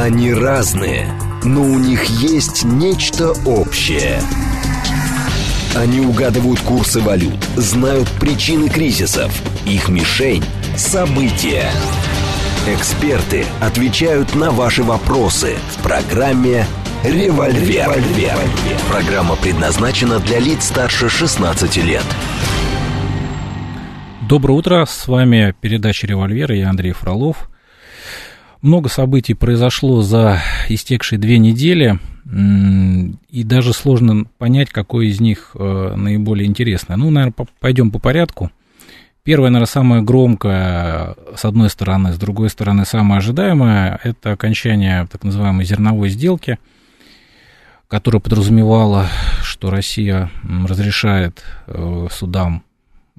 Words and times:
Они 0.00 0.32
разные, 0.32 1.08
но 1.42 1.60
у 1.60 1.76
них 1.76 2.04
есть 2.04 2.62
нечто 2.62 3.32
общее. 3.44 4.20
Они 5.74 5.98
угадывают 5.98 6.60
курсы 6.60 7.00
валют, 7.00 7.44
знают 7.56 8.08
причины 8.20 8.68
кризисов. 8.68 9.32
Их 9.66 9.88
мишень– 9.88 10.44
события. 10.76 11.68
Эксперты 12.68 13.44
отвечают 13.60 14.36
на 14.36 14.52
ваши 14.52 14.84
вопросы 14.84 15.56
в 15.76 15.82
программе 15.82 16.64
«Револьвер». 17.02 17.90
«Револьвер». 17.90 18.38
Программа 18.88 19.34
предназначена 19.34 20.20
для 20.20 20.38
лиц 20.38 20.66
старше 20.66 21.08
16 21.08 21.76
лет. 21.78 22.06
Доброе 24.28 24.52
утро, 24.52 24.86
с 24.88 25.08
вами 25.08 25.56
передача 25.60 26.06
«Револьвер», 26.06 26.52
я 26.52 26.70
Андрей 26.70 26.92
Фролов. 26.92 27.48
Много 28.60 28.88
событий 28.88 29.34
произошло 29.34 30.02
за 30.02 30.42
истекшие 30.68 31.18
две 31.18 31.38
недели, 31.38 32.00
и 33.30 33.44
даже 33.44 33.72
сложно 33.72 34.24
понять, 34.36 34.70
какое 34.70 35.06
из 35.06 35.20
них 35.20 35.52
э, 35.54 35.94
наиболее 35.96 36.46
интересное. 36.46 36.96
Ну, 36.96 37.10
наверное, 37.10 37.46
пойдем 37.60 37.90
по 37.90 38.00
порядку. 38.00 38.50
Первое, 39.22 39.50
наверное, 39.50 39.70
самое 39.70 40.02
громкое, 40.02 41.14
с 41.36 41.44
одной 41.44 41.70
стороны, 41.70 42.12
с 42.12 42.18
другой 42.18 42.50
стороны, 42.50 42.84
самое 42.84 43.18
ожидаемое, 43.18 44.00
это 44.02 44.32
окончание 44.32 45.06
так 45.06 45.22
называемой 45.22 45.64
зерновой 45.64 46.10
сделки, 46.10 46.58
которая 47.86 48.20
подразумевала, 48.20 49.06
что 49.42 49.70
Россия 49.70 50.30
разрешает 50.66 51.44
э, 51.66 52.08
судам 52.10 52.64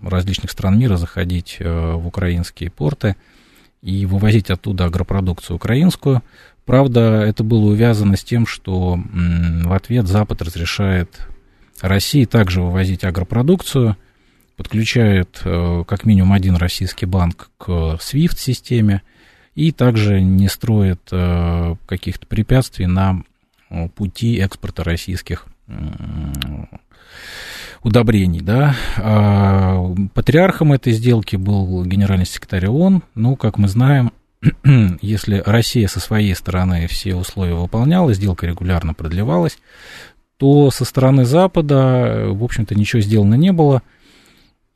различных 0.02 0.52
стран 0.52 0.77
мира 0.77 0.97
заходить 0.97 1.58
э, 1.59 1.94
в 1.94 2.05
украинские 2.05 2.69
порты– 2.69 3.16
и 3.81 4.05
вывозить 4.05 4.49
оттуда 4.49 4.85
агропродукцию 4.85 5.57
украинскую. 5.57 6.21
Правда, 6.65 7.23
это 7.23 7.43
было 7.43 7.71
увязано 7.71 8.15
с 8.15 8.23
тем, 8.23 8.45
что 8.45 8.99
в 8.99 9.73
ответ 9.73 10.08
Запад 10.08 10.41
разрешает 10.41 11.27
России 11.81 12.25
также 12.25 12.61
вывозить 12.61 13.03
агропродукцию, 13.03 13.97
подключает 14.55 15.41
э, 15.45 15.83
как 15.88 16.05
минимум 16.05 16.33
один 16.33 16.55
российский 16.57 17.05
банк 17.05 17.50
к 17.57 17.97
SWIFT-системе 18.02 19.02
и 19.55 19.72
также 19.72 20.22
не 20.22 20.50
строит 20.50 21.00
э, 21.11 21.75
каких-то 21.85 22.27
препятствий 22.27 22.85
на 22.85 23.23
э, 23.69 23.88
пути 23.89 24.38
экспорта 24.38 24.83
российских 24.83 25.47
удобрений, 27.83 28.41
да. 28.41 28.75
А 28.97 29.94
патриархом 30.13 30.73
этой 30.73 30.94
сделки 30.94 31.35
был 31.35 31.85
генеральный 31.85 32.25
секретарь 32.25 32.67
ООН. 32.67 33.03
Ну, 33.16 33.35
как 33.35 33.58
мы 33.58 33.67
знаем, 33.67 34.11
если 35.02 35.41
Россия 35.45 35.88
со 35.88 36.00
своей 36.00 36.35
стороны 36.35 36.88
все 36.88 37.16
условия 37.16 37.53
выполняла, 37.53 38.13
сделка 38.13 38.47
регулярно 38.47 38.94
продлевалась, 38.94 39.57
то 40.38 40.72
со 40.72 40.85
стороны 40.85 41.25
Запада, 41.25 42.27
в 42.30 42.44
общем-то, 42.44 42.75
ничего 42.75 43.02
сделано 43.02 43.35
не 43.35 43.52
было. 43.52 43.81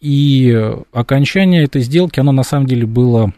И 0.01 0.53
окончание 0.91 1.63
этой 1.63 1.81
сделки, 1.81 2.19
оно 2.19 2.33
на 2.33 2.43
самом 2.43 2.67
деле 2.67 2.85
было 2.85 3.33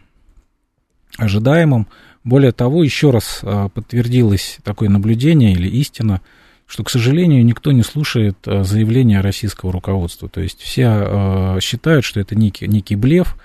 ожидаемым. 1.17 1.88
Более 2.23 2.52
того, 2.52 2.83
еще 2.83 3.11
раз 3.11 3.41
а, 3.43 3.69
подтвердилось 3.69 4.58
такое 4.63 4.89
наблюдение 4.89 5.53
или 5.53 5.67
истина– 5.67 6.21
что, 6.67 6.83
к 6.83 6.89
сожалению, 6.89 7.45
никто 7.45 7.71
не 7.71 7.83
слушает 7.83 8.38
э, 8.45 8.63
заявления 8.63 9.21
российского 9.21 9.71
руководства. 9.71 10.30
То 10.30 10.41
есть 10.41 10.61
все 10.61 10.88
э, 10.88 11.59
считают, 11.61 12.05
что 12.05 12.19
это 12.19 12.35
некий, 12.35 12.67
некий 12.67 12.95
блеф, 12.95 13.38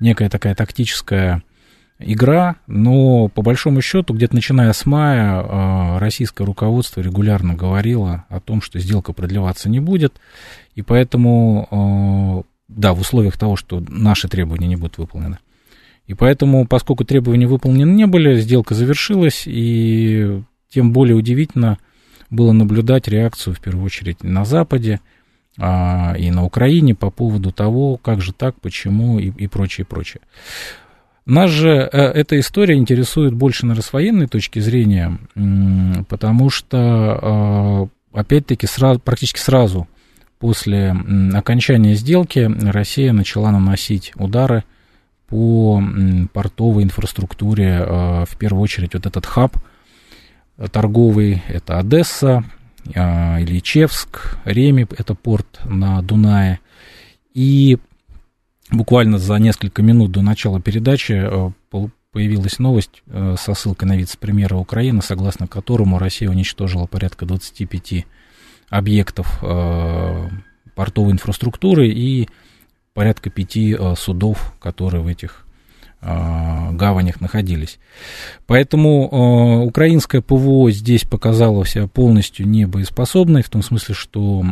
некая 0.00 0.30
такая 0.30 0.54
тактическая 0.54 1.42
игра, 1.98 2.56
но 2.66 3.28
по 3.28 3.42
большому 3.42 3.82
счету, 3.82 4.14
где-то 4.14 4.34
начиная 4.34 4.72
с 4.72 4.86
мая, 4.86 5.42
э, 5.42 5.98
российское 5.98 6.44
руководство 6.44 7.00
регулярно 7.00 7.54
говорило 7.54 8.24
о 8.28 8.40
том, 8.40 8.62
что 8.62 8.78
сделка 8.78 9.12
продлеваться 9.12 9.68
не 9.68 9.80
будет, 9.80 10.14
и 10.74 10.82
поэтому, 10.82 12.46
да, 12.68 12.94
в 12.94 13.00
условиях 13.00 13.36
того, 13.36 13.56
что 13.56 13.84
наши 13.86 14.28
требования 14.28 14.66
не 14.66 14.76
будут 14.76 14.96
выполнены. 14.96 15.38
И 16.06 16.14
поэтому, 16.14 16.66
поскольку 16.66 17.04
требования 17.04 17.46
выполнены 17.46 17.90
не 17.90 18.06
были, 18.06 18.40
сделка 18.40 18.74
завершилась, 18.74 19.44
и 19.46 20.42
тем 20.68 20.92
более 20.92 21.14
удивительно, 21.14 21.78
было 22.32 22.52
наблюдать 22.52 23.08
реакцию, 23.08 23.54
в 23.54 23.60
первую 23.60 23.84
очередь, 23.84 24.24
на 24.24 24.44
Западе 24.44 25.00
а, 25.58 26.14
и 26.18 26.30
на 26.30 26.44
Украине 26.44 26.94
по 26.94 27.10
поводу 27.10 27.52
того, 27.52 27.98
как 27.98 28.22
же 28.22 28.32
так, 28.32 28.58
почему 28.60 29.18
и, 29.18 29.28
и 29.28 29.46
прочее, 29.46 29.84
прочее. 29.84 30.22
Нас 31.26 31.50
же 31.50 31.68
э, 31.68 31.98
эта 31.98 32.40
история 32.40 32.74
интересует 32.76 33.34
больше, 33.34 33.66
наверное, 33.66 33.86
с 33.86 33.92
военной 33.92 34.26
точки 34.26 34.58
зрения, 34.58 35.18
потому 36.08 36.48
что, 36.48 36.78
а, 36.80 37.88
опять-таки, 38.12 38.66
сразу, 38.66 38.98
практически 38.98 39.38
сразу 39.38 39.86
после 40.38 40.96
окончания 41.34 41.94
сделки 41.94 42.50
Россия 42.62 43.12
начала 43.12 43.52
наносить 43.52 44.12
удары 44.16 44.64
по 45.28 45.82
портовой 46.32 46.82
инфраструктуре, 46.82 47.76
а, 47.78 48.24
в 48.24 48.38
первую 48.38 48.62
очередь, 48.62 48.94
вот 48.94 49.04
этот 49.04 49.26
хаб– 49.26 49.54
торговый, 50.70 51.42
это 51.48 51.78
Одесса, 51.78 52.44
а, 52.94 53.40
Ильичевск, 53.40 54.38
Реми, 54.44 54.86
это 54.96 55.14
порт 55.14 55.60
на 55.64 56.02
Дунае. 56.02 56.60
И 57.32 57.78
буквально 58.70 59.18
за 59.18 59.36
несколько 59.36 59.82
минут 59.82 60.12
до 60.12 60.22
начала 60.22 60.60
передачи 60.60 61.12
э, 61.12 61.50
появилась 62.10 62.58
новость 62.58 63.02
э, 63.06 63.36
со 63.38 63.54
ссылкой 63.54 63.88
на 63.88 63.96
вице-премьера 63.96 64.56
Украины, 64.56 65.00
согласно 65.02 65.46
которому 65.46 65.98
Россия 65.98 66.28
уничтожила 66.28 66.86
порядка 66.86 67.24
25 67.24 68.06
объектов 68.68 69.38
э, 69.42 70.28
портовой 70.74 71.12
инфраструктуры 71.12 71.88
и 71.88 72.28
порядка 72.94 73.30
пяти 73.30 73.76
судов, 73.96 74.54
которые 74.60 75.02
в 75.02 75.06
этих 75.06 75.46
гаванях 76.02 77.20
находились. 77.20 77.78
Поэтому 78.46 79.08
э, 79.08 79.66
украинское 79.66 80.20
ПВО 80.20 80.70
здесь 80.72 81.04
показало 81.04 81.64
себя 81.64 81.86
полностью 81.86 82.48
небоеспособной, 82.48 83.42
в 83.42 83.48
том 83.48 83.62
смысле, 83.62 83.94
что 83.94 84.44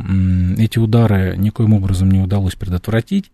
эти 0.59 0.79
удары 0.79 1.37
никоим 1.37 1.75
образом 1.75 2.11
не 2.11 2.21
удалось 2.21 2.55
предотвратить. 2.55 3.33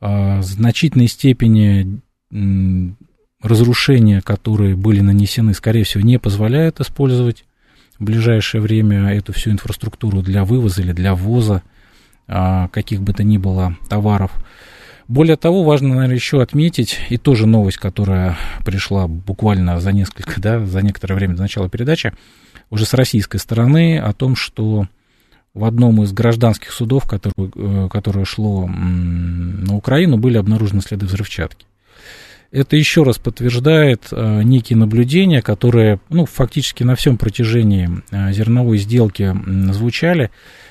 Э, 0.00 0.40
в 0.40 0.42
значительной 0.42 1.06
степени 1.06 2.00
разрушения, 3.42 4.20
которые 4.20 4.76
были 4.76 5.00
нанесены, 5.00 5.54
скорее 5.54 5.84
всего, 5.84 6.02
не 6.02 6.18
позволяют 6.18 6.80
использовать 6.80 7.44
в 7.98 8.04
ближайшее 8.04 8.60
время 8.60 9.08
эту 9.10 9.32
всю 9.32 9.50
инфраструктуру 9.50 10.22
для 10.22 10.44
вывоза 10.44 10.82
или 10.82 10.92
для 10.92 11.14
ввоза 11.14 11.62
каких 12.26 13.02
бы 13.02 13.12
то 13.12 13.24
ни 13.24 13.38
было 13.38 13.76
товаров. 13.88 14.30
Более 15.10 15.36
того, 15.36 15.64
важно, 15.64 15.88
наверное, 15.88 16.14
еще 16.14 16.40
отметить, 16.40 17.00
и 17.08 17.16
тоже 17.18 17.44
новость, 17.44 17.78
которая 17.78 18.38
пришла 18.64 19.08
буквально 19.08 19.80
за 19.80 19.90
несколько, 19.90 20.40
да, 20.40 20.64
за 20.64 20.82
некоторое 20.82 21.16
время 21.16 21.34
до 21.34 21.42
начала 21.42 21.68
передачи, 21.68 22.12
уже 22.70 22.86
с 22.86 22.94
российской 22.94 23.38
стороны, 23.38 23.98
о 23.98 24.12
том, 24.12 24.36
что 24.36 24.86
в 25.52 25.64
одном 25.64 26.00
из 26.04 26.12
гражданских 26.12 26.70
судов, 26.70 27.08
которое, 27.08 27.50
э, 27.56 27.88
которое 27.90 28.24
шло 28.24 28.68
на 28.68 29.74
Украину, 29.74 30.16
были 30.16 30.38
обнаружены 30.38 30.80
следы 30.80 31.06
взрывчатки. 31.06 31.66
Это 32.52 32.76
еще 32.76 33.02
раз 33.02 33.18
подтверждает 33.18 34.10
э, 34.12 34.42
некие 34.44 34.76
наблюдения, 34.76 35.42
которые 35.42 35.98
ну, 36.08 36.24
фактически 36.24 36.84
на 36.84 36.94
всем 36.94 37.18
протяжении 37.18 37.90
э, 38.12 38.32
зерновой 38.32 38.78
сделки 38.78 39.36
звучали, 39.72 40.30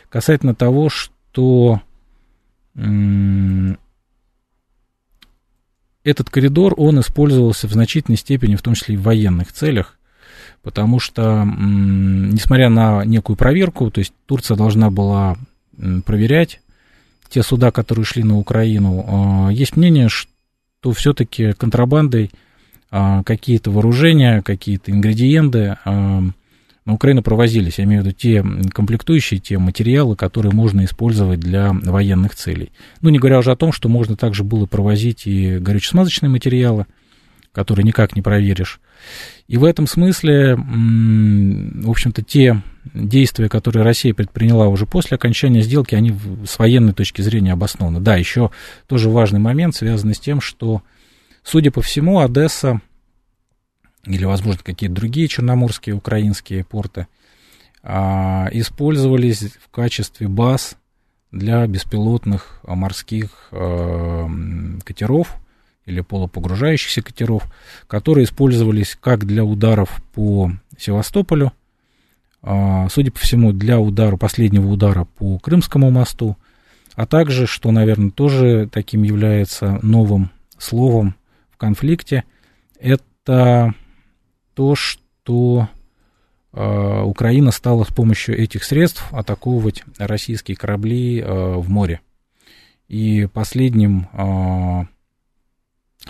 касательно 0.09 0.55
того, 0.55 0.87
что 0.87 1.81
этот 6.03 6.29
коридор, 6.29 6.73
он 6.77 6.99
использовался 6.99 7.67
в 7.67 7.71
значительной 7.71 8.17
степени, 8.17 8.55
в 8.55 8.61
том 8.61 8.73
числе 8.73 8.95
и 8.95 8.97
в 8.97 9.03
военных 9.03 9.51
целях, 9.51 9.97
потому 10.63 10.99
что, 10.99 11.43
несмотря 11.45 12.69
на 12.69 13.03
некую 13.05 13.35
проверку, 13.35 13.91
то 13.91 13.99
есть 13.99 14.13
Турция 14.25 14.55
должна 14.57 14.89
была 14.89 15.37
проверять 16.05 16.61
те 17.29 17.43
суда, 17.43 17.71
которые 17.71 18.05
шли 18.05 18.23
на 18.23 18.37
Украину, 18.37 19.05
а, 19.07 19.49
есть 19.49 19.77
мнение, 19.77 20.09
что 20.09 20.91
все-таки 20.93 21.53
контрабандой 21.53 22.31
а, 22.91 23.23
какие-то 23.23 23.69
вооружения, 23.71 24.41
какие-то 24.41 24.91
ингредиенты 24.91 25.77
а, 25.85 26.23
на 26.89 26.95
Украину 26.95 27.21
провозились, 27.21 27.77
я 27.77 27.83
имею 27.83 28.01
в 28.01 28.05
виду 28.05 28.15
те 28.15 28.43
комплектующие, 28.73 29.39
те 29.39 29.59
материалы, 29.59 30.15
которые 30.15 30.53
можно 30.53 30.83
использовать 30.85 31.39
для 31.39 31.71
военных 31.71 32.33
целей. 32.33 32.71
Ну, 33.01 33.09
не 33.09 33.19
говоря 33.19 33.37
уже 33.37 33.51
о 33.51 33.55
том, 33.55 33.71
что 33.71 33.89
можно 33.89 34.15
также 34.15 34.43
было 34.43 34.65
провозить 34.65 35.27
и 35.27 35.59
горюче-смазочные 35.59 36.29
материалы, 36.29 36.87
которые 37.51 37.83
никак 37.83 38.15
не 38.15 38.23
проверишь. 38.23 38.79
И 39.47 39.57
в 39.57 39.65
этом 39.65 39.85
смысле, 39.85 40.55
в 40.55 41.89
общем-то, 41.89 42.23
те 42.23 42.61
действия, 42.95 43.49
которые 43.49 43.83
Россия 43.83 44.15
предприняла 44.15 44.67
уже 44.67 44.87
после 44.87 45.15
окончания 45.15 45.61
сделки, 45.61 45.93
они 45.93 46.15
с 46.43 46.57
военной 46.57 46.93
точки 46.93 47.21
зрения 47.21 47.53
обоснованы. 47.53 47.99
Да, 47.99 48.15
еще 48.15 48.49
тоже 48.87 49.09
важный 49.09 49.39
момент, 49.39 49.75
связанный 49.75 50.15
с 50.15 50.19
тем, 50.19 50.41
что, 50.41 50.81
судя 51.43 51.69
по 51.69 51.83
всему, 51.83 52.19
Одесса 52.19 52.81
или, 54.05 54.25
возможно, 54.25 54.61
какие-то 54.63 54.95
другие 54.95 55.27
черноморские 55.27 55.95
украинские 55.95 56.63
порты, 56.63 57.07
а, 57.83 58.49
использовались 58.51 59.53
в 59.63 59.69
качестве 59.69 60.27
баз 60.27 60.75
для 61.31 61.65
беспилотных 61.67 62.59
морских 62.63 63.49
а, 63.51 64.27
катеров 64.83 65.35
или 65.85 66.01
полупогружающихся 66.01 67.01
катеров, 67.01 67.43
которые 67.87 68.25
использовались 68.25 68.97
как 68.99 69.25
для 69.25 69.43
ударов 69.43 70.01
по 70.13 70.51
Севастополю, 70.77 71.51
а, 72.41 72.87
судя 72.89 73.11
по 73.11 73.19
всему, 73.19 73.51
для 73.51 73.79
удара, 73.79 74.15
последнего 74.17 74.67
удара 74.67 75.05
по 75.05 75.39
Крымскому 75.39 75.91
мосту, 75.91 76.37
а 76.95 77.05
также, 77.05 77.47
что, 77.47 77.71
наверное, 77.71 78.11
тоже 78.11 78.69
таким 78.71 79.03
является 79.03 79.79
новым 79.81 80.31
словом 80.57 81.15
в 81.51 81.57
конфликте, 81.57 82.23
это 82.79 83.73
то, 84.59 84.75
что 84.75 85.69
э, 86.51 87.01
Украина 87.03 87.51
стала 87.51 87.85
с 87.85 87.93
помощью 87.93 88.37
этих 88.37 88.65
средств 88.65 89.05
атаковывать 89.11 89.85
российские 89.97 90.57
корабли 90.57 91.21
э, 91.21 91.53
в 91.55 91.69
море. 91.69 92.01
И 92.89 93.29
последним 93.31 94.09
э, 94.11 94.83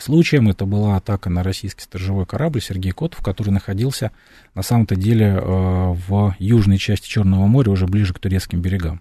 случаем 0.02 0.50
это 0.50 0.66
была 0.66 0.96
атака 0.96 1.30
на 1.30 1.44
российский 1.44 1.84
сторожевой 1.84 2.26
корабль 2.26 2.60
Сергей 2.60 2.92
Котов, 2.92 3.24
который 3.24 3.52
находился 3.52 4.12
на 4.56 4.64
самом-то 4.64 4.96
деле 4.96 5.28
э, 5.28 5.42
в 5.44 6.36
южной 6.40 6.80
части 6.80 7.08
Черного 7.08 7.46
моря, 7.46 7.70
уже 7.70 7.86
ближе 7.86 8.16
к 8.16 8.20
турецким 8.20 8.62
берегам. 8.62 9.00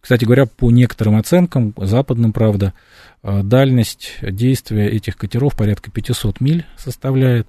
Кстати 0.00 0.24
говоря, 0.24 0.46
по 0.46 0.72
некоторым 0.72 1.14
оценкам, 1.14 1.74
западным, 1.76 2.32
правда, 2.32 2.74
э, 3.22 3.40
дальность 3.44 4.16
действия 4.20 4.88
этих 4.88 5.16
катеров 5.16 5.56
порядка 5.56 5.92
500 5.92 6.40
миль 6.40 6.66
составляет. 6.76 7.46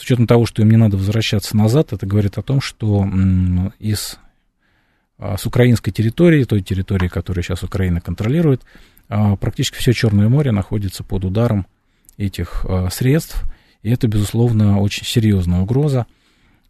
С 0.00 0.02
учетом 0.02 0.26
того, 0.26 0.46
что 0.46 0.62
им 0.62 0.70
не 0.70 0.78
надо 0.78 0.96
возвращаться 0.96 1.54
назад, 1.54 1.92
это 1.92 2.06
говорит 2.06 2.38
о 2.38 2.42
том, 2.42 2.62
что 2.62 3.06
из, 3.78 4.16
а, 5.18 5.36
с 5.36 5.44
украинской 5.44 5.90
территории, 5.90 6.44
той 6.44 6.62
территории, 6.62 7.08
которую 7.08 7.44
сейчас 7.44 7.62
Украина 7.64 8.00
контролирует, 8.00 8.62
а, 9.10 9.36
практически 9.36 9.76
все 9.76 9.92
Черное 9.92 10.30
море 10.30 10.52
находится 10.52 11.04
под 11.04 11.26
ударом 11.26 11.66
этих 12.16 12.64
а, 12.64 12.88
средств. 12.88 13.44
И 13.82 13.90
это, 13.90 14.08
безусловно, 14.08 14.80
очень 14.80 15.04
серьезная 15.04 15.60
угроза. 15.60 16.06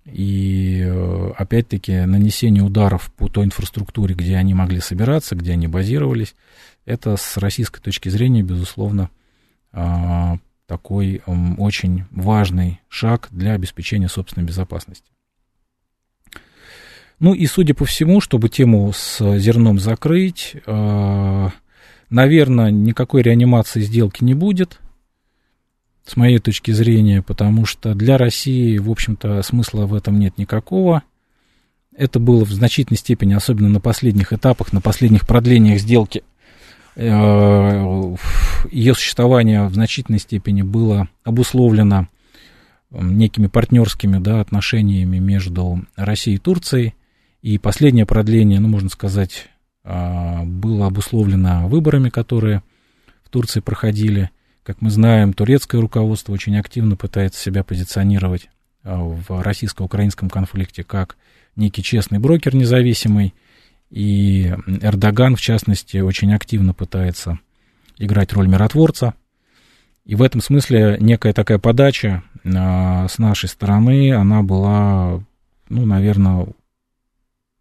И 0.07 0.83
э, 0.85 1.33
опять-таки 1.37 2.01
нанесение 2.07 2.65
ударов 2.65 3.13
по 3.13 3.29
той 3.29 3.45
инфраструктуре, 3.45 4.17
где 4.17 4.35
они 4.37 4.55
могли 4.55 4.81
собираться, 4.81 5.37
где 5.37 5.53
они 5.53 5.69
базировались, 5.69 6.35
это 6.85 7.17
с 7.17 7.37
российской 7.37 7.81
точки 7.81 8.09
зрения, 8.09 8.43
безусловно, 8.43 9.11
такой 10.71 11.21
очень 11.59 12.05
важный 12.13 12.81
шаг 12.89 13.27
для 13.33 13.55
обеспечения 13.55 14.09
собственной 14.09 14.47
безопасности. 14.47 15.11
Ну 17.19 17.35
и, 17.35 17.45
судя 17.47 17.75
по 17.75 17.85
всему, 17.85 18.21
чтобы 18.21 18.49
тему 18.49 18.93
с 18.95 19.39
зерном 19.39 19.81
закрыть, 19.81 20.55
э, 20.65 21.49
наверное, 22.09 22.71
никакой 22.71 23.23
реанимации 23.23 23.81
сделки 23.81 24.23
не 24.23 24.35
будет, 24.35 24.79
с 26.07 26.17
моей 26.17 26.39
точки 26.39 26.71
зрения, 26.71 27.21
потому 27.21 27.67
что 27.67 27.97
для 27.97 28.17
России, 28.17 28.79
в 28.79 28.93
общем-то, 28.93 29.43
смысла 29.43 29.87
в 29.87 29.95
этом 29.95 30.21
нет 30.21 30.39
никакого. 30.39 31.03
Это 31.97 32.21
было 32.21 32.45
в 32.45 32.53
значительной 32.53 32.99
степени, 32.99 33.35
особенно 33.35 33.69
на 33.69 33.81
последних 33.81 34.33
этапах, 34.33 34.73
на 34.73 34.81
последних 34.81 35.27
продлениях 35.27 35.81
сделки, 35.81 36.23
Э, 36.97 38.15
ее 38.71 38.95
существование 38.95 39.67
в 39.67 39.75
значительной 39.75 40.19
степени 40.19 40.63
было 40.63 41.09
обусловлено 41.25 42.09
некими 42.91 43.47
партнерскими 43.47 44.19
да, 44.19 44.41
отношениями 44.41 45.19
между 45.19 45.85
Россией 45.97 46.37
и 46.37 46.41
Турцией. 46.41 46.95
И 47.43 47.59
последнее 47.59 48.07
продление, 48.07 48.61
ну, 48.61 48.69
можно 48.69 48.91
сказать, 48.91 49.49
а, 49.85 50.45
было 50.45 50.87
обусловлено 50.87 51.69
выборами, 51.69 52.11
которые 52.11 52.63
в 53.25 53.31
Турции 53.31 53.61
проходили. 53.61 54.31
Как 54.63 54.83
мы 54.83 54.91
знаем, 54.91 55.33
турецкое 55.33 55.81
руководство 55.81 56.33
очень 56.33 56.59
активно 56.59 56.97
пытается 56.97 57.41
себя 57.41 57.65
позиционировать 57.65 58.51
а, 58.83 58.99
в 58.99 59.43
российско-украинском 59.43 60.29
конфликте 60.29 60.85
как 60.85 61.17
некий 61.57 61.83
честный 61.83 62.19
брокер 62.19 62.55
независимый, 62.55 63.35
и 63.91 64.55
Эрдоган, 64.83 65.35
в 65.35 65.41
частности, 65.41 65.99
очень 65.99 66.33
активно 66.33 66.75
пытается 66.75 67.41
играть 68.01 68.33
роль 68.33 68.49
миротворца. 68.49 69.15
И 70.05 70.17
в 70.17 70.23
этом 70.23 70.41
смысле 70.41 70.97
некая 70.99 71.33
такая 71.33 71.59
подача 71.59 72.25
а, 72.45 73.07
с 73.07 73.19
нашей 73.19 73.49
стороны, 73.49 74.13
она 74.13 74.43
была, 74.43 75.23
ну, 75.69 75.87
наверное, 75.87 76.49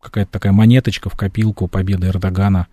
какая-то 0.02 0.32
такая 0.32 0.54
монеточка 0.54 1.10
в 1.10 1.16
копилку 1.16 1.68
победы 1.68 2.08
Эрдогана 2.08 2.68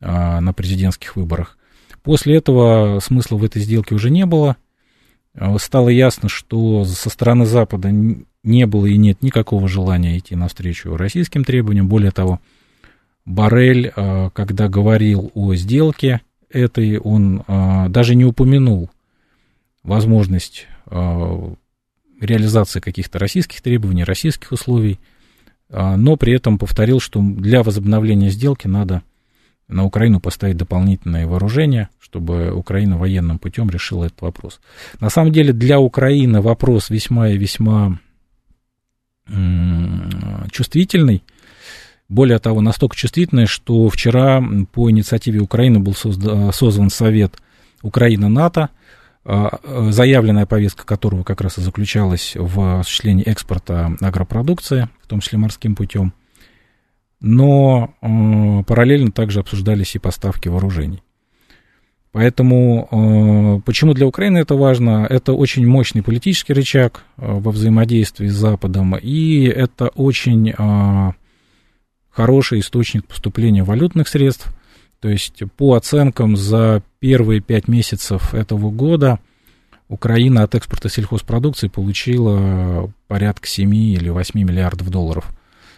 а, 0.00 0.40
на 0.40 0.52
президентских 0.52 1.16
выборах. 1.16 1.56
После 2.02 2.36
этого 2.36 3.00
смысла 3.00 3.36
в 3.36 3.44
этой 3.44 3.62
сделке 3.62 3.94
уже 3.94 4.10
не 4.10 4.26
было. 4.26 4.56
А, 5.34 5.58
стало 5.58 5.88
ясно, 5.88 6.28
что 6.28 6.84
со 6.84 7.08
стороны 7.08 7.46
Запада 7.46 7.90
не 7.90 8.66
было 8.66 8.86
и 8.86 8.98
нет 8.98 9.22
никакого 9.22 9.66
желания 9.66 10.18
идти 10.18 10.36
навстречу 10.36 10.96
российским 10.96 11.44
требованиям. 11.44 11.88
Более 11.88 12.10
того, 12.10 12.40
Барель, 13.24 13.92
когда 14.32 14.68
говорил 14.68 15.30
о 15.34 15.54
сделке 15.54 16.22
этой, 16.50 16.98
он 16.98 17.42
а, 17.46 17.88
даже 17.88 18.14
не 18.14 18.24
упомянул 18.24 18.90
возможность 19.82 20.66
а, 20.86 21.54
реализации 22.20 22.80
каких-то 22.80 23.18
российских 23.18 23.60
требований, 23.60 24.04
российских 24.04 24.52
условий, 24.52 24.98
но 25.70 26.16
при 26.16 26.32
этом 26.32 26.58
повторил, 26.58 26.98
что 26.98 27.20
для 27.20 27.62
возобновления 27.62 28.30
сделки 28.30 28.66
надо 28.66 29.02
на 29.68 29.84
Украину 29.84 30.18
поставить 30.18 30.56
дополнительное 30.56 31.26
вооружение, 31.26 31.90
чтобы 32.00 32.50
Украина 32.52 32.96
военным 32.96 33.38
путем 33.38 33.68
решила 33.68 34.06
этот 34.06 34.22
вопрос. 34.22 34.60
На 34.98 35.10
самом 35.10 35.30
деле 35.30 35.52
для 35.52 35.78
Украины 35.78 36.40
вопрос 36.40 36.90
весьма 36.90 37.28
и 37.28 37.36
весьма 37.36 38.00
чувствительный, 40.50 41.22
более 42.08 42.38
того, 42.38 42.60
настолько 42.60 42.96
чувствительная, 42.96 43.46
что 43.46 43.88
вчера 43.88 44.42
по 44.72 44.90
инициативе 44.90 45.40
Украины 45.40 45.78
был 45.78 45.94
создан 45.94 46.90
Совет 46.90 47.34
Украина-НАТО, 47.82 48.70
а, 49.24 49.58
а, 49.62 49.90
заявленная 49.90 50.46
повестка 50.46 50.86
которого 50.86 51.22
как 51.22 51.42
раз 51.42 51.58
и 51.58 51.60
заключалась 51.60 52.32
в 52.34 52.80
осуществлении 52.80 53.24
экспорта 53.24 53.94
агропродукции, 54.00 54.88
в 55.02 55.06
том 55.06 55.20
числе 55.20 55.38
морским 55.38 55.76
путем. 55.76 56.14
Но 57.20 57.94
а, 58.00 58.62
параллельно 58.62 59.12
также 59.12 59.40
обсуждались 59.40 59.94
и 59.94 59.98
поставки 59.98 60.48
вооружений. 60.48 61.02
Поэтому 62.10 63.62
почему 63.66 63.92
для 63.92 64.06
Украины 64.06 64.38
это 64.38 64.54
важно? 64.54 65.06
Это 65.08 65.34
очень 65.34 65.66
мощный 65.66 66.02
политический 66.02 66.54
рычаг 66.54 67.04
во 67.18 67.52
взаимодействии 67.52 68.28
с 68.28 68.34
Западом, 68.34 68.96
и 68.96 69.44
это 69.44 69.88
очень 69.88 70.54
хороший 72.18 72.58
источник 72.58 73.06
поступления 73.06 73.62
валютных 73.62 74.08
средств. 74.08 74.48
То 74.98 75.08
есть 75.08 75.40
по 75.56 75.74
оценкам 75.74 76.36
за 76.36 76.82
первые 76.98 77.40
пять 77.40 77.68
месяцев 77.68 78.34
этого 78.34 78.72
года 78.72 79.20
Украина 79.88 80.42
от 80.42 80.56
экспорта 80.56 80.88
сельхозпродукции 80.88 81.68
получила 81.68 82.92
порядка 83.06 83.46
7 83.46 83.72
или 83.72 84.08
8 84.08 84.34
миллиардов 84.34 84.90
долларов. 84.90 85.26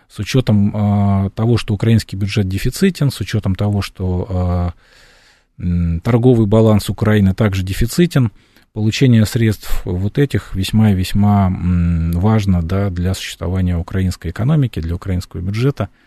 С 0.08 0.18
учетом 0.18 0.74
э, 0.74 1.30
того, 1.34 1.58
что 1.58 1.74
украинский 1.74 2.16
бюджет 2.16 2.48
дефицитен, 2.48 3.10
с 3.10 3.20
учетом 3.20 3.54
того, 3.54 3.82
что 3.82 4.72
э, 5.58 6.00
торговый 6.02 6.46
баланс 6.46 6.88
Украины 6.88 7.34
также 7.34 7.62
дефицитен, 7.62 8.32
получение 8.72 9.26
средств 9.26 9.82
вот 9.84 10.16
этих 10.16 10.54
весьма 10.54 10.92
и 10.92 10.94
весьма 10.94 11.52
важно 12.14 12.62
да, 12.62 12.88
для 12.88 13.12
существования 13.12 13.76
украинской 13.76 14.28
экономики, 14.28 14.80
для 14.80 14.94
украинского 14.94 15.42
бюджета– 15.42 15.90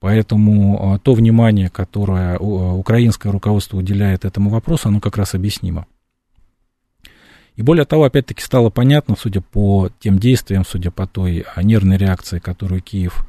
Поэтому 0.00 0.94
а, 0.94 0.98
то 0.98 1.12
внимание, 1.12 1.68
которое 1.68 2.38
украинское 2.38 3.30
руководство 3.30 3.76
уделяет 3.76 4.24
этому 4.24 4.48
вопросу, 4.48 4.88
оно 4.88 4.98
как 4.98 5.18
раз 5.18 5.34
объяснимо. 5.34 5.86
И 7.56 7.62
более 7.62 7.84
того, 7.84 8.04
опять-таки 8.04 8.42
стало 8.42 8.70
понятно, 8.70 9.14
судя 9.18 9.42
по 9.42 9.90
тем 10.00 10.18
действиям, 10.18 10.64
судя 10.64 10.90
по 10.90 11.06
той 11.06 11.44
а, 11.54 11.62
нервной 11.62 11.98
реакции, 11.98 12.38
которую 12.38 12.80
Киев 12.80 13.26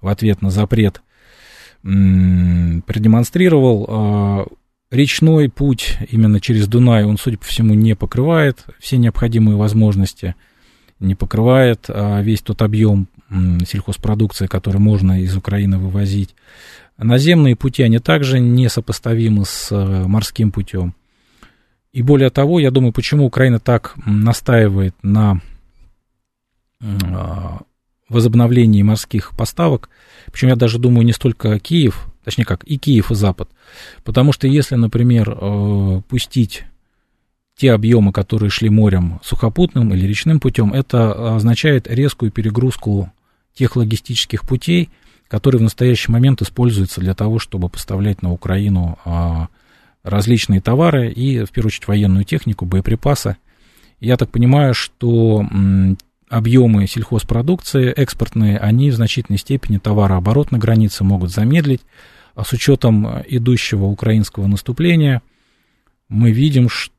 в 0.00 0.08
ответ 0.08 0.42
на 0.42 0.50
запрет 0.50 1.02
продемонстрировал, 1.82 3.86
а, 3.86 4.46
речной 4.90 5.50
путь 5.50 5.98
именно 6.10 6.40
через 6.40 6.66
Дунай, 6.66 7.04
он, 7.04 7.18
судя 7.18 7.36
по 7.36 7.44
всему, 7.44 7.74
не 7.74 7.94
покрывает 7.94 8.64
все 8.78 8.96
необходимые 8.96 9.58
возможности, 9.58 10.34
не 11.00 11.14
покрывает 11.14 11.90
весь 12.22 12.40
тот 12.40 12.62
объем 12.62 13.08
сельхозпродукции, 13.30 14.46
которую 14.46 14.82
можно 14.82 15.22
из 15.22 15.36
Украины 15.36 15.78
вывозить. 15.78 16.34
Наземные 16.96 17.56
пути, 17.56 17.82
они 17.82 17.98
также 17.98 18.38
несопоставимы 18.38 19.44
с 19.44 19.72
э, 19.72 20.06
морским 20.06 20.52
путем. 20.52 20.94
И 21.92 22.02
более 22.02 22.30
того, 22.30 22.60
я 22.60 22.70
думаю, 22.70 22.92
почему 22.92 23.24
Украина 23.24 23.58
так 23.58 23.94
настаивает 24.04 24.94
на 25.02 25.40
возобновлении 28.08 28.82
морских 28.82 29.32
поставок. 29.36 29.88
Причем 30.30 30.48
я 30.48 30.56
даже 30.56 30.78
думаю, 30.78 31.06
не 31.06 31.12
столько 31.12 31.58
Киев, 31.58 32.06
точнее 32.24 32.44
как, 32.44 32.64
и 32.64 32.78
Киев, 32.78 33.10
и 33.10 33.14
Запад. 33.14 33.48
Потому 34.02 34.32
что 34.32 34.46
если, 34.46 34.76
например, 34.76 35.30
э, 35.30 36.02
пустить 36.08 36.64
те 37.56 37.72
объемы, 37.72 38.12
которые 38.12 38.50
шли 38.50 38.68
морем 38.68 39.20
сухопутным 39.22 39.94
или 39.94 40.06
речным 40.06 40.40
путем, 40.40 40.72
это 40.72 41.36
означает 41.36 41.86
резкую 41.88 42.32
перегрузку 42.32 43.12
тех 43.54 43.76
логистических 43.76 44.42
путей, 44.42 44.90
которые 45.28 45.60
в 45.60 45.62
настоящий 45.62 46.10
момент 46.10 46.42
используются 46.42 47.00
для 47.00 47.14
того, 47.14 47.38
чтобы 47.38 47.68
поставлять 47.68 48.22
на 48.22 48.32
Украину 48.32 48.98
а, 49.04 49.48
различные 50.02 50.60
товары 50.60 51.10
и, 51.10 51.44
в 51.44 51.50
первую 51.50 51.68
очередь, 51.68 51.88
военную 51.88 52.24
технику, 52.24 52.66
боеприпасы. 52.66 53.36
Я 54.00 54.16
так 54.16 54.30
понимаю, 54.30 54.74
что 54.74 55.46
объемы 56.28 56.86
сельхозпродукции 56.86 57.92
экспортные, 57.92 58.58
они 58.58 58.90
в 58.90 58.94
значительной 58.94 59.38
степени 59.38 59.78
товарооборот 59.78 60.50
на 60.50 60.58
границе 60.58 61.04
могут 61.04 61.30
замедлить. 61.30 61.80
А 62.34 62.44
с 62.44 62.52
учетом 62.52 63.22
идущего 63.28 63.84
украинского 63.84 64.48
наступления 64.48 65.22
мы 66.08 66.32
видим, 66.32 66.68
что 66.68 66.93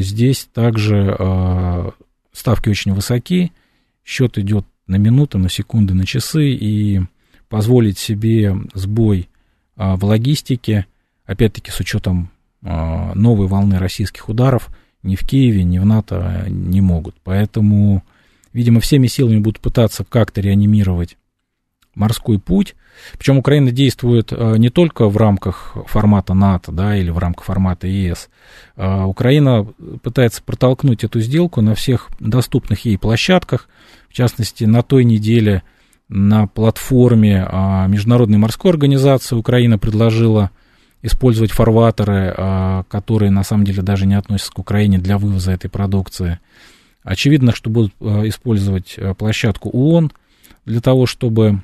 здесь 0.00 0.48
также 0.52 1.16
э, 1.18 1.90
ставки 2.32 2.68
очень 2.68 2.92
высоки, 2.92 3.52
счет 4.04 4.38
идет 4.38 4.66
на 4.86 4.96
минуты, 4.96 5.38
на 5.38 5.48
секунды, 5.48 5.94
на 5.94 6.06
часы, 6.06 6.50
и 6.50 7.00
позволить 7.48 7.98
себе 7.98 8.56
сбой 8.74 9.28
э, 9.76 9.94
в 9.94 10.04
логистике, 10.04 10.86
опять-таки 11.24 11.70
с 11.70 11.80
учетом 11.80 12.30
э, 12.62 13.12
новой 13.14 13.46
волны 13.46 13.78
российских 13.78 14.28
ударов, 14.28 14.68
ни 15.02 15.16
в 15.16 15.26
Киеве, 15.26 15.64
ни 15.64 15.78
в 15.78 15.86
НАТО 15.86 16.44
не 16.48 16.80
могут. 16.80 17.14
Поэтому 17.22 18.02
видимо, 18.56 18.80
всеми 18.80 19.06
силами 19.06 19.38
будут 19.38 19.60
пытаться 19.60 20.02
как-то 20.02 20.40
реанимировать 20.40 21.18
морской 21.94 22.38
путь. 22.38 22.74
Причем 23.18 23.38
Украина 23.38 23.70
действует 23.70 24.32
э, 24.32 24.56
не 24.58 24.70
только 24.70 25.08
в 25.08 25.16
рамках 25.16 25.76
формата 25.86 26.34
НАТО 26.34 26.72
да, 26.72 26.96
или 26.96 27.10
в 27.10 27.18
рамках 27.18 27.44
формата 27.44 27.86
ЕС. 27.86 28.28
Э, 28.76 29.04
Украина 29.04 29.66
пытается 30.02 30.42
протолкнуть 30.42 31.04
эту 31.04 31.20
сделку 31.20 31.60
на 31.60 31.74
всех 31.74 32.08
доступных 32.20 32.84
ей 32.84 32.98
площадках. 32.98 33.68
В 34.08 34.12
частности, 34.12 34.64
на 34.64 34.82
той 34.82 35.04
неделе 35.04 35.62
на 36.08 36.46
платформе 36.46 37.46
э, 37.48 37.88
Международной 37.88 38.38
морской 38.38 38.70
организации 38.70 39.36
Украина 39.36 39.78
предложила 39.78 40.50
использовать 41.02 41.52
фарватеры, 41.52 42.84
которые 42.88 43.30
на 43.30 43.44
самом 43.44 43.64
деле 43.64 43.82
даже 43.82 44.06
не 44.06 44.14
относятся 44.14 44.50
к 44.50 44.58
Украине 44.58 44.98
для 44.98 45.18
вывоза 45.18 45.52
этой 45.52 45.70
продукции. 45.70 46.40
Очевидно, 47.04 47.54
что 47.54 47.70
будут 47.70 47.92
э, 48.00 48.28
использовать 48.28 48.98
площадку 49.16 49.70
ООН 49.70 50.10
для 50.64 50.80
того, 50.80 51.06
чтобы 51.06 51.60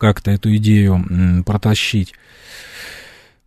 как-то 0.00 0.30
эту 0.30 0.56
идею 0.56 1.44
протащить. 1.44 2.14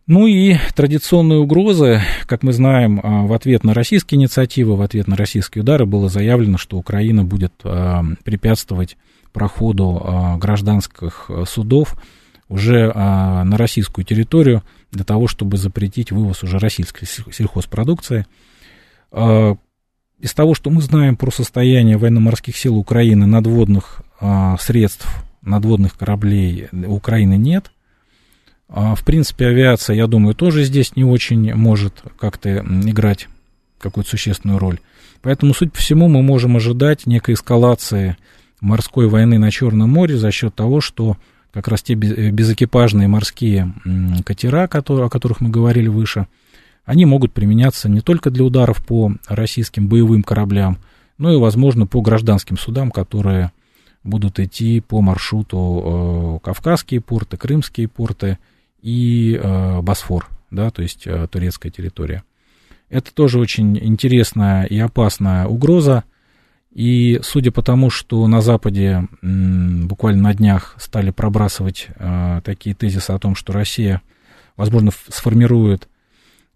Ну 0.06 0.26
и 0.26 0.56
традиционные 0.74 1.38
угрозы, 1.40 2.00
как 2.26 2.42
мы 2.42 2.52
знаем, 2.52 3.00
э, 3.00 3.26
в 3.26 3.32
ответ 3.32 3.64
на 3.64 3.74
российские 3.74 4.20
инициативы, 4.20 4.76
в 4.76 4.82
ответ 4.82 5.08
на 5.08 5.16
российские 5.16 5.62
удары 5.62 5.86
было 5.86 6.08
заявлено, 6.08 6.58
что 6.58 6.76
Украина 6.76 7.24
будет 7.24 7.54
препятствовать 8.24 8.96
проходу 9.32 10.36
гражданских 10.38 11.28
судов 11.46 11.96
уже 12.48 12.92
на 12.94 13.56
российскую 13.56 14.04
территорию 14.04 14.62
для 14.92 15.04
того, 15.04 15.26
чтобы 15.26 15.56
запретить 15.56 16.12
вывоз 16.12 16.44
уже 16.44 16.58
российской 16.58 17.06
сельхозпродукции. 17.06 18.26
Из 20.24 20.32
того, 20.32 20.54
что 20.54 20.70
мы 20.70 20.80
знаем 20.80 21.16
про 21.16 21.30
состояние 21.30 21.96
военно-морских 21.96 22.56
сил 22.56 22.76
Украины, 22.76 23.26
надводных 23.26 24.00
а, 24.20 24.56
средств, 24.58 25.06
надводных 25.44 25.96
кораблей 25.96 26.68
Украины 26.72 27.36
нет. 27.36 27.70
А, 28.68 28.94
в 28.94 29.04
принципе, 29.04 29.46
авиация, 29.46 29.96
я 29.96 30.06
думаю, 30.06 30.34
тоже 30.34 30.64
здесь 30.64 30.96
не 30.96 31.04
очень 31.04 31.54
может 31.54 32.02
как-то 32.18 32.58
играть 32.58 33.28
какую-то 33.78 34.10
существенную 34.10 34.58
роль. 34.58 34.78
Поэтому, 35.22 35.54
суть 35.54 35.72
по 35.72 35.78
всему, 35.78 36.08
мы 36.08 36.22
можем 36.22 36.56
ожидать 36.56 37.06
некой 37.06 37.34
эскалации 37.34 38.16
морской 38.60 39.08
войны 39.08 39.38
на 39.38 39.50
Черном 39.50 39.90
море 39.90 40.16
за 40.16 40.30
счет 40.30 40.54
того, 40.54 40.80
что 40.80 41.16
как 41.52 41.68
раз 41.68 41.82
те 41.82 41.94
безэкипажные 41.94 43.06
морские 43.06 43.72
катера, 44.24 44.64
о 44.64 45.08
которых 45.08 45.40
мы 45.40 45.50
говорили 45.50 45.88
выше, 45.88 46.26
они 46.84 47.06
могут 47.06 47.32
применяться 47.32 47.88
не 47.88 48.00
только 48.00 48.30
для 48.30 48.44
ударов 48.44 48.84
по 48.84 49.14
российским 49.28 49.88
боевым 49.88 50.22
кораблям, 50.22 50.78
но 51.16 51.32
и, 51.32 51.36
возможно, 51.36 51.86
по 51.86 52.02
гражданским 52.02 52.58
судам, 52.58 52.90
которые 52.90 53.52
будут 54.04 54.38
идти 54.38 54.80
по 54.80 55.00
маршруту 55.00 56.38
э, 56.40 56.44
Кавказские 56.44 57.00
порты, 57.00 57.36
Крымские 57.36 57.88
порты 57.88 58.38
и 58.80 59.38
э, 59.42 59.80
Босфор, 59.80 60.28
да, 60.50 60.70
то 60.70 60.82
есть 60.82 61.06
э, 61.06 61.26
турецкая 61.30 61.72
территория. 61.72 62.22
Это 62.90 63.12
тоже 63.12 63.40
очень 63.40 63.78
интересная 63.78 64.64
и 64.64 64.78
опасная 64.78 65.46
угроза. 65.46 66.04
И 66.70 67.20
судя 67.22 67.50
по 67.50 67.62
тому, 67.62 67.88
что 67.88 68.26
на 68.26 68.40
Западе 68.40 69.08
м, 69.22 69.88
буквально 69.88 70.24
на 70.24 70.34
днях 70.34 70.74
стали 70.78 71.10
пробрасывать 71.10 71.88
э, 71.96 72.40
такие 72.44 72.74
тезисы 72.74 73.10
о 73.10 73.18
том, 73.18 73.34
что 73.34 73.52
Россия, 73.52 74.02
возможно, 74.56 74.90
сформирует 75.08 75.88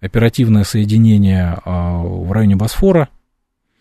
оперативное 0.01 0.65
соединение 0.65 1.59
а, 1.65 1.99
в 2.03 2.31
районе 2.33 2.57
Босфора, 2.57 3.09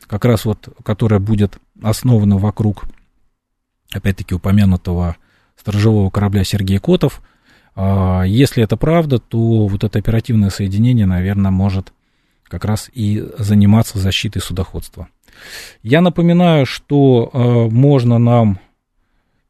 как 0.07 0.25
раз 0.25 0.45
вот, 0.45 0.69
которое 0.83 1.19
будет 1.19 1.59
основано 1.81 2.37
вокруг, 2.37 2.85
опять-таки, 3.97 4.33
упомянутого 4.35 5.17
сторожевого 5.55 6.09
корабля 6.09 6.43
Сергей 6.43 6.79
Котов. 6.79 7.21
А, 7.75 8.23
если 8.23 8.63
это 8.63 8.77
правда, 8.77 9.19
то 9.19 9.67
вот 9.67 9.83
это 9.83 9.99
оперативное 9.99 10.49
соединение, 10.49 11.05
наверное, 11.05 11.51
может 11.51 11.93
как 12.43 12.65
раз 12.65 12.89
и 12.93 13.23
заниматься 13.37 13.99
защитой 13.99 14.39
судоходства. 14.39 15.09
Я 15.83 16.01
напоминаю, 16.01 16.65
что 16.65 17.29
э, 17.31 17.73
можно 17.73 18.17
нам 18.17 18.59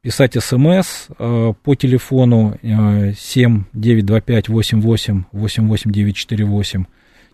писать 0.01 0.41
смс 0.41 1.07
э, 1.17 1.53
по 1.63 1.75
телефону 1.75 2.57
э, 2.61 3.13
7925 3.13 4.49
88 4.49 5.23
88948. 5.31 6.85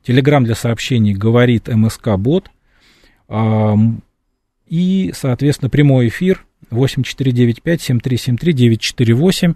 Телеграмм 0.03 0.43
для 0.43 0.55
сообщений 0.55 1.13
говорит 1.13 1.69
МСК 1.69 2.17
Бот. 2.17 2.49
И, 4.67 5.13
соответственно, 5.15 5.69
прямой 5.69 6.09
эфир 6.09 6.45
8495 6.77 7.81
7373 7.81 8.53
948. 8.53 9.53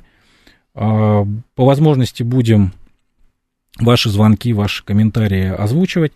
Э, 0.75 1.25
по 1.55 1.65
возможности 1.65 2.24
будем 2.24 2.74
ваши 3.79 4.09
звонки, 4.09 4.53
ваши 4.53 4.83
комментарии 4.83 5.47
озвучивать. 5.47 6.13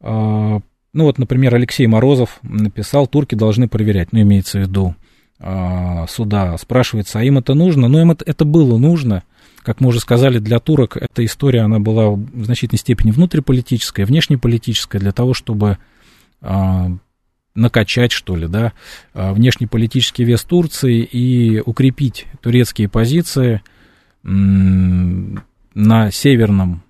Э, 0.00 0.60
ну 0.96 1.04
вот, 1.04 1.18
например, 1.18 1.54
Алексей 1.54 1.86
Морозов 1.86 2.38
написал, 2.42 3.06
турки 3.06 3.34
должны 3.34 3.68
проверять, 3.68 4.12
ну, 4.12 4.22
имеется 4.22 4.58
в 4.58 4.62
виду 4.62 4.94
а, 5.38 6.06
суда. 6.08 6.56
Спрашивается, 6.56 7.18
а 7.18 7.22
им 7.22 7.36
это 7.36 7.52
нужно? 7.52 7.88
Ну, 7.88 8.00
им 8.00 8.12
это, 8.12 8.24
это 8.24 8.46
было 8.46 8.78
нужно. 8.78 9.22
Как 9.62 9.80
мы 9.80 9.88
уже 9.88 10.00
сказали, 10.00 10.38
для 10.38 10.58
турок 10.58 10.96
эта 10.96 11.22
история, 11.24 11.60
она 11.60 11.80
была 11.80 12.08
в 12.10 12.44
значительной 12.44 12.78
степени 12.78 13.10
внутриполитическая, 13.10 14.06
внешнеполитическая, 14.06 14.98
для 14.98 15.12
того, 15.12 15.34
чтобы 15.34 15.76
а, 16.40 16.96
накачать, 17.56 18.12
что 18.12 18.36
ли, 18.36 18.46
да, 18.46 18.72
а, 19.14 19.32
внешнеполитический 19.32 20.24
вес 20.24 20.44
Турции 20.44 21.00
и 21.00 21.60
укрепить 21.60 22.26
турецкие 22.40 22.88
позиции 22.88 23.62
на 24.22 26.10
северном, 26.10 26.82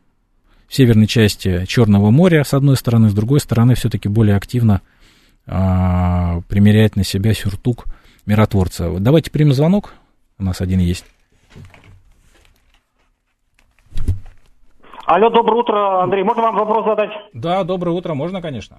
в 0.69 0.75
северной 0.75 1.07
части 1.07 1.65
Черного 1.67 2.11
моря, 2.11 2.45
с 2.45 2.55
одной 2.55 2.77
стороны, 2.77 3.11
с 3.11 3.15
другой 3.15 3.41
стороны, 3.41 3.75
все-таки 3.75 4.09
более 4.09 4.37
активно 4.37 4.81
а, 5.47 6.41
примерять 6.49 6.97
на 6.97 7.05
себя 7.05 7.35
сюртук 7.35 7.87
миротворца. 8.27 8.91
Давайте 8.99 9.31
примем 9.31 9.53
звонок. 9.53 9.95
У 10.39 10.45
нас 10.45 10.61
один 10.61 10.81
есть. 10.81 11.05
Алло, 15.07 15.31
доброе 15.31 15.61
утро, 15.61 16.03
Андрей. 16.03 16.25
Можно 16.25 16.43
вам 16.43 16.57
вопрос 16.57 16.85
задать? 16.85 17.11
Да, 17.33 17.63
доброе 17.63 17.93
утро, 17.93 18.15
можно, 18.15 18.43
конечно. 18.43 18.79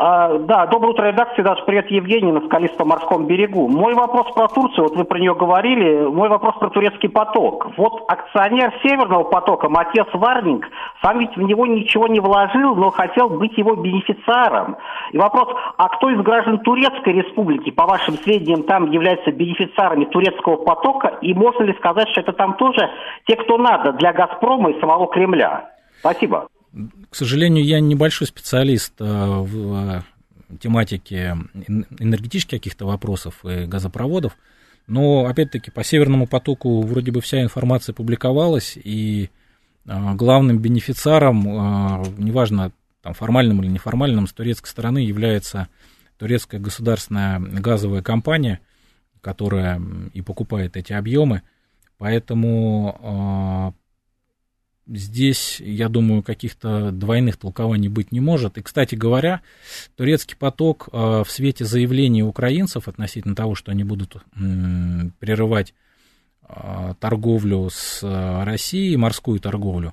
А, 0.00 0.38
да, 0.38 0.66
доброе 0.66 0.90
утро, 0.90 1.08
редакция. 1.08 1.44
Даже 1.44 1.64
привет 1.64 1.90
Евгений 1.90 2.30
на 2.30 2.40
скалистом 2.42 2.86
морском 2.86 3.26
берегу. 3.26 3.66
Мой 3.66 3.94
вопрос 3.94 4.32
про 4.32 4.46
Турцию, 4.46 4.84
вот 4.84 4.96
вы 4.96 5.02
про 5.02 5.18
нее 5.18 5.34
говорили, 5.34 6.06
мой 6.06 6.28
вопрос 6.28 6.54
про 6.60 6.70
турецкий 6.70 7.08
поток. 7.08 7.66
Вот 7.76 8.04
акционер 8.06 8.72
Северного 8.84 9.24
потока, 9.24 9.68
Матес 9.68 10.06
Варнинг, 10.12 10.66
сам 11.02 11.18
ведь 11.18 11.36
в 11.36 11.42
него 11.42 11.66
ничего 11.66 12.06
не 12.06 12.20
вложил, 12.20 12.76
но 12.76 12.90
хотел 12.90 13.28
быть 13.28 13.58
его 13.58 13.74
бенефициаром. 13.74 14.76
И 15.10 15.18
вопрос, 15.18 15.48
а 15.76 15.88
кто 15.88 16.10
из 16.10 16.20
граждан 16.20 16.60
Турецкой 16.60 17.14
республики, 17.14 17.72
по 17.72 17.84
вашим 17.84 18.14
сведениям, 18.18 18.62
там 18.62 18.92
являются 18.92 19.32
бенефициарами 19.32 20.04
турецкого 20.04 20.58
потока, 20.58 21.18
и 21.22 21.34
можно 21.34 21.64
ли 21.64 21.74
сказать, 21.74 22.08
что 22.10 22.20
это 22.20 22.32
там 22.34 22.54
тоже 22.54 22.88
те, 23.26 23.34
кто 23.34 23.58
надо 23.58 23.94
для 23.94 24.12
Газпрома 24.12 24.70
и 24.70 24.80
самого 24.80 25.08
Кремля? 25.08 25.70
Спасибо. 25.98 26.46
К 27.10 27.14
сожалению, 27.14 27.64
я 27.64 27.80
небольшой 27.80 28.26
специалист 28.26 28.92
э, 28.98 29.04
в 29.04 30.04
тематики 30.60 31.36
энергетических 31.98 32.58
каких-то 32.58 32.86
вопросов 32.86 33.44
и 33.44 33.66
газопроводов. 33.66 34.36
Но, 34.86 35.26
опять-таки, 35.26 35.70
по 35.70 35.84
Северному 35.84 36.26
потоку 36.26 36.80
вроде 36.82 37.12
бы 37.12 37.20
вся 37.20 37.42
информация 37.42 37.92
публиковалась, 37.92 38.78
и 38.82 39.28
а, 39.86 40.14
главным 40.14 40.58
бенефициаром, 40.58 41.42
неважно, 42.16 42.72
там, 43.02 43.12
формальным 43.12 43.62
или 43.62 43.68
неформальным, 43.68 44.26
с 44.26 44.32
турецкой 44.32 44.68
стороны 44.68 44.98
является 44.98 45.68
турецкая 46.16 46.60
государственная 46.60 47.38
газовая 47.38 48.02
компания, 48.02 48.60
которая 49.20 49.80
и 50.14 50.22
покупает 50.22 50.76
эти 50.76 50.92
объемы. 50.94 51.42
Поэтому 51.98 53.74
здесь, 54.88 55.60
я 55.60 55.88
думаю, 55.88 56.22
каких-то 56.22 56.90
двойных 56.90 57.36
толкований 57.36 57.88
быть 57.88 58.10
не 58.10 58.20
может. 58.20 58.58
И, 58.58 58.62
кстати 58.62 58.94
говоря, 58.94 59.42
турецкий 59.96 60.36
поток 60.36 60.88
в 60.90 61.26
свете 61.28 61.64
заявлений 61.64 62.22
украинцев 62.22 62.88
относительно 62.88 63.34
того, 63.34 63.54
что 63.54 63.70
они 63.70 63.84
будут 63.84 64.16
прерывать 65.18 65.74
торговлю 67.00 67.68
с 67.70 68.00
Россией, 68.44 68.96
морскую 68.96 69.38
торговлю, 69.38 69.92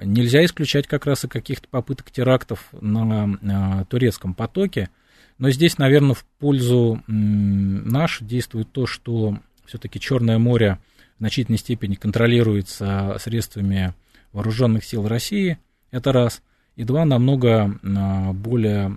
нельзя 0.00 0.44
исключать 0.44 0.86
как 0.86 1.06
раз 1.06 1.24
и 1.24 1.28
каких-то 1.28 1.66
попыток 1.68 2.10
терактов 2.10 2.68
на 2.80 3.84
турецком 3.90 4.34
потоке. 4.34 4.90
Но 5.38 5.50
здесь, 5.50 5.78
наверное, 5.78 6.14
в 6.14 6.24
пользу 6.38 7.02
наш 7.08 8.20
действует 8.20 8.70
то, 8.70 8.86
что 8.86 9.38
все-таки 9.64 9.98
Черное 9.98 10.38
море 10.38 10.78
в 11.16 11.18
значительной 11.18 11.58
степени 11.58 11.94
контролируется 11.96 13.16
средствами 13.18 13.94
вооруженных 14.32 14.84
сил 14.84 15.06
России, 15.06 15.58
это 15.90 16.12
раз. 16.12 16.42
И 16.74 16.84
два, 16.84 17.04
намного 17.04 17.78
а, 17.82 18.32
более 18.32 18.96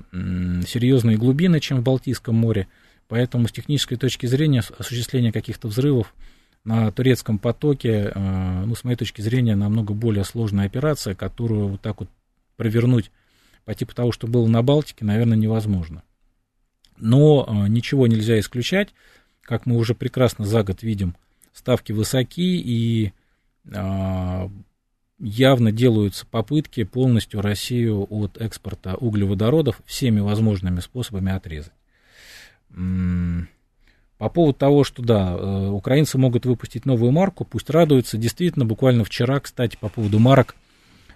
серьезные 0.66 1.18
глубины, 1.18 1.60
чем 1.60 1.80
в 1.80 1.84
Балтийском 1.84 2.36
море. 2.36 2.68
Поэтому 3.08 3.48
с 3.48 3.52
технической 3.52 3.98
точки 3.98 4.26
зрения 4.26 4.64
осуществление 4.78 5.32
каких-то 5.32 5.68
взрывов 5.68 6.14
на 6.64 6.92
турецком 6.92 7.38
потоке, 7.38 8.12
а, 8.16 8.64
ну, 8.66 8.76
с 8.76 8.84
моей 8.84 8.96
точки 8.96 9.22
зрения, 9.22 9.56
намного 9.56 9.94
более 9.94 10.24
сложная 10.24 10.66
операция, 10.66 11.16
которую 11.16 11.68
вот 11.68 11.82
так 11.82 12.00
вот 12.00 12.10
провернуть 12.56 13.12
по 13.66 13.74
типу 13.74 13.94
того, 13.94 14.12
что 14.12 14.28
было 14.28 14.48
на 14.48 14.64
Балтике, 14.64 15.06
наверное, 15.06 15.38
невозможно. 15.38 16.04
Но 16.98 17.46
а, 17.48 17.68
ничего 17.68 18.08
нельзя 18.08 18.40
исключать. 18.40 18.94
Как 19.42 19.66
мы 19.66 19.76
уже 19.78 19.94
прекрасно 19.94 20.46
за 20.46 20.64
год 20.64 20.82
видим, 20.82 21.16
ставки 21.54 21.92
высоки 21.92 22.58
и 22.58 23.14
явно 25.20 25.72
делаются 25.72 26.26
попытки 26.26 26.84
полностью 26.84 27.42
Россию 27.42 28.06
от 28.10 28.40
экспорта 28.42 28.96
углеводородов 28.96 29.80
всеми 29.86 30.20
возможными 30.20 30.80
способами 30.80 31.32
отрезать. 31.32 31.74
По 34.18 34.30
поводу 34.30 34.58
того, 34.58 34.84
что 34.84 35.04
да, 35.04 35.36
э, 35.38 35.68
украинцы 35.68 36.18
могут 36.18 36.46
выпустить 36.46 36.86
новую 36.86 37.12
марку, 37.12 37.44
пусть 37.44 37.70
радуются. 37.70 38.18
Действительно, 38.18 38.66
буквально 38.66 39.04
вчера, 39.04 39.42
кстати, 39.42 39.78
по 39.80 39.90
поводу 39.90 40.20
марок, 40.20 40.56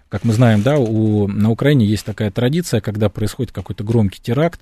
как 0.09 0.25
мы 0.25 0.33
знаем, 0.33 0.63
да, 0.63 0.77
у, 0.77 1.27
на 1.27 1.49
Украине 1.49 1.85
есть 1.85 2.05
такая 2.05 2.29
традиция, 2.29 2.81
когда 2.81 3.07
происходит 3.09 3.53
какой-то 3.53 3.85
громкий 3.85 4.21
теракт, 4.21 4.59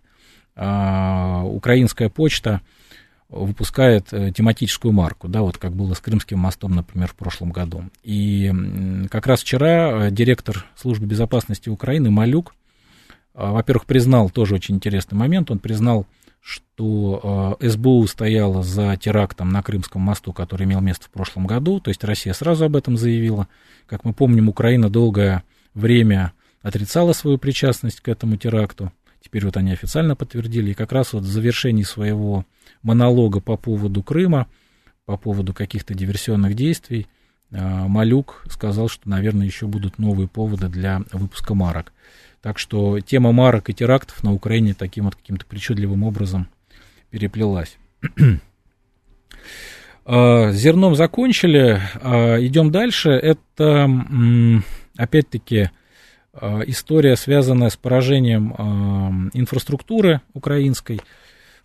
а, 0.56 1.44
украинская 1.46 2.10
почта 2.10 2.62
выпускает 3.30 4.08
э, 4.12 4.32
тематическую 4.32 4.94
марку, 4.94 5.28
да, 5.28 5.42
вот 5.42 5.58
как 5.58 5.74
было 5.74 5.94
с 5.94 6.00
Крымским 6.00 6.40
мостом, 6.40 6.76
например, 6.76 7.10
в 7.10 7.16
прошлом 7.16 7.52
году. 7.52 7.84
И 8.04 8.54
как 9.10 9.28
раз 9.28 9.42
вчера 9.42 10.08
э, 10.08 10.12
директор 10.12 10.66
службы 10.76 11.08
безопасности 11.08 11.70
Украины 11.70 12.10
Малюк, 12.10 12.56
а, 13.34 13.52
во-первых, 13.52 13.86
признал 13.86 14.30
тоже 14.30 14.56
очень 14.56 14.76
интересный 14.76 15.18
момент, 15.18 15.52
он 15.52 15.60
признал, 15.60 16.08
что 16.40 17.58
э, 17.60 17.70
СБУ 17.70 18.08
стояла 18.08 18.64
за 18.64 18.96
терактом 18.96 19.50
на 19.52 19.62
Крымском 19.62 20.02
мосту, 20.02 20.32
который 20.32 20.64
имел 20.64 20.80
место 20.80 21.08
в 21.08 21.10
прошлом 21.10 21.46
году, 21.46 21.82
то 21.82 21.90
есть 21.90 22.06
Россия 22.06 22.34
сразу 22.34 22.66
об 22.66 22.78
этом 22.78 22.96
заявила. 22.96 23.48
Как 23.88 24.06
мы 24.06 24.14
помним, 24.14 24.48
Украина 24.48 24.90
долгое 24.90 25.44
время 25.74 26.32
отрицала 26.62 27.12
свою 27.12 27.38
причастность 27.38 28.00
к 28.00 28.08
этому 28.08 28.38
теракту. 28.38 28.92
Теперь 29.28 29.44
вот 29.44 29.58
они 29.58 29.74
официально 29.74 30.16
подтвердили. 30.16 30.72
И 30.72 30.74
как 30.74 30.94
раз 30.94 31.12
вот 31.12 31.24
в 31.24 31.28
завершении 31.28 31.84
своего 31.84 32.46
монолога 32.82 33.42
по 33.42 33.58
поводу 33.58 34.02
Крыма, 34.02 34.48
по 35.04 35.18
поводу 35.18 35.54
каких-то 35.54 35.94
диверсионных 35.94 36.54
действий, 36.54 37.08
а, 37.52 37.90
Малюк 37.90 38.46
сказал, 38.50 38.88
что, 38.88 39.10
наверное, 39.10 39.46
еще 39.46 39.68
будут 39.68 40.00
новые 40.00 40.30
поводы 40.30 40.70
для 40.70 41.02
выпуска 41.12 41.54
марок. 41.56 41.92
Так 42.42 42.58
что 42.58 43.02
тема 43.02 43.34
марок 43.34 43.70
и 43.70 43.74
терактов 43.74 44.24
на 44.24 44.32
Украине 44.32 44.74
таким 44.74 45.04
вот 45.04 45.16
каким-то 45.16 45.46
причудливым 45.46 46.04
образом 46.04 46.48
переплелась. 47.10 47.78
А, 50.10 50.54
зерном 50.54 50.96
закончили, 50.96 51.82
а, 51.96 52.38
идем 52.40 52.72
дальше. 52.72 53.10
Это, 53.10 53.90
опять-таки, 54.96 55.72
история, 56.68 57.16
связанная 57.16 57.70
с 57.70 57.76
поражением 57.76 58.54
э, 58.58 59.38
инфраструктуры 59.38 60.22
украинской. 60.34 61.02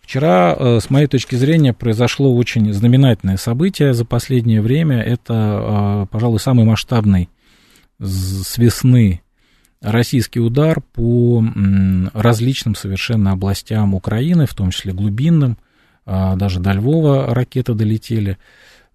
Вчера, 0.01 0.55
э, 0.57 0.79
с 0.81 0.89
моей 0.89 1.07
точки 1.07 1.35
зрения, 1.35 1.73
произошло 1.73 2.35
очень 2.35 2.73
знаменательное 2.73 3.37
событие 3.37 3.93
за 3.93 4.05
последнее 4.05 4.61
время. 4.61 5.01
Это, 5.01 6.07
пожалуй, 6.11 6.39
самый 6.39 6.65
масштабный 6.65 7.29
с 7.99 8.57
весны 8.57 9.21
российский 9.81 10.39
удар 10.39 10.81
по 10.81 11.43
различным 12.13 12.75
совершенно 12.75 13.31
областям 13.31 13.93
Украины, 13.93 14.45
в 14.45 14.53
том 14.53 14.71
числе 14.71 14.93
глубинным, 14.93 15.57
даже 16.05 16.59
до 16.59 16.71
Львова 16.71 17.33
ракеты 17.33 17.73
долетели. 17.73 18.37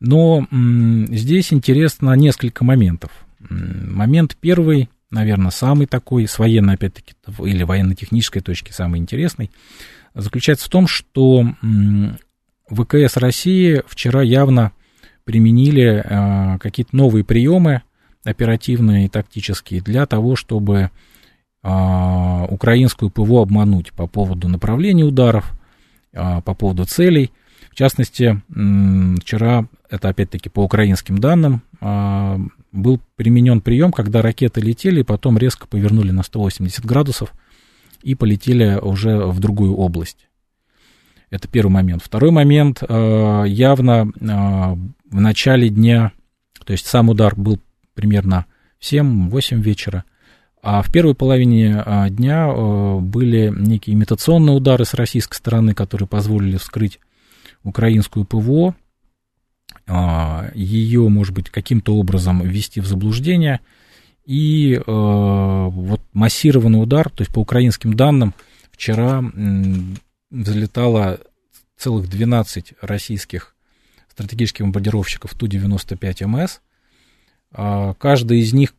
Но 0.00 0.46
здесь 0.50 1.52
интересно 1.52 2.12
несколько 2.14 2.64
моментов. 2.64 3.10
Момент 3.38 4.36
первый 4.40 4.88
наверное, 5.10 5.50
самый 5.50 5.86
такой, 5.86 6.26
с 6.26 6.38
военной, 6.38 6.74
опять-таки, 6.74 7.14
или 7.44 7.62
военно-технической 7.62 8.42
точки 8.42 8.72
самый 8.72 9.00
интересный, 9.00 9.50
заключается 10.14 10.66
в 10.66 10.70
том, 10.70 10.86
что 10.86 11.46
ВКС 12.68 13.16
России 13.16 13.82
вчера 13.86 14.22
явно 14.22 14.72
применили 15.24 16.02
э, 16.04 16.58
какие-то 16.58 16.96
новые 16.96 17.24
приемы 17.24 17.82
оперативные 18.24 19.06
и 19.06 19.08
тактические 19.08 19.80
для 19.80 20.06
того, 20.06 20.36
чтобы 20.36 20.90
э, 21.62 22.46
украинскую 22.48 23.10
ПВО 23.10 23.42
обмануть 23.42 23.92
по 23.92 24.06
поводу 24.06 24.48
направления 24.48 25.04
ударов, 25.04 25.52
э, 26.12 26.40
по 26.42 26.54
поводу 26.54 26.84
целей. 26.84 27.30
В 27.70 27.74
частности, 27.74 28.42
вчера, 28.48 29.66
это 29.88 30.08
опять-таки 30.08 30.48
по 30.48 30.64
украинским 30.64 31.18
данным, 31.18 31.62
был 32.72 33.00
применен 33.16 33.60
прием, 33.60 33.92
когда 33.92 34.22
ракеты 34.22 34.60
летели, 34.60 35.02
потом 35.02 35.38
резко 35.38 35.66
повернули 35.66 36.10
на 36.10 36.22
180 36.22 36.84
градусов 36.84 37.32
и 38.02 38.14
полетели 38.14 38.78
уже 38.80 39.18
в 39.26 39.40
другую 39.40 39.74
область. 39.74 40.28
Это 41.30 41.48
первый 41.48 41.70
момент. 41.70 42.02
Второй 42.02 42.30
момент, 42.30 42.82
э, 42.86 43.44
явно 43.46 44.10
э, 44.18 44.76
в 45.10 45.20
начале 45.20 45.68
дня, 45.68 46.12
то 46.64 46.72
есть 46.72 46.86
сам 46.86 47.10
удар 47.10 47.34
был 47.36 47.60
примерно 47.94 48.46
в 48.78 48.90
7-8 48.90 49.60
вечера, 49.60 50.04
а 50.62 50.82
в 50.82 50.90
первой 50.90 51.14
половине 51.14 51.82
э, 51.84 52.10
дня 52.10 52.50
были 52.50 53.52
некие 53.54 53.94
имитационные 53.94 54.56
удары 54.56 54.84
с 54.84 54.94
российской 54.94 55.36
стороны, 55.36 55.74
которые 55.74 56.08
позволили 56.08 56.56
вскрыть 56.56 56.98
украинскую 57.62 58.24
ПВО, 58.24 58.74
ее, 60.54 61.08
может 61.08 61.34
быть, 61.34 61.50
каким-то 61.50 61.96
образом 61.96 62.42
ввести 62.42 62.80
в 62.80 62.86
заблуждение. 62.86 63.60
И 64.24 64.74
э, 64.74 64.82
вот 64.86 66.02
массированный 66.12 66.82
удар, 66.82 67.08
то 67.08 67.22
есть 67.22 67.32
по 67.32 67.38
украинским 67.38 67.94
данным, 67.94 68.34
вчера 68.70 69.24
взлетало 70.30 71.20
целых 71.78 72.08
12 72.08 72.74
российских 72.82 73.54
стратегических 74.10 74.64
бомбардировщиков 74.66 75.32
Ту-95МС. 75.34 76.60
А, 77.52 77.94
каждый 77.94 78.40
из 78.40 78.52
них 78.52 78.74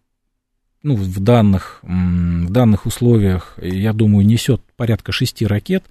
ну, 0.84 0.96
в, 0.96 1.20
данных, 1.20 1.80
в 1.82 2.52
данных 2.52 2.86
условиях, 2.86 3.58
я 3.60 3.94
думаю, 3.94 4.26
несет 4.28 4.62
порядка 4.76 5.12
6 5.12 5.42
ракет, 5.44 5.84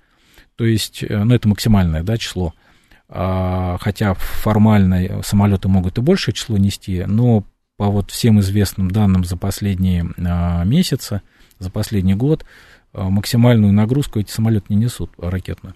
то 0.55 0.65
есть, 0.65 1.03
э, 1.03 1.25
ну, 1.25 1.35
это 1.35 1.49
максимальное 1.49 2.05
да, 2.05 2.17
число– 2.17 2.55
а, 2.63 2.68
хотя 3.11 4.15
формально 4.15 5.23
самолеты 5.23 5.69
могут 5.69 5.97
и 5.97 6.03
большее 6.03 6.35
число 6.35 6.59
нести, 6.59 7.05
но 7.07 7.45
по 7.79 7.87
вот 7.87 8.11
всем 8.11 8.41
известным 8.41 8.91
данным 8.91 9.25
за 9.25 9.37
последние 9.39 10.05
а, 10.19 10.65
месяцы, 10.65 11.23
за 11.59 11.71
последний 11.71 12.15
год, 12.15 12.45
а, 12.93 13.09
максимальную 13.09 13.73
нагрузку 13.73 14.19
эти 14.19 14.31
самолеты 14.31 14.67
не 14.71 14.77
несут 14.77 15.13
ракетную. 15.17 15.75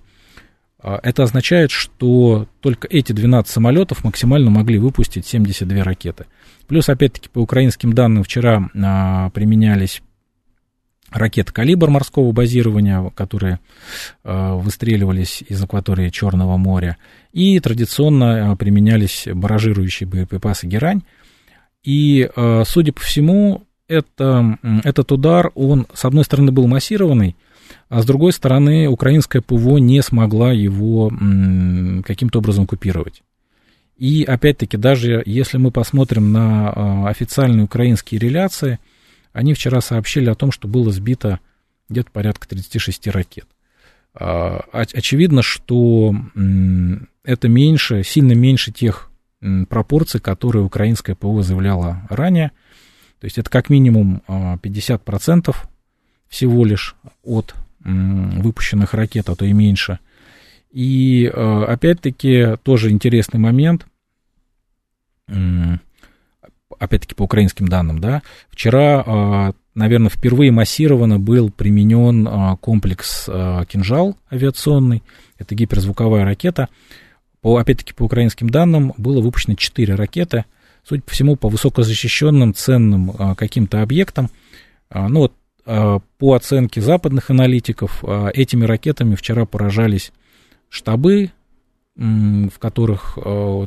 Это 0.83 1.23
означает, 1.23 1.71
что 1.71 2.49
только 2.61 2.89
эти 2.89 3.13
12 3.13 3.49
самолетов 3.49 4.03
максимально 4.03 4.51
могли 4.51 4.79
выпустить 4.79 5.25
72 5.25 5.85
ракеты. 5.85 6.27
Плюс, 6.67 6.89
опять-таки, 6.89 7.29
по 7.29 7.39
украинским 7.39 7.93
данным, 7.93 8.25
вчера 8.25 8.69
применялись 9.33 10.03
ракеты 11.13 11.53
«Калибр» 11.53 11.91
морского 11.91 12.33
базирования, 12.33 13.11
которые 13.15 13.61
э, 14.25 14.53
выстреливались 14.55 15.43
из 15.49 15.63
акватории 15.63 16.11
Черного 16.11 16.57
моря, 16.57 16.97
и 17.33 17.59
традиционно 17.61 18.53
э, 18.53 18.57
применялись 18.57 19.29
баражирующие 19.33 20.09
боеприпасы 20.09 20.67
«Герань». 20.67 21.03
И, 21.85 22.29
э, 22.35 22.63
судя 22.67 22.93
по 22.93 23.01
всему, 23.01 23.63
это, 23.89 24.59
этот 24.85 25.13
удар, 25.13 25.51
он, 25.55 25.87
с 25.93 26.05
одной 26.05 26.25
стороны, 26.25 26.53
был 26.53 26.67
массированный, 26.67 27.37
а 27.89 28.03
с 28.03 28.07
другой 28.07 28.33
стороны, 28.33 28.89
украинская 28.89 29.43
ПВО 29.43 29.79
не 29.79 30.03
смогла 30.03 30.53
его 30.53 31.09
м, 31.09 32.03
каким-то 32.07 32.39
образом 32.39 32.67
купировать. 32.67 33.23
И, 33.99 34.25
опять-таки, 34.25 34.77
даже 34.77 35.23
если 35.27 35.59
мы 35.59 35.71
посмотрим 35.71 36.33
на 36.33 36.73
э, 36.75 37.09
официальные 37.09 37.65
украинские 37.65 38.19
реляции– 38.19 38.79
они 39.33 39.55
вчера 39.55 39.81
сообщили 39.81 40.29
о 40.29 40.35
том, 40.35 40.53
что 40.53 40.69
было 40.69 40.91
сбито 40.93 41.41
где-то 41.89 42.11
порядка 42.11 42.49
36 42.49 43.09
ракет. 43.09 43.47
А, 44.15 44.65
очевидно, 44.73 45.43
что 45.43 46.15
это 47.25 47.49
меньше, 47.49 48.03
сильно 48.05 48.33
меньше 48.33 48.73
тех 48.73 49.11
пропорций, 49.69 50.21
которые 50.21 50.65
украинская 50.65 51.17
ПВО 51.17 51.43
заявляла 51.43 52.07
ранее. 52.09 52.53
То 53.21 53.27
есть 53.27 53.39
это 53.39 53.51
как 53.51 53.71
минимум 53.71 54.23
50% 54.29 55.51
а, 55.51 55.69
всего 56.29 56.65
лишь 56.65 56.97
от 57.23 57.55
выпущенных 57.81 58.95
ракет, 58.95 59.29
а 59.29 59.35
то 59.35 59.45
и 59.45 59.53
меньше. 59.53 59.99
И 60.71 61.31
а, 61.33 61.65
опять-таки 61.65 62.57
тоже 62.63 62.91
интересный 62.91 63.41
момент 63.41 63.87
опять-таки 66.83 67.15
по 67.15 67.23
украинским 67.23 67.69
данным, 67.69 68.01
да, 68.01 68.23
вчера, 68.51 69.05
а, 69.07 69.53
наверное, 69.75 70.11
впервые 70.11 70.51
массированно 70.51 71.21
был 71.21 71.51
применен 71.51 72.27
а, 72.29 72.57
комплекс 72.57 73.27
а, 73.29 73.65
«Кинжал» 73.67 74.17
авиационный, 74.31 75.05
это 75.39 75.55
гиперзвуковая 75.55 76.25
ракета. 76.25 76.69
По, 77.41 77.57
опять-таки, 77.57 77.93
по 77.93 78.03
украинским 78.03 78.51
данным 78.51 78.95
было 78.97 79.21
выпущено 79.21 79.55
4 79.55 79.95
ракеты, 79.95 80.45
судя 80.83 81.03
по 81.03 81.11
всему, 81.13 81.37
по 81.37 81.49
высокозащищенным 81.49 82.55
ценным 82.55 83.35
каким-то 83.37 83.83
объектам. 83.83 84.31
Ну 84.95 85.21
вот, 85.21 85.33
по 86.19 86.35
оценке 86.35 86.81
западных 86.81 87.31
аналитиков, 87.31 88.05
этими 88.05 88.65
ракетами 88.65 89.17
вчера 89.17 89.45
поражались 89.45 90.13
штабы, 90.69 91.33
в 91.97 92.59
которых 92.61 93.19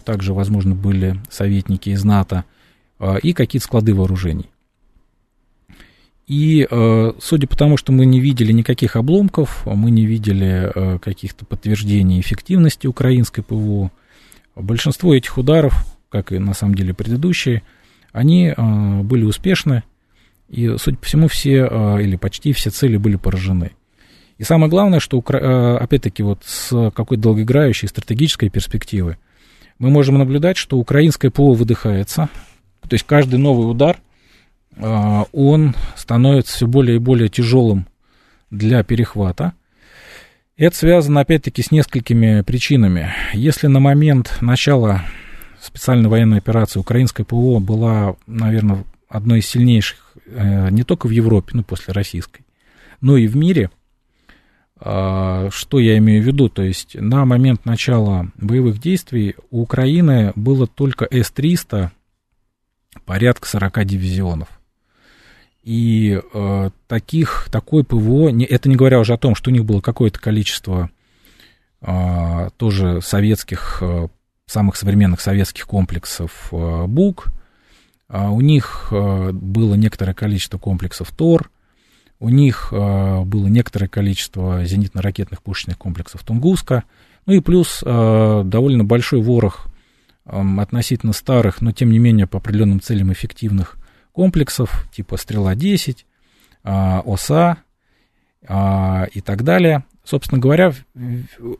также, 0.05 0.33
возможно, 0.33 0.73
были 0.73 1.19
советники 1.29 1.89
из 1.89 2.05
НАТО, 2.05 2.45
и 3.21 3.33
какие-то 3.33 3.65
склады 3.65 3.93
вооружений. 3.93 4.49
И 6.27 6.67
а, 6.69 7.15
судя 7.19 7.47
по 7.47 7.55
тому, 7.55 7.77
что 7.77 7.91
мы 7.91 8.05
не 8.05 8.19
видели 8.19 8.51
никаких 8.51 8.95
обломков, 8.95 9.65
мы 9.65 9.91
не 9.91 10.05
видели 10.05 10.71
а, 10.73 10.97
каких-то 10.99 11.45
подтверждений 11.45 12.19
эффективности 12.19 12.87
украинской 12.87 13.41
ПВО, 13.41 13.91
большинство 14.55 15.13
этих 15.13 15.37
ударов, 15.37 15.85
как 16.09 16.31
и 16.31 16.39
на 16.39 16.53
самом 16.53 16.75
деле 16.75 16.93
предыдущие, 16.93 17.61
они 18.11 18.53
были 19.03 19.25
успешны, 19.25 19.83
и, 20.47 20.77
судя 20.77 20.97
по 20.97 21.05
всему, 21.05 21.27
все 21.27 21.65
или 21.99 22.15
почти 22.15 22.53
все 22.53 22.69
цели 22.69 22.95
были 22.95 23.17
поражены. 23.17 23.71
И 24.37 24.43
самое 24.43 24.69
главное, 24.69 25.01
что, 25.01 25.19
опять-таки, 25.19 26.23
вот 26.23 26.39
с 26.45 26.91
какой-то 26.95 27.23
долгоиграющей 27.23 27.89
стратегической 27.89 28.49
перспективы 28.49 29.17
мы 29.79 29.89
можем 29.89 30.17
наблюдать, 30.17 30.55
что 30.55 30.77
украинское 30.77 31.29
ПВО 31.29 31.53
выдыхается, 31.53 32.29
то 32.85 32.93
есть 32.95 33.05
каждый 33.05 33.39
новый 33.39 33.69
удар, 33.69 33.99
а, 34.77 35.25
он 35.31 35.75
становится 35.95 36.55
все 36.55 36.67
более 36.67 36.97
и 36.97 36.99
более 36.99 37.29
тяжелым 37.29 37.87
для 38.51 38.83
перехвата. 38.83 39.53
Это 40.57 40.75
связано, 40.75 41.19
опять-таки, 41.21 41.61
с 41.61 41.71
несколькими 41.71 42.41
причинами. 42.41 43.13
Если 43.33 43.67
на 43.67 43.79
момент 43.79 44.37
начала 44.39 45.03
специальной 45.61 46.09
военной 46.09 46.37
операции 46.37 46.79
украинская 46.79 47.25
ПВО 47.25 47.59
была, 47.59 48.15
наверное, 48.25 48.85
одной 49.09 49.39
из 49.39 49.47
сильнейших 49.47 50.13
э, 50.27 50.69
не 50.69 50.83
только 50.83 51.07
в 51.07 51.09
Европе, 51.09 51.51
ну, 51.53 51.63
после 51.63 51.93
российской, 51.93 52.45
но 53.01 53.17
и 53.17 53.27
в 53.27 53.35
мире, 53.35 53.69
а, 54.77 55.49
что 55.51 55.79
я 55.79 55.97
имею 55.97 56.23
в 56.23 56.25
виду? 56.25 56.49
То 56.49 56.61
есть 56.61 56.95
на 56.95 57.25
момент 57.25 57.65
начала 57.65 58.31
боевых 58.35 58.79
действий 58.79 59.35
у 59.49 59.61
Украины 59.61 60.33
было 60.35 60.67
только 60.67 61.05
С-300 61.05 61.89
порядка 63.05 63.47
40 63.47 63.85
дивизионов. 63.85 64.49
И 65.63 66.21
э, 66.33 66.69
таких, 66.87 67.47
такой 67.51 67.83
ПВО, 67.83 68.29
не, 68.29 68.45
это 68.45 68.69
не 68.69 68.75
говоря 68.75 68.99
уже 68.99 69.13
о 69.13 69.17
том, 69.17 69.33
что 69.33 69.49
у 69.49 69.53
них 69.53 69.65
было 69.65 69.81
какое-то 69.81 70.19
количество 70.19 70.91
э, 71.81 72.49
тоже 72.57 73.01
советских, 73.01 73.79
э, 73.81 74.07
самых 74.45 74.75
современных 74.75 75.21
советских 75.21 75.65
комплексов 75.65 76.49
э, 76.51 76.85
БУК, 76.85 77.33
э, 78.09 78.27
у 78.27 78.41
них 78.41 78.89
э, 78.91 79.31
было 79.31 79.73
некоторое 79.73 80.13
количество 80.13 80.59
комплексов 80.59 81.11
ТОР, 81.11 81.49
у 82.19 82.29
них 82.29 82.69
э, 82.71 83.21
было 83.23 83.47
некоторое 83.47 83.87
количество 83.87 84.63
зенитно-ракетных 84.63 85.41
пушечных 85.41 85.79
комплексов 85.79 86.23
Тунгуска, 86.23 86.83
ну 87.25 87.33
и 87.33 87.39
плюс 87.39 87.81
э, 87.83 88.41
довольно 88.45 88.83
большой 88.83 89.19
ворох 89.21 89.67
относительно 90.25 91.13
старых, 91.13 91.61
но 91.61 91.71
тем 91.71 91.91
не 91.91 91.99
менее 91.99 92.27
по 92.27 92.37
определенным 92.37 92.81
целям 92.81 93.13
эффективных 93.13 93.77
комплексов, 94.11 94.87
типа 94.91 95.17
«Стрела-10», 95.17 95.97
а, 96.63 97.01
«ОСА» 97.05 97.57
а, 98.47 99.07
и 99.13 99.21
так 99.21 99.43
далее. 99.43 99.83
Собственно 100.03 100.39
говоря, 100.39 100.73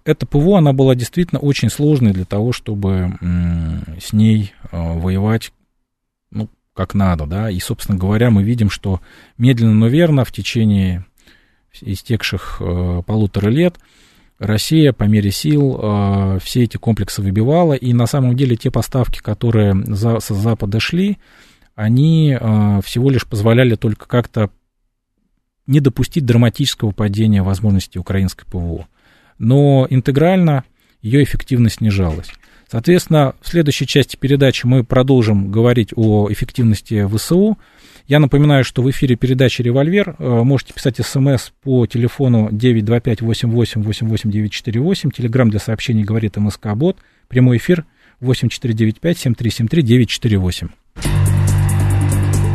эта 0.03 0.25
ПВО, 0.25 0.57
она 0.57 0.73
была 0.73 0.95
действительно 0.95 1.39
очень 1.39 1.69
сложной 1.69 2.13
для 2.13 2.25
того, 2.25 2.51
чтобы 2.51 3.17
с 3.99 4.13
ней 4.13 4.53
а, 4.71 4.93
воевать, 4.93 5.51
ну, 6.31 6.49
как 6.73 6.93
надо, 6.93 7.25
да, 7.25 7.49
и, 7.49 7.59
собственно 7.59 7.97
говоря, 7.97 8.31
мы 8.31 8.43
видим, 8.43 8.69
что 8.69 8.99
медленно, 9.37 9.73
но 9.73 9.87
верно 9.87 10.25
в 10.25 10.31
течение 10.31 11.05
истекших 11.81 12.61
полутора 13.05 13.49
лет– 13.49 13.77
Россия 14.39 14.91
по 14.91 15.05
мере 15.05 15.31
сил 15.31 15.79
э, 15.81 16.39
все 16.43 16.63
эти 16.63 16.77
комплексы 16.77 17.21
выбивала, 17.21 17.73
и 17.73 17.93
на 17.93 18.05
самом 18.05 18.35
деле 18.35 18.55
те 18.55 18.69
поставки, 18.69 19.19
которые 19.19 19.75
за, 19.85 20.19
с 20.19 20.27
Запада 20.27 20.79
шли, 20.79 21.17
они 21.75 22.37
э, 22.39 22.81
всего 22.83 23.09
лишь 23.09 23.25
позволяли 23.25 23.75
только 23.75 24.07
как-то 24.07 24.49
не 25.67 25.79
допустить 25.79 26.25
драматического 26.25 26.91
падения 26.91 27.43
возможностей 27.43 27.99
украинской 27.99 28.45
ПВО. 28.45 28.87
Но 29.37 29.87
интегрально 29.89 30.63
ее 31.01 31.23
эффективность 31.23 31.77
снижалась. 31.77 32.31
Соответственно, 32.69 33.35
в 33.41 33.47
следующей 33.47 33.87
части 33.87 34.15
передачи 34.15 34.65
мы 34.65 34.83
продолжим 34.83 35.51
говорить 35.51 35.93
о 35.95 36.31
эффективности 36.31 37.07
ВСУ, 37.07 37.57
я 38.07 38.19
напоминаю, 38.19 38.63
что 38.63 38.83
в 38.83 38.91
эфире 38.91 39.15
передачи 39.15 39.63
«Револьвер». 39.63 40.15
Э, 40.19 40.43
можете 40.43 40.73
писать 40.73 41.03
смс 41.03 41.49
по 41.63 41.87
телефону 41.87 42.49
925-88-88948. 42.51 45.11
Телеграмм 45.11 45.49
для 45.49 45.59
сообщений 45.59 46.03
говорит 46.03 46.37
МСК 46.37 46.75
Бот. 46.75 46.97
Прямой 47.27 47.57
эфир 47.57 47.85
8495-7373-948. 48.21 50.69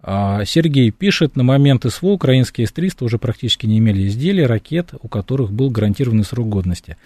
А, 0.00 0.44
Сергей 0.44 0.90
пишет, 0.90 1.36
на 1.36 1.44
момент 1.44 1.86
СВО 1.88 2.08
украинские 2.08 2.66
С-300 2.66 3.04
уже 3.04 3.18
практически 3.18 3.66
не 3.66 3.78
имели 3.78 4.08
изделий, 4.08 4.46
ракет, 4.46 4.94
у 5.00 5.06
которых 5.06 5.52
был 5.52 5.70
гарантированный 5.70 6.24
срок 6.24 6.48
годности. 6.48 6.96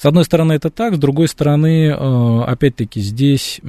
С 0.00 0.06
одной 0.06 0.24
стороны, 0.24 0.54
это 0.54 0.70
так, 0.70 0.94
с 0.94 0.98
другой 0.98 1.28
стороны, 1.28 1.92
а, 1.94 2.44
опять-таки, 2.44 3.02
здесь 3.02 3.60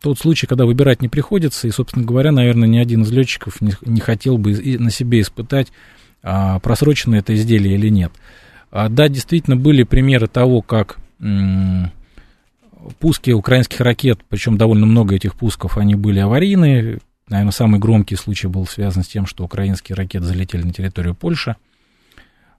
тот 0.00 0.18
случай, 0.18 0.48
когда 0.48 0.66
выбирать 0.66 1.02
не 1.02 1.08
приходится, 1.08 1.68
и, 1.68 1.70
собственно 1.70 2.04
говоря, 2.04 2.32
наверное, 2.32 2.66
ни 2.66 2.78
один 2.78 3.02
из 3.02 3.12
летчиков 3.12 3.60
не, 3.60 4.00
хотел 4.00 4.38
бы 4.38 4.56
на 4.56 4.90
себе 4.90 5.20
испытать, 5.20 5.68
а, 6.24 6.58
просрочено 6.58 7.14
это 7.14 7.32
изделие 7.36 7.76
или 7.76 7.88
нет. 7.90 8.10
Да, 8.72 9.08
действительно, 9.08 9.56
были 9.56 9.84
примеры 9.84 10.26
того, 10.26 10.62
как 10.62 10.96
пуски 12.98 13.30
украинских 13.30 13.80
ракет, 13.82 14.18
причем 14.28 14.58
довольно 14.58 14.86
много 14.86 15.14
этих 15.14 15.36
пусков, 15.36 15.78
они 15.78 15.94
были 15.94 16.18
аварийные, 16.18 16.98
Наверное, 17.28 17.50
самый 17.50 17.80
громкий 17.80 18.14
случай 18.14 18.46
был 18.46 18.68
связан 18.68 19.02
с 19.02 19.08
тем, 19.08 19.26
что 19.26 19.42
украинские 19.42 19.96
ракеты 19.96 20.24
залетели 20.24 20.62
на 20.62 20.72
территорию 20.72 21.16
Польши. 21.16 21.56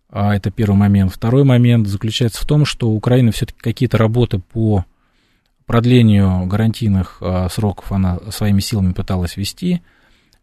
А 0.10 0.36
это 0.36 0.52
первый 0.52 0.78
момент. 0.78 1.12
Второй 1.14 1.44
момент 1.44 1.88
заключается 1.88 2.42
в 2.42 2.46
том, 2.46 2.66
что 2.66 2.90
Украина 2.90 3.32
все-таки 3.32 3.60
какие-то 3.60 3.98
работы 3.98 4.40
по 4.40 4.86
продлению 5.66 6.46
гарантийных 6.46 7.18
а, 7.22 7.50
сроков 7.50 7.92
она 7.92 8.20
своими 8.32 8.62
силами 8.62 8.94
пыталась 8.94 9.36
вести. 9.36 9.82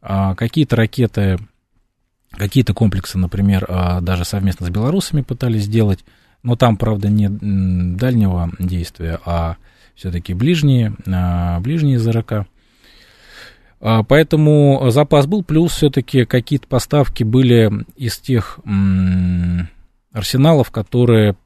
А 0.02 0.34
какие-то 0.34 0.76
ракеты, 0.76 1.38
какие-то 2.30 2.74
комплексы, 2.74 3.16
например, 3.16 3.64
а, 3.68 4.00
даже 4.02 4.26
совместно 4.26 4.66
с 4.66 4.70
белорусами 4.70 5.22
пытались 5.22 5.64
сделать, 5.64 6.04
но 6.42 6.56
там, 6.56 6.76
правда, 6.76 7.08
не 7.08 7.28
дальнего 7.30 8.50
действия, 8.58 9.18
а 9.24 9.56
все-таки 9.94 10.34
ближние, 10.34 10.94
а, 11.06 11.58
ближние 11.60 11.98
ЗРК. 11.98 12.46
А, 13.86 14.02
поэтому 14.02 14.86
запас 14.88 15.26
был, 15.26 15.44
плюс 15.44 15.72
все-таки 15.72 16.24
какие-то 16.24 16.66
поставки 16.66 17.22
были 17.22 17.70
из 17.96 18.16
тех 18.16 18.58
арсеналов, 20.10 20.70
которые 20.70 21.36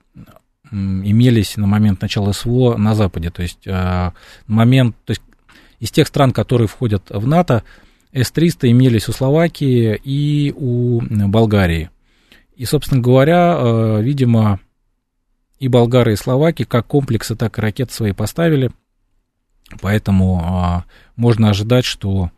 имелись 0.70 1.56
на 1.56 1.66
момент 1.66 2.00
начала 2.00 2.30
СВО 2.32 2.76
на 2.76 2.94
Западе. 2.94 3.30
То 3.30 3.42
есть, 3.42 3.66
а, 3.66 4.12
момент, 4.46 4.94
то 5.04 5.10
есть 5.10 5.22
из 5.80 5.90
тех 5.90 6.06
стран, 6.06 6.30
которые 6.30 6.68
входят 6.68 7.10
в 7.10 7.26
НАТО, 7.26 7.64
С-300 8.12 8.70
имелись 8.70 9.08
у 9.08 9.12
Словакии 9.12 10.00
и 10.04 10.54
у 10.56 11.00
Болгарии. 11.28 11.90
И, 12.54 12.64
собственно 12.66 13.00
говоря, 13.00 13.56
а, 13.56 13.98
видимо, 13.98 14.60
и 15.58 15.66
болгары, 15.66 16.12
и 16.12 16.16
словаки 16.16 16.62
как 16.62 16.86
комплексы, 16.86 17.34
так 17.34 17.58
и 17.58 17.60
ракеты 17.60 17.92
свои 17.92 18.12
поставили– 18.12 18.70
Поэтому 19.80 20.40
а, 20.42 20.84
можно 21.16 21.50
ожидать, 21.50 21.84
что 21.84 22.30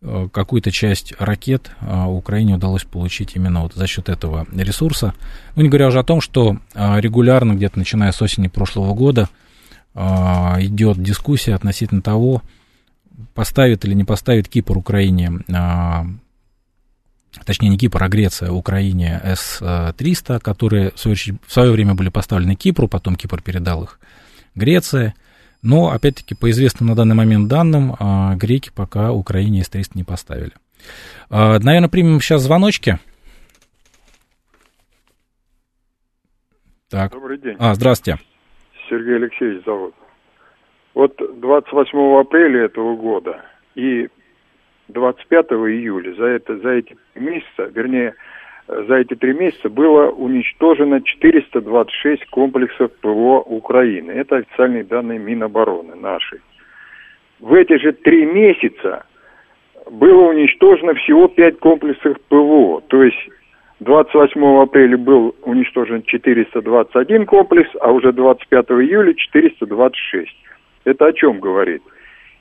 а, 0.00 0.28
какую-то 0.28 0.70
часть 0.70 1.12
ракет 1.18 1.70
а, 1.80 2.08
Украине 2.08 2.54
удалось 2.54 2.84
получить 2.84 3.32
именно 3.34 3.62
вот 3.62 3.74
за 3.74 3.86
счет 3.86 4.08
этого 4.08 4.46
ресурса. 4.52 5.14
Ну, 5.56 5.62
не 5.62 5.68
говоря 5.68 5.88
уже 5.88 5.98
о 5.98 6.04
том, 6.04 6.20
что 6.20 6.58
а, 6.74 7.00
регулярно, 7.00 7.54
где-то 7.54 7.78
начиная 7.78 8.12
с 8.12 8.22
осени 8.22 8.48
прошлого 8.48 8.94
года, 8.94 9.28
идет 9.94 11.02
дискуссия 11.02 11.54
относительно 11.54 12.02
того, 12.02 12.42
поставит 13.34 13.84
или 13.84 13.94
не 13.94 14.04
поставит 14.04 14.46
Кипр 14.46 14.78
Украине, 14.78 15.40
точнее 17.44 17.70
не 17.70 17.78
Кипр, 17.78 18.04
а 18.04 18.08
Греция 18.08 18.52
Украине 18.52 19.20
С-300, 19.24 20.38
которые 20.38 20.92
в 20.94 21.52
свое 21.52 21.72
время 21.72 21.94
были 21.94 22.10
поставлены 22.10 22.54
Кипру, 22.54 22.86
потом 22.86 23.16
Кипр 23.16 23.42
передал 23.42 23.84
их 23.84 23.98
Греции. 24.54 25.14
Но, 25.62 25.90
опять-таки, 25.90 26.34
по 26.34 26.50
известным 26.50 26.88
на 26.88 26.94
данный 26.94 27.16
момент 27.16 27.48
данным, 27.48 27.94
а, 27.98 28.36
греки 28.36 28.70
пока 28.74 29.12
Украине 29.12 29.62
С-300 29.62 29.90
не 29.94 30.04
поставили. 30.04 30.52
А, 31.30 31.58
Наверное, 31.58 31.88
примем 31.88 32.20
сейчас 32.20 32.42
звоночки. 32.42 32.98
Так. 36.90 37.12
Добрый 37.12 37.38
день. 37.38 37.56
А, 37.58 37.74
здравствуйте. 37.74 38.20
Сергей 38.88 39.16
Алексеевич 39.16 39.64
зовут. 39.64 39.94
Вот 40.94 41.14
28 41.40 42.20
апреля 42.20 42.64
этого 42.64 42.96
года 42.96 43.44
и 43.74 44.08
25 44.88 45.46
июля 45.46 46.14
за, 46.14 46.24
это, 46.24 46.58
за 46.58 46.70
эти 46.70 46.96
месяца, 47.14 47.64
вернее, 47.74 48.14
за 48.68 48.96
эти 48.96 49.14
три 49.14 49.32
месяца 49.32 49.70
было 49.70 50.10
уничтожено 50.10 51.00
426 51.00 52.26
комплексов 52.26 52.92
ПВО 53.00 53.40
Украины. 53.40 54.10
Это 54.10 54.36
официальные 54.36 54.84
данные 54.84 55.18
Минобороны 55.18 55.94
нашей. 55.94 56.40
В 57.40 57.54
эти 57.54 57.78
же 57.78 57.92
три 57.92 58.26
месяца 58.26 59.06
было 59.90 60.28
уничтожено 60.28 60.94
всего 60.94 61.28
5 61.28 61.58
комплексов 61.60 62.20
ПВО. 62.28 62.82
То 62.88 63.04
есть 63.04 63.16
28 63.80 64.62
апреля 64.62 64.98
был 64.98 65.34
уничтожен 65.44 66.02
421 66.02 67.24
комплекс, 67.24 67.70
а 67.80 67.90
уже 67.90 68.12
25 68.12 68.66
июля 68.70 69.14
426. 69.14 70.28
Это 70.84 71.06
о 71.06 71.12
чем 71.14 71.40
говорит? 71.40 71.82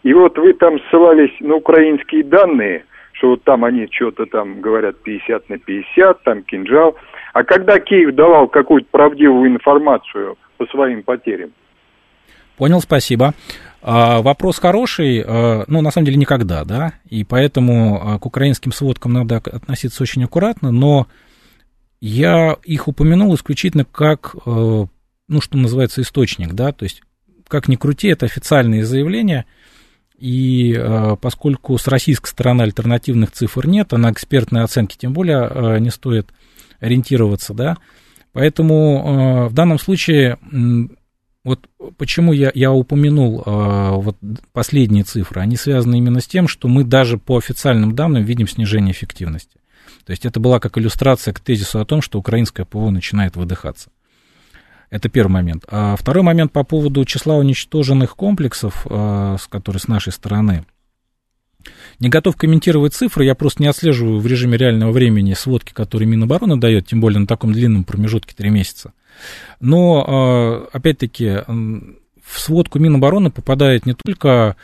И 0.04 0.14
вот 0.14 0.38
вы 0.38 0.52
там 0.54 0.78
ссылались 0.90 1.34
на 1.40 1.56
украинские 1.56 2.24
данные– 2.24 2.84
что 3.18 3.30
вот 3.32 3.44
там 3.44 3.66
они 3.66 3.88
что-то 3.92 4.26
там 4.26 4.62
говорят 4.62 5.02
50 5.02 5.50
на 5.50 5.58
50, 5.58 6.24
там 6.24 6.44
кинжал. 6.44 6.96
А 7.34 7.44
когда 7.44 7.80
Киев 7.80 8.16
давал 8.16 8.48
какую-то 8.48 8.88
правдивую 8.92 9.50
информацию 9.50 10.38
по 10.58 10.66
своим 10.68 11.04
потерям? 11.04 11.52
Понял, 12.58 12.80
спасибо. 12.82 13.34
А, 13.82 14.22
вопрос 14.22 14.60
хороший, 14.60 15.24
а, 15.26 15.64
ну, 15.68 15.82
на 15.82 15.92
самом 15.92 16.06
деле, 16.06 16.18
никогда, 16.18 16.64
да, 16.64 16.94
и 17.10 17.24
поэтому 17.24 18.02
а, 18.02 18.20
к 18.20 18.26
украинским 18.26 18.72
сводкам 18.72 19.14
надо 19.14 19.38
относиться 19.38 20.02
очень 20.02 20.24
аккуратно, 20.24 20.72
но 20.72 21.08
я 22.02 22.58
их 22.64 22.88
упомянул 22.88 23.34
исключительно 23.36 23.86
как, 23.86 24.36
ну, 24.46 25.42
что 25.42 25.58
называется, 25.58 26.02
источник, 26.02 26.54
да, 26.54 26.72
то 26.72 26.84
есть, 26.84 27.02
как 27.48 27.68
ни 27.68 27.76
крути, 27.76 28.08
это 28.10 28.26
официальные 28.26 28.84
заявления– 28.84 29.46
и 30.18 30.76
э, 30.76 31.16
поскольку 31.22 31.78
с 31.78 31.88
российской 31.88 32.30
стороны 32.30 32.64
альтернативных 32.64 33.32
цифр 33.32 33.68
нет, 33.68 33.94
а 33.94 33.98
на 33.98 34.12
экспертные 34.12 34.64
оценки 34.64 34.98
тем 34.98 35.14
более 35.14 35.48
э, 35.50 35.80
не 35.80 35.92
стоит 35.92 36.30
ориентироваться, 36.80 37.54
да, 37.54 37.78
поэтому 38.34 39.46
э, 39.46 39.48
в 39.50 39.54
данном 39.54 39.80
случае 39.80 40.38
вот 41.44 41.70
почему 41.98 42.34
я, 42.34 42.52
я 42.54 42.74
упомянул 42.74 43.42
вот 43.46 44.18
последние 44.52 45.06
цифры, 45.06 45.40
они 45.40 45.56
связаны 45.56 45.98
именно 45.98 46.20
с 46.20 46.28
тем, 46.28 46.50
что 46.50 46.68
мы 46.68 46.84
даже 46.84 47.18
по 47.18 47.38
официальным 47.38 47.96
данным 47.96 48.26
видим 48.26 48.50
снижение 48.50 48.92
эффективности. 48.92 49.58
То 50.06 50.12
есть 50.12 50.26
это 50.26 50.42
была 50.42 50.60
как 50.60 50.78
иллюстрация 50.78 51.34
к 51.34 51.40
тезису 51.40 51.80
о 51.80 51.86
том, 51.86 52.02
что 52.02 52.20
украинское 52.20 52.66
ПВО 52.66 52.90
начинает 52.90 53.38
выдыхаться. 53.38 53.92
Это 54.90 55.10
первый 55.10 55.32
момент. 55.32 55.66
А 55.68 55.96
второй 55.96 56.24
момент 56.24 56.52
по 56.52 56.64
поводу 56.64 57.04
числа 57.06 57.36
уничтоженных 57.36 58.16
комплексов, 58.16 58.86
а, 58.90 59.36
которые 59.50 59.82
с 59.82 59.88
нашей 59.88 60.14
стороны. 60.14 60.66
Не 62.00 62.08
готов 62.08 62.38
комментировать 62.38 62.94
цифры, 62.94 63.26
я 63.26 63.36
просто 63.36 63.62
не 63.62 63.68
отслеживаю 63.68 64.20
в 64.20 64.28
режиме 64.28 64.58
реального 64.58 64.92
времени 64.92 65.34
сводки, 65.34 65.74
которые 65.74 66.08
Минобороны 66.08 66.58
дает, 66.58 66.88
тем 66.88 67.02
более 67.02 67.20
на 67.20 67.28
таком 67.28 67.52
длинном 67.52 67.84
промежутке 67.84 68.34
3 68.36 68.50
месяца. 68.50 68.94
Но, 69.60 70.06
а, 70.08 70.70
опять-таки, 70.72 71.44
в 71.48 72.40
сводку 72.40 72.80
Минобороны 72.80 73.32
попадает 73.32 73.86
не 73.86 73.94
только 73.94 74.56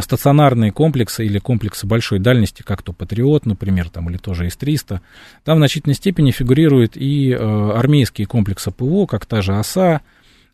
стационарные 0.00 0.70
комплексы 0.70 1.26
или 1.26 1.38
комплексы 1.38 1.86
большой 1.86 2.20
дальности, 2.20 2.62
как 2.62 2.82
то 2.82 2.92
Патриот, 2.92 3.44
например, 3.46 3.90
там, 3.90 4.08
или 4.08 4.16
тоже 4.16 4.48
С-300, 4.48 5.00
там 5.44 5.56
в 5.56 5.60
значительной 5.60 5.94
степени 5.94 6.30
фигурируют 6.30 6.96
и 6.96 7.32
э, 7.32 7.36
армейские 7.36 8.26
комплексы 8.26 8.70
ПВО, 8.70 9.06
как 9.06 9.26
та 9.26 9.42
же 9.42 9.56
ОСА, 9.56 10.02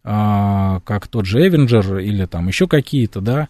э, 0.05 0.81
как 0.85 1.07
тот 1.09 1.27
же 1.27 1.47
Эвенджер 1.47 1.99
или 1.99 2.25
там 2.25 2.49
еще 2.49 2.67
какие-то, 2.67 3.21
да, 3.21 3.49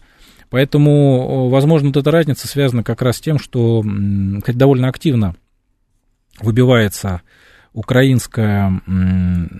Поэтому, 0.49 1.49
возможно, 1.49 1.89
вот 1.89 1.97
эта 1.97 2.09
разница 2.09 2.47
связана 2.47 2.81
как 2.81 3.01
раз 3.01 3.17
с 3.17 3.19
тем, 3.19 3.37
что 3.37 3.83
хоть 3.83 4.55
довольно 4.57 4.87
активно 4.87 5.35
выбивается 6.39 7.21
украинская 7.73 8.81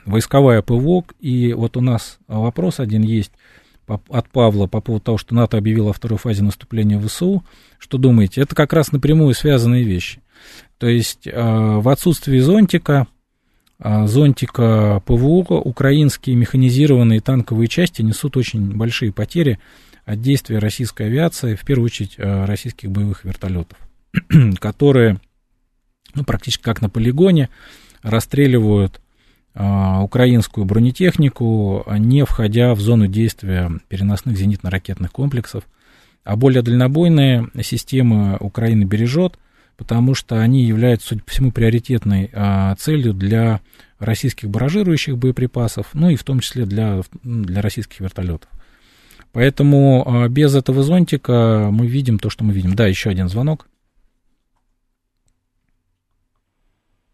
войсковая 0.05 0.61
ПВО, 0.61 1.03
и 1.19 1.51
вот 1.51 1.75
у 1.75 1.81
нас 1.81 2.19
вопрос 2.29 2.79
один 2.79 3.01
есть– 3.01 3.33
от 3.87 4.29
Павла 4.29 4.67
по 4.67 4.81
поводу 4.81 5.03
того, 5.03 5.17
что 5.17 5.33
НАТО 5.33 5.57
объявило 5.57 5.91
о 5.91 5.93
второй 5.93 6.17
фазе 6.19 6.43
наступления 6.43 6.97
в 6.97 7.07
ВСУ. 7.07 7.43
Что 7.79 7.97
думаете? 7.97 8.41
Это 8.41 8.55
как 8.55 8.73
раз 8.73 8.91
напрямую 8.91 9.33
связанные 9.33 9.83
вещи. 9.83 10.21
То 10.77 10.87
есть 10.87 11.27
э, 11.27 11.31
в 11.33 11.87
отсутствии 11.89 12.39
зонтика, 12.39 13.07
э, 13.79 14.07
зонтика 14.07 15.01
ПВО, 15.05 15.55
украинские 15.55 16.35
механизированные 16.35 17.21
танковые 17.21 17.67
части 17.67 18.01
несут 18.01 18.37
очень 18.37 18.75
большие 18.75 19.11
потери 19.11 19.59
от 20.05 20.21
действия 20.21 20.59
российской 20.59 21.07
авиации, 21.07 21.55
в 21.55 21.65
первую 21.65 21.85
очередь 21.85 22.15
э, 22.17 22.45
российских 22.45 22.91
боевых 22.91 23.25
вертолетов, 23.25 23.77
которые 24.59 25.19
ну, 26.13 26.23
практически 26.23 26.63
как 26.63 26.81
на 26.81 26.89
полигоне 26.89 27.49
расстреливают 28.01 29.01
украинскую 29.57 30.65
бронетехнику, 30.65 31.85
не 31.97 32.25
входя 32.25 32.75
в 32.75 32.79
зону 32.79 33.07
действия 33.07 33.71
переносных 33.87 34.37
зенитно-ракетных 34.37 35.11
комплексов, 35.11 35.63
А 36.23 36.35
более 36.35 36.61
дальнобойные 36.61 37.47
системы 37.63 38.37
Украина 38.39 38.85
бережет, 38.85 39.39
потому 39.77 40.13
что 40.13 40.39
они 40.41 40.63
являются, 40.63 41.09
судя 41.09 41.23
по 41.23 41.31
всему, 41.31 41.51
приоритетной 41.51 42.29
а, 42.33 42.75
целью 42.75 43.13
для 43.13 43.61
российских 43.99 44.49
баражирующих 44.49 45.17
боеприпасов, 45.17 45.89
ну 45.93 46.09
и 46.09 46.15
в 46.15 46.23
том 46.23 46.39
числе 46.39 46.65
для, 46.65 47.01
для 47.23 47.61
российских 47.61 48.01
вертолетов. 48.01 48.49
Поэтому 49.31 50.03
а, 50.05 50.27
без 50.29 50.55
этого 50.55 50.83
зонтика 50.83 51.69
мы 51.71 51.87
видим 51.87 52.19
то, 52.19 52.29
что 52.29 52.43
мы 52.43 52.53
видим. 52.53 52.75
Да, 52.75 52.87
еще 52.87 53.09
один 53.09 53.29
звонок. 53.29 53.67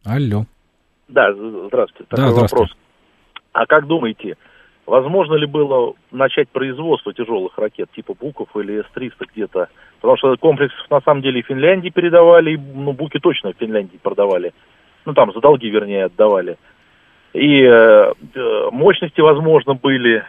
Алло. 0.04 0.46
Да, 1.08 1.34
здравствуйте. 1.34 2.06
Такой 2.10 2.26
да, 2.26 2.32
здравствуйте. 2.32 2.56
вопрос. 2.56 2.78
А 3.54 3.66
как 3.66 3.88
думаете, 3.88 4.38
возможно 4.86 5.36
ли 5.36 5.46
было 5.46 5.94
начать 6.12 6.50
производство 6.50 7.14
тяжелых 7.14 7.58
ракет 7.58 7.90
типа 7.96 8.16
Буков 8.20 8.50
или 8.56 8.82
С-300 8.82 9.26
где-то? 9.34 9.70
Потому 10.02 10.18
что 10.18 10.36
комплекс 10.38 10.74
на 10.90 11.02
самом 11.02 11.22
деле 11.22 11.44
в 11.44 11.48
Финляндии 11.48 11.90
передавали, 11.90 12.60
ну, 12.76 12.94
Буки 12.94 13.20
точно 13.20 13.54
в 13.54 13.58
Финляндии 13.58 14.00
продавали. 14.02 14.54
Ну, 15.06 15.14
там 15.14 15.32
за 15.32 15.40
долги, 15.40 15.70
вернее, 15.70 16.06
отдавали. 16.06 16.58
И 17.34 17.62
э, 17.64 18.14
э 18.36 18.70
мощности, 18.72 19.22
возможно, 19.22 19.76
были 19.76 20.18
э, 20.18 20.24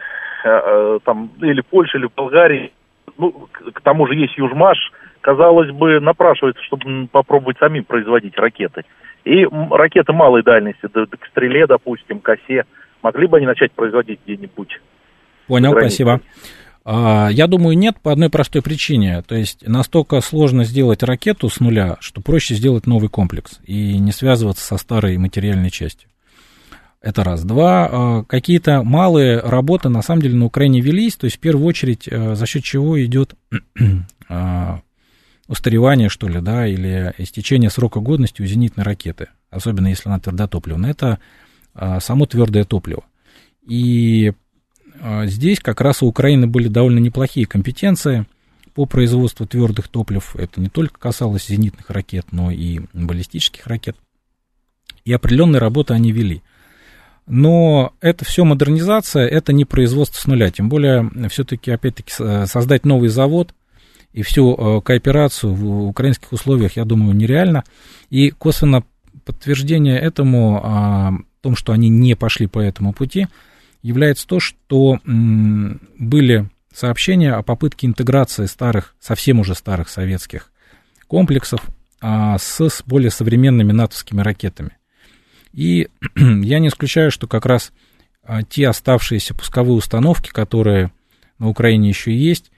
э, 0.45 0.99
там 1.03 1.31
или 1.41 1.61
в 1.61 1.65
Польше, 1.65 1.97
или 1.97 2.07
в 2.07 2.13
Болгарии. 2.13 2.71
Ну, 3.17 3.47
к, 3.51 3.71
к 3.73 3.81
тому 3.81 4.07
же 4.07 4.15
есть 4.15 4.37
Южмаш. 4.37 4.77
Казалось 5.21 5.71
бы, 5.71 5.99
напрашивается, 5.99 6.63
чтобы 6.63 7.07
попробовать 7.11 7.57
самим 7.57 7.83
производить 7.83 8.37
ракеты. 8.37 8.85
И 9.25 9.43
ракеты 9.71 10.13
малой 10.13 10.43
дальности, 10.43 10.87
да, 10.93 11.05
к 11.05 11.25
стреле, 11.31 11.65
допустим, 11.65 12.19
к 12.19 12.29
осе, 12.29 12.63
могли 13.01 13.27
бы 13.27 13.37
они 13.37 13.47
начать 13.47 13.71
производить 13.71 14.19
где-нибудь? 14.23 14.79
Понял, 15.47 15.71
спасибо. 15.71 16.21
А, 16.83 17.29
я 17.31 17.47
думаю, 17.47 17.75
нет, 17.75 17.95
по 18.01 18.11
одной 18.11 18.29
простой 18.29 18.61
причине. 18.61 19.23
То 19.27 19.35
есть 19.35 19.67
настолько 19.67 20.21
сложно 20.21 20.63
сделать 20.63 21.01
ракету 21.01 21.49
с 21.49 21.59
нуля, 21.59 21.97
что 21.99 22.21
проще 22.21 22.53
сделать 22.53 22.85
новый 22.85 23.09
комплекс 23.09 23.59
и 23.65 23.97
не 23.97 24.11
связываться 24.11 24.63
со 24.63 24.77
старой 24.77 25.17
материальной 25.17 25.71
частью. 25.71 26.09
Это 27.01 27.23
раз. 27.23 27.43
Два, 27.43 27.89
а, 27.91 28.23
какие-то 28.23 28.83
малые 28.83 29.39
работы 29.39 29.89
на 29.89 30.03
самом 30.03 30.21
деле 30.21 30.35
на 30.35 30.45
Украине 30.45 30.81
велись, 30.81 31.15
то 31.15 31.25
есть 31.25 31.37
в 31.37 31.39
первую 31.39 31.65
очередь 31.65 32.07
а, 32.11 32.35
за 32.35 32.45
счет 32.45 32.63
чего 32.63 33.03
идет 33.03 33.33
устаревание, 35.47 36.09
что 36.09 36.27
ли, 36.27 36.41
да, 36.41 36.67
или 36.67 37.13
истечение 37.17 37.69
срока 37.69 37.99
годности 37.99 38.41
у 38.41 38.45
зенитной 38.45 38.83
ракеты, 38.83 39.29
особенно 39.49 39.87
если 39.87 40.09
она 40.09 40.19
твердотопливная, 40.19 40.91
это 40.91 41.19
а, 41.73 41.99
само 41.99 42.25
твердое 42.25 42.63
топливо. 42.63 43.03
И 43.67 44.33
а, 44.99 45.25
здесь 45.27 45.59
как 45.59 45.81
раз 45.81 46.01
у 46.01 46.07
Украины 46.07 46.47
были 46.47 46.67
довольно 46.67 46.99
неплохие 46.99 47.45
компетенции 47.45 48.25
по 48.73 48.85
производству 48.85 49.45
твердых 49.45 49.87
топлив. 49.87 50.35
Это 50.35 50.59
не 50.59 50.69
только 50.69 50.99
касалось 50.99 51.47
зенитных 51.47 51.89
ракет, 51.89 52.27
но 52.31 52.51
и 52.51 52.81
баллистических 52.93 53.67
ракет. 53.67 53.95
И 55.05 55.13
определенные 55.13 55.59
работы 55.59 55.93
они 55.93 56.11
вели. 56.11 56.41
Но 57.27 57.93
это 58.01 58.25
все 58.25 58.43
модернизация, 58.43 59.27
это 59.27 59.53
не 59.53 59.65
производство 59.65 60.19
с 60.19 60.25
нуля. 60.25 60.51
Тем 60.51 60.69
более, 60.69 61.09
все-таки, 61.29 61.71
опять-таки, 61.71 62.11
создать 62.47 62.85
новый 62.85 63.09
завод– 63.09 63.53
и 64.15 64.21
всю 64.21 64.55
э, 64.55 64.81
кооперацию 64.81 65.53
в 65.53 65.87
украинских 65.87 66.31
условиях, 66.31 66.77
я 66.77 66.85
думаю, 66.85 67.13
нереально. 67.13 67.65
И 68.09 68.29
косвенно 68.29 68.85
подтверждение 69.25 69.99
этому, 69.99 70.61
о 70.63 71.11
том, 71.41 71.57
что 71.57 71.73
они 71.73 71.89
не 71.89 72.15
пошли 72.15 72.47
по 72.47 72.59
этому 72.59 72.93
пути, 72.93 73.27
является 73.81 74.25
то, 74.25 74.39
что 74.39 74.99
были 75.03 76.49
сообщения 76.73 77.33
о 77.33 77.43
попытке 77.43 77.87
интеграции 77.87 78.45
старых, 78.45 78.95
совсем 79.01 79.41
уже 79.41 79.53
старых 79.53 79.89
советских 79.89 80.53
комплексов 81.07 81.59
а, 81.99 82.37
с 82.37 82.83
более 82.85 83.11
современными 83.11 83.73
натовскими 83.73 84.21
ракетами. 84.21 84.77
И 85.51 85.89
я 86.15 86.59
не 86.59 86.69
исключаю, 86.69 87.11
что 87.11 87.27
как 87.27 87.45
раз 87.45 87.73
а, 88.23 88.43
те 88.43 88.69
оставшиеся 88.69 89.35
пусковые 89.35 89.75
установки, 89.75 90.29
которые 90.29 90.93
на 91.37 91.49
Украине 91.49 91.89
еще 91.89 92.15
есть, 92.15 92.49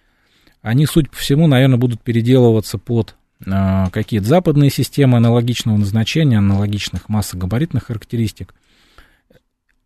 они, 0.67 0.85
судя 0.85 1.09
по 1.09 1.15
всему, 1.15 1.47
наверное, 1.47 1.77
будут 1.77 2.01
переделываться 2.01 2.77
под 2.77 3.15
э, 3.45 3.85
какие-то 3.89 4.27
западные 4.27 4.69
системы 4.69 5.17
аналогичного 5.17 5.77
назначения, 5.77 6.39
аналогичных 6.39 7.07
массогабаритных 7.07 7.85
характеристик. 7.85 8.53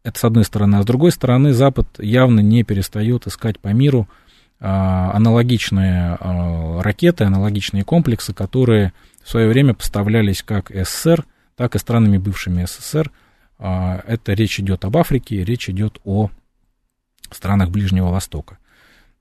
Это 0.04 0.18
с 0.18 0.24
одной 0.24 0.44
стороны. 0.44 0.78
А 0.78 0.82
с 0.82 0.86
другой 0.86 1.12
стороны, 1.12 1.54
Запад 1.54 1.88
явно 2.00 2.40
не 2.40 2.64
перестает 2.64 3.28
искать 3.28 3.60
по 3.60 3.68
миру 3.68 4.10
э, 4.60 4.66
аналогичные 4.66 6.18
э, 6.20 6.82
ракеты, 6.82 7.26
аналогичные 7.26 7.84
комплексы, 7.84 8.34
которые 8.34 8.92
в 9.24 9.30
свое 9.30 9.48
время 9.48 9.76
поставлялись 9.76 10.42
как 10.42 10.72
СССР, 10.72 11.26
так 11.56 11.76
и 11.76 11.80
странами 11.80 12.18
бывшими 12.18 12.66
СССР. 12.66 13.12
Это 13.60 14.34
речь 14.34 14.60
идет 14.60 14.84
об 14.86 14.98
Африке, 14.98 15.44
речь 15.44 15.70
идет 15.70 16.00
о 16.04 16.32
странах 17.30 17.70
Ближнего 17.70 18.10
Востока. 18.10 18.58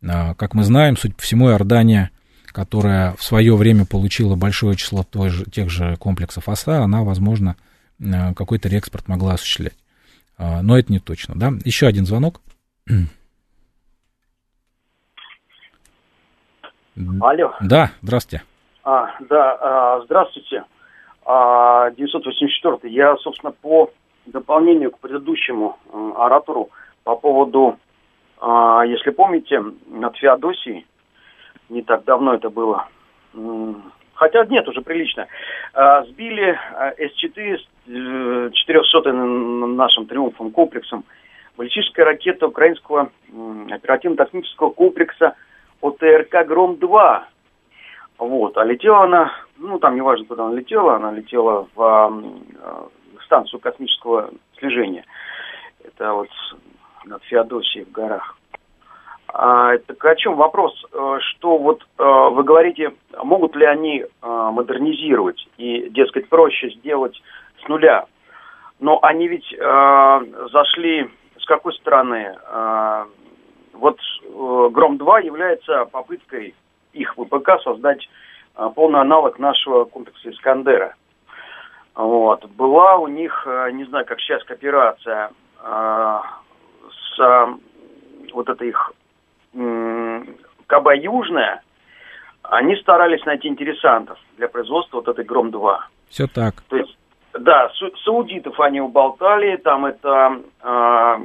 А, 0.07 0.35
как 0.35 0.55
мы 0.55 0.63
знаем, 0.65 0.97
суть 0.97 1.15
по 1.17 1.23
всему, 1.23 1.51
Иордания, 1.51 2.11
которая 2.47 3.15
в 3.15 3.23
свое 3.23 3.55
время 3.55 3.85
получила 3.87 4.35
большое 4.37 4.77
число 4.77 5.05
же, 5.29 5.45
тех 5.45 5.71
же 5.71 5.97
комплексов 5.97 6.49
ОСА, 6.49 6.83
она, 6.83 7.03
возможно, 7.03 7.57
а, 8.03 8.35
какой-то 8.35 8.69
реэкспорт 8.69 9.09
могла 9.09 9.35
осуществлять. 9.35 9.77
А, 10.39 10.63
но 10.63 10.79
это 10.79 10.91
не 10.93 11.01
точно. 11.01 11.35
Да? 11.37 11.53
Еще 11.65 11.87
один 11.87 12.07
звонок. 12.07 12.41
Алло. 17.21 17.55
Да, 17.61 17.91
здравствуйте. 18.03 18.43
А, 18.85 19.09
да, 19.29 19.59
а, 19.61 20.01
здравствуйте. 20.05 20.65
А, 21.27 21.91
984. 21.91 22.93
Я, 22.93 23.17
собственно, 23.19 23.53
по 23.53 23.91
дополнению 24.27 24.93
к 24.93 24.99
предыдущему 24.99 25.79
оратору 26.17 26.71
по 27.05 27.17
поводу 27.17 27.79
если 28.43 29.11
помните, 29.11 29.63
от 30.03 30.17
Феодосии, 30.17 30.87
не 31.69 31.83
так 31.83 32.05
давно 32.05 32.35
это 32.35 32.51
было, 32.51 32.89
хотя 34.15 34.45
нет, 34.47 34.69
уже 34.69 34.83
прилично, 34.83 35.27
а, 35.73 36.05
сбили 36.05 36.59
а, 36.75 36.93
С-4 36.99 37.59
с 37.59 38.53
400 38.53 39.13
нашим 39.13 40.07
триумфом 40.07 40.51
комплексом 40.51 41.05
баллистическая 41.57 42.05
ракета 42.05 42.47
украинского 42.47 43.11
оперативно-технического 43.71 44.71
комплекса 44.71 45.35
ОТРК 45.81 46.47
«Гром-2». 46.47 47.21
Вот, 48.19 48.59
а 48.59 48.65
летела 48.65 49.05
она, 49.05 49.33
ну, 49.57 49.79
там 49.79 49.97
неважно, 49.97 50.27
куда 50.27 50.47
она 50.47 50.55
летела, 50.55 50.97
она 50.97 51.13
летела 51.13 51.67
в 51.75 52.91
станцию 53.25 53.61
космического 53.61 54.31
слежения. 54.59 55.05
Это 55.83 56.13
вот 56.13 56.29
над 57.05 57.23
Феодосией 57.25 57.85
в 57.85 57.93
горах. 57.93 58.37
А, 59.33 59.79
так 59.79 60.05
о 60.05 60.17
чем 60.17 60.37
вопрос? 60.37 60.75
Э, 60.93 61.19
что 61.21 61.59
вот 61.59 61.83
э, 61.99 62.03
вы 62.05 62.43
говорите, 62.43 62.93
могут 63.23 63.55
ли 63.55 63.65
они 63.65 64.01
э, 64.01 64.07
модернизировать 64.23 65.47
и, 65.57 65.89
дескать, 65.91 66.29
проще 66.29 66.71
сделать 66.71 67.21
с 67.65 67.69
нуля? 67.69 68.07
Но 68.81 68.99
они 69.03 69.29
ведь 69.29 69.55
зашли 70.53 71.11
с 71.39 71.45
какой 71.45 71.75
стороны? 71.75 72.35
Вот 73.75 73.99
Гром-2 74.25 75.27
является 75.27 75.85
попыткой 75.85 76.55
их 76.95 77.15
ВПК 77.15 77.61
создать 77.63 78.09
полный 78.75 79.01
аналог 79.01 79.39
нашего 79.39 79.85
комплекса 79.85 80.31
Искандера. 80.31 80.95
Вот. 81.95 82.47
Была 82.53 82.97
у 82.97 83.07
них, 83.07 83.47
не 83.73 83.85
знаю, 83.85 84.07
как 84.07 84.19
сейчас 84.21 84.43
кооперация 84.45 85.31
с 87.21 88.33
вот 88.33 88.49
этой 88.49 88.69
их 88.69 88.93
Каба 90.67 90.95
Южная, 90.95 91.63
они 92.43 92.77
старались 92.77 93.25
найти 93.25 93.49
интересантов 93.49 94.19
для 94.37 94.49
производства 94.49 94.99
вот 94.99 95.09
этой 95.09 95.25
Гром-2. 95.25 95.79
Все 96.09 96.27
так. 96.27 96.63
То 96.69 96.77
есть, 96.77 96.97
да, 97.33 97.71
саудитов 98.05 98.59
они 98.61 98.81
уболтали, 98.81 99.57
там 99.57 99.87
это, 99.87 100.41
э, 100.63 101.17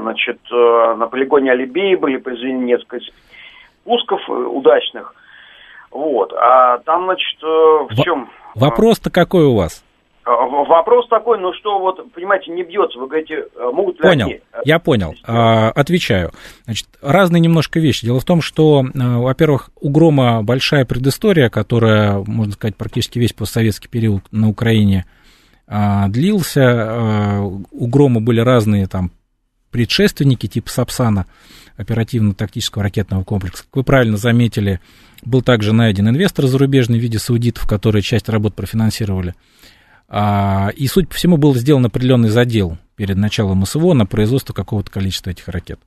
значит, 0.00 0.40
э, 0.50 0.94
на 0.96 1.06
полигоне 1.06 1.52
Алибеи 1.52 1.94
были 1.94 2.16
произведены 2.16 2.64
несколько 2.64 2.98
пусков 3.84 4.20
э, 4.28 4.32
удачных. 4.32 5.14
Вот, 5.90 6.32
а 6.34 6.78
там, 6.78 7.04
значит, 7.04 7.42
в 7.42 8.02
чем... 8.02 8.28
Вопрос-то 8.54 9.10
какой 9.10 9.44
у 9.44 9.54
вас? 9.54 9.84
А, 10.28 10.46
вопрос 10.46 11.08
такой, 11.08 11.38
ну 11.38 11.54
что 11.54 11.78
вот, 11.78 12.12
понимаете, 12.12 12.50
не 12.50 12.62
бьется. 12.62 12.98
Вы 12.98 13.06
говорите, 13.06 13.46
э, 13.56 13.70
могут 13.72 13.96
ли 13.96 14.02
Понял, 14.02 14.26
они... 14.26 14.40
Э, 14.52 14.60
я 14.66 14.78
понял. 14.78 15.14
А, 15.24 15.70
отвечаю. 15.70 16.32
Значит, 16.66 16.86
разные 17.00 17.40
немножко 17.40 17.80
вещи. 17.80 18.04
Дело 18.04 18.20
в 18.20 18.26
том, 18.26 18.42
что, 18.42 18.84
э, 18.84 19.16
во-первых, 19.16 19.70
у 19.80 19.88
Грома 19.88 20.42
большая 20.42 20.84
предыстория, 20.84 21.48
которая, 21.48 22.22
можно 22.26 22.52
сказать, 22.52 22.76
практически 22.76 23.18
весь 23.18 23.32
постсоветский 23.32 23.88
период 23.88 24.22
на 24.30 24.50
Украине 24.50 25.06
а, 25.66 26.08
длился. 26.08 27.40
У 27.70 27.86
Грома 27.86 28.20
были 28.20 28.40
разные 28.40 28.86
там 28.86 29.12
предшественники 29.70 30.46
типа 30.46 30.68
Сапсана, 30.68 31.24
оперативно-тактического 31.78 32.82
ракетного 32.82 33.24
комплекса. 33.24 33.64
Как 33.64 33.76
вы 33.76 33.82
правильно 33.82 34.18
заметили, 34.18 34.80
был 35.24 35.40
также 35.40 35.72
найден 35.72 36.06
инвестор 36.06 36.46
зарубежный 36.46 36.98
в 36.98 37.02
виде 37.02 37.18
саудитов, 37.18 37.66
которые 37.66 38.02
часть 38.02 38.28
работ 38.28 38.54
профинансировали. 38.54 39.34
А, 40.08 40.70
и, 40.74 40.86
суть 40.86 41.08
по 41.08 41.14
всему, 41.14 41.36
был 41.36 41.54
сделан 41.54 41.84
определенный 41.84 42.30
задел 42.30 42.78
перед 42.96 43.16
началом 43.16 43.64
СВО 43.66 43.92
на 43.92 44.06
производство 44.06 44.54
какого-то 44.54 44.90
количества 44.90 45.30
этих 45.30 45.48
ракет. 45.48 45.78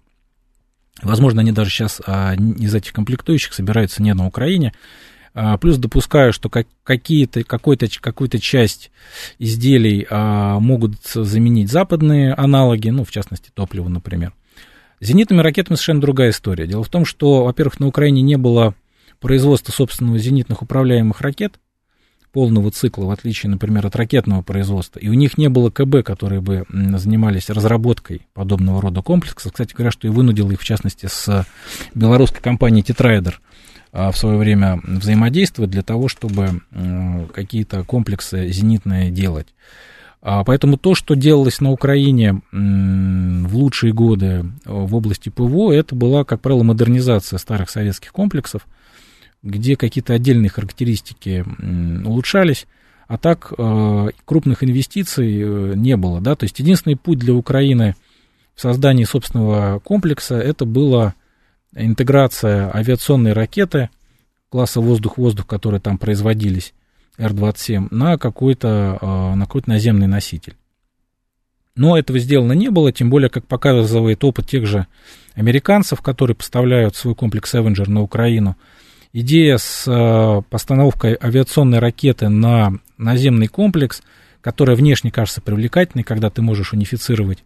Возможно, 1.02 1.42
они 1.42 1.52
даже 1.52 1.72
сейчас 1.72 2.02
а, 2.06 2.36
из 2.36 2.76
этих 2.76 2.94
комплектующих 2.94 3.54
собираются 3.54 4.04
не 4.04 4.14
на 4.14 4.28
Украине. 4.28 4.74
А, 5.34 5.58
плюс 5.58 5.78
допускаю, 5.78 6.34
что 6.34 6.50
как, 6.50 6.68
какие-то, 6.84 7.44
какую-то 7.44 8.40
часть 8.40 8.92
изделий 9.40 10.08
могут 10.10 10.96
заменить 11.06 11.72
западные 11.72 12.34
аналоги, 12.34 12.90
ну, 12.90 13.04
в 13.04 13.12
частности, 13.12 13.50
топливо, 13.54 13.90
например. 13.90 14.34
С 15.00 15.08
зенитными 15.08 15.42
ракетами 15.42 15.76
совершенно 15.76 16.02
другая 16.02 16.30
история. 16.30 16.68
Дело 16.68 16.84
в 16.84 16.90
том, 16.90 17.06
что, 17.06 17.46
во-первых, 17.46 17.80
на 17.80 17.88
Украине 17.88 18.22
не 18.22 18.38
было 18.38 18.76
производства 19.20 19.72
собственного 19.72 20.20
зенитных 20.20 20.62
управляемых 20.62 21.22
ракет, 21.22 21.60
полного 22.32 22.72
цикла, 22.72 23.06
в 23.06 23.12
отличие, 23.12 23.50
например, 23.50 23.86
от 23.86 23.96
ракетного 23.96 24.42
производства. 24.42 25.00
И 25.00 25.10
у 25.10 25.14
них 25.14 25.38
не 25.38 25.50
было 25.50 25.70
КБ, 25.70 26.04
которые 26.04 26.42
бы 26.42 26.66
занимались 26.70 27.50
разработкой 27.50 28.28
подобного 28.34 28.82
рода 28.82 29.02
комплексов. 29.02 29.52
Кстати 29.52 29.74
говоря, 29.74 29.92
что 29.92 30.08
и 30.08 30.12
вынудил 30.12 30.50
их, 30.52 30.62
в 30.62 30.64
частности, 30.64 31.08
с 31.08 31.46
белорусской 31.94 32.42
компанией 32.42 32.84
«Тетрайдер» 32.84 33.42
в 33.92 34.14
свое 34.14 34.38
время 34.38 34.80
взаимодействовать 34.84 35.72
для 35.72 35.82
того, 35.82 36.08
чтобы 36.08 36.62
какие-то 37.34 37.84
комплексы 37.84 38.48
зенитные 38.50 39.12
делать. 39.12 39.48
А 40.22 40.44
поэтому 40.44 40.78
то, 40.78 40.96
что 40.96 41.16
делалось 41.16 41.60
на 41.60 41.72
Украине 41.72 42.42
в 42.52 43.56
лучшие 43.56 43.92
годы 43.92 44.46
в 44.66 44.96
области 44.96 45.30
ПВО, 45.30 45.72
это 45.72 45.96
была, 45.96 46.24
как 46.24 46.40
правило, 46.42 46.64
модернизация 46.64 47.38
старых 47.38 47.70
советских 47.70 48.12
комплексов– 48.14 48.68
где 49.44 49.76
какие-то 49.76 50.14
отдельные 50.14 50.50
характеристики 50.50 51.44
улучшались, 52.06 52.68
а 53.08 53.18
так 53.18 53.54
э, 53.58 54.10
крупных 54.24 54.64
инвестиций 54.64 55.42
э, 55.42 55.74
не 55.76 55.98
было. 55.98 56.22
Да? 56.22 56.36
То 56.36 56.46
есть 56.46 56.60
единственный 56.60 56.96
путь 56.96 57.20
для 57.20 57.34
Украины 57.34 57.96
в 58.56 58.62
создании 58.62 59.04
собственного 59.04 59.80
комплекса 59.80 60.36
это 60.36 60.66
была 60.66 61.16
интеграция 61.76 62.74
авиационной 62.74 63.34
ракеты 63.34 63.90
класса 64.50 64.80
воздух-воздух, 64.80 65.48
которые 65.48 65.82
там 65.82 65.98
производились, 65.98 66.74
Р-27, 67.18 67.88
на 67.92 68.18
какой-то, 68.18 68.98
э, 69.02 69.36
на 69.36 69.46
какой-то 69.46 69.70
наземный 69.70 70.08
носитель. 70.08 70.56
Но 71.76 71.98
этого 71.98 72.20
сделано 72.20 72.54
не 72.54 72.70
было, 72.70 72.92
тем 72.92 73.10
более, 73.10 73.30
как 73.30 73.48
показывает 73.48 74.24
опыт 74.24 74.48
тех 74.48 74.66
же 74.68 74.88
американцев, 75.34 76.02
которые 76.02 76.36
поставляют 76.36 76.96
свой 76.96 77.16
комплекс 77.16 77.56
Avenger 77.56 77.90
на 77.90 78.02
Украину– 78.04 78.56
идея 79.14 79.58
с 79.58 79.86
э, 79.88 80.42
постановкой 80.50 81.18
авиационной 81.22 81.80
ракеты 81.80 82.30
на 82.30 82.74
наземный 82.98 83.48
комплекс, 83.48 84.02
которая 84.42 84.76
внешне 84.76 85.12
кажется 85.12 85.42
привлекательной, 85.42 86.04
когда 86.04 86.30
ты 86.30 86.42
можешь 86.42 86.74
унифицировать 86.74 87.44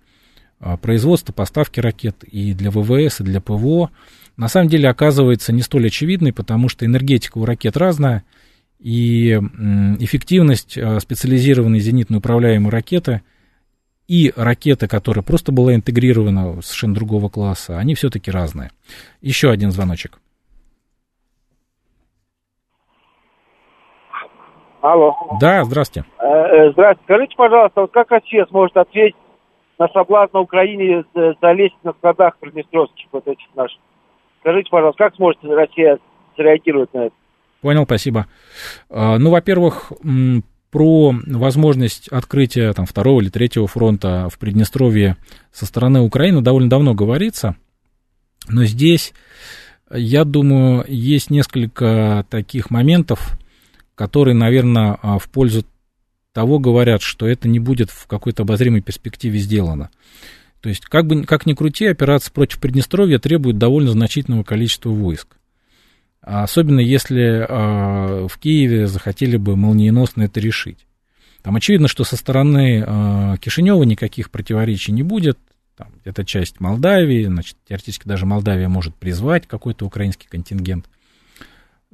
э, 0.60 0.78
производство, 0.78 1.34
поставки 1.34 1.80
ракет 1.80 2.24
и 2.24 2.54
для 2.54 2.72
ВВС, 2.72 3.22
и 3.22 3.24
для 3.24 3.42
ПВО, 3.42 3.92
на 4.38 4.48
самом 4.48 4.70
деле 4.70 4.90
оказывается 4.90 5.54
не 5.54 5.62
столь 5.62 5.88
очевидной, 5.88 6.34
потому 6.34 6.70
что 6.70 6.86
энергетика 6.86 7.38
у 7.38 7.46
ракет 7.46 7.78
разная, 7.78 8.24
и 8.80 9.40
эффективность 10.00 10.78
э, 10.78 11.00
специализированной 11.00 11.80
зенитно 11.80 12.18
управляемой 12.18 12.72
ракеты 12.72 13.22
и 14.08 14.32
ракеты, 14.36 14.88
которая 14.88 15.24
просто 15.24 15.52
была 15.52 15.74
интегрирована 15.74 16.62
совершенно 16.62 16.94
другого 16.94 17.30
класса, 17.30 17.80
они 17.80 17.96
все-таки 17.96 18.30
разные. 18.30 18.72
Еще 19.22 19.50
один 19.50 19.72
звоночек. 19.72 20.20
Алло. 24.86 25.16
Да, 25.42 25.64
здравствуйте. 25.64 26.08
Э, 26.20 26.26
э, 26.26 26.72
здравствуйте. 26.74 27.04
Скажите, 27.06 27.36
пожалуйста, 27.36 27.82
вот 27.82 27.92
как 27.92 28.12
Россия 28.12 28.46
сможет 28.52 28.78
ответить 28.78 29.16
на 29.80 29.88
соблазн 29.88 30.32
на 30.34 30.42
Украине 30.42 31.04
залезть 31.42 31.76
на 31.84 31.94
складах 31.94 32.38
приднестровских 32.38 33.08
вот 33.12 33.28
этих 33.28 33.48
наших? 33.56 33.80
Скажите, 34.42 34.70
пожалуйста, 34.70 35.06
как 35.06 35.16
сможет 35.16 35.44
Россия 35.44 35.98
среагировать 36.36 36.94
на 36.94 37.06
это? 37.06 37.16
Понял, 37.62 37.86
спасибо. 37.86 38.28
А, 38.92 39.18
ну, 39.18 39.32
во-первых, 39.32 39.92
про 40.70 41.14
возможность 41.26 42.08
открытия 42.10 42.72
там, 42.74 42.86
второго 42.86 43.22
или 43.22 43.30
третьего 43.30 43.66
фронта 43.66 44.28
в 44.32 44.38
Приднестровье 44.38 45.18
со 45.52 45.66
стороны 45.66 46.02
Украины 46.02 46.42
довольно 46.42 46.70
давно 46.70 46.94
говорится. 46.94 47.56
Но 48.48 48.66
здесь, 48.66 49.16
я 49.90 50.26
думаю, 50.26 50.86
есть 50.88 51.32
несколько 51.32 52.24
таких 52.30 52.70
моментов, 52.70 53.36
которые, 53.96 54.36
наверное, 54.36 54.98
а, 55.02 55.18
в 55.18 55.30
пользу 55.30 55.66
того 56.34 56.60
говорят, 56.60 57.02
что 57.02 57.28
это 57.28 57.48
не 57.48 57.60
будет 57.60 57.90
в 57.90 58.08
какой-то 58.08 58.44
обозримой 58.44 58.82
перспективе 58.82 59.40
сделано. 59.40 59.90
То 60.62 60.70
есть, 60.70 60.86
как, 60.86 61.08
бы, 61.08 61.24
как 61.24 61.46
ни 61.46 61.54
крути, 61.54 61.86
операция 61.86 62.32
против 62.32 62.60
Приднестровья 62.60 63.20
требует 63.20 63.58
довольно 63.58 63.92
значительного 63.92 64.44
количества 64.44 64.90
войск. 64.90 65.38
Особенно 66.22 66.80
если 66.80 67.46
э, 67.48 68.28
в 68.28 68.38
Киеве 68.40 68.88
захотели 68.88 69.38
бы 69.38 69.56
молниеносно 69.56 70.24
это 70.24 70.40
решить. 70.40 70.88
Там 71.44 71.56
очевидно, 71.56 71.88
что 71.88 72.04
со 72.04 72.18
стороны 72.18 72.84
э, 72.86 73.36
Кишинева 73.40 73.84
никаких 73.84 74.32
противоречий 74.32 74.92
не 74.92 75.04
будет. 75.04 75.38
Там, 75.78 75.90
это 76.04 76.26
часть 76.26 76.60
Молдавии, 76.60 77.26
значит, 77.26 77.58
теоретически 77.70 78.08
даже 78.08 78.26
Молдавия 78.26 78.68
может 78.68 78.96
призвать 78.96 79.46
какой-то 79.46 79.86
украинский 79.86 80.28
контингент. 80.28 80.88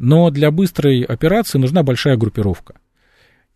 Но 0.01 0.31
для 0.31 0.49
быстрой 0.49 1.03
операции 1.03 1.59
нужна 1.59 1.83
большая 1.83 2.17
группировка. 2.17 2.73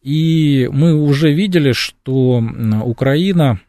И 0.03 0.69
мы 0.71 0.93
уже 0.93 1.33
видели, 1.33 1.71
что 1.71 2.39
Украина 2.83 3.59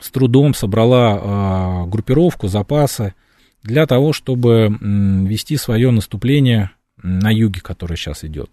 с 0.00 0.10
трудом 0.10 0.52
собрала 0.52 1.20
а, 1.22 1.86
группировку, 1.86 2.48
запасы 2.48 3.14
для 3.62 3.86
того, 3.86 4.12
чтобы 4.12 4.76
вести 4.80 5.56
свое 5.56 5.92
наступление 5.92 6.72
на 7.00 7.30
юге, 7.30 7.60
которое 7.60 7.94
сейчас 7.94 8.24
идет. 8.24 8.50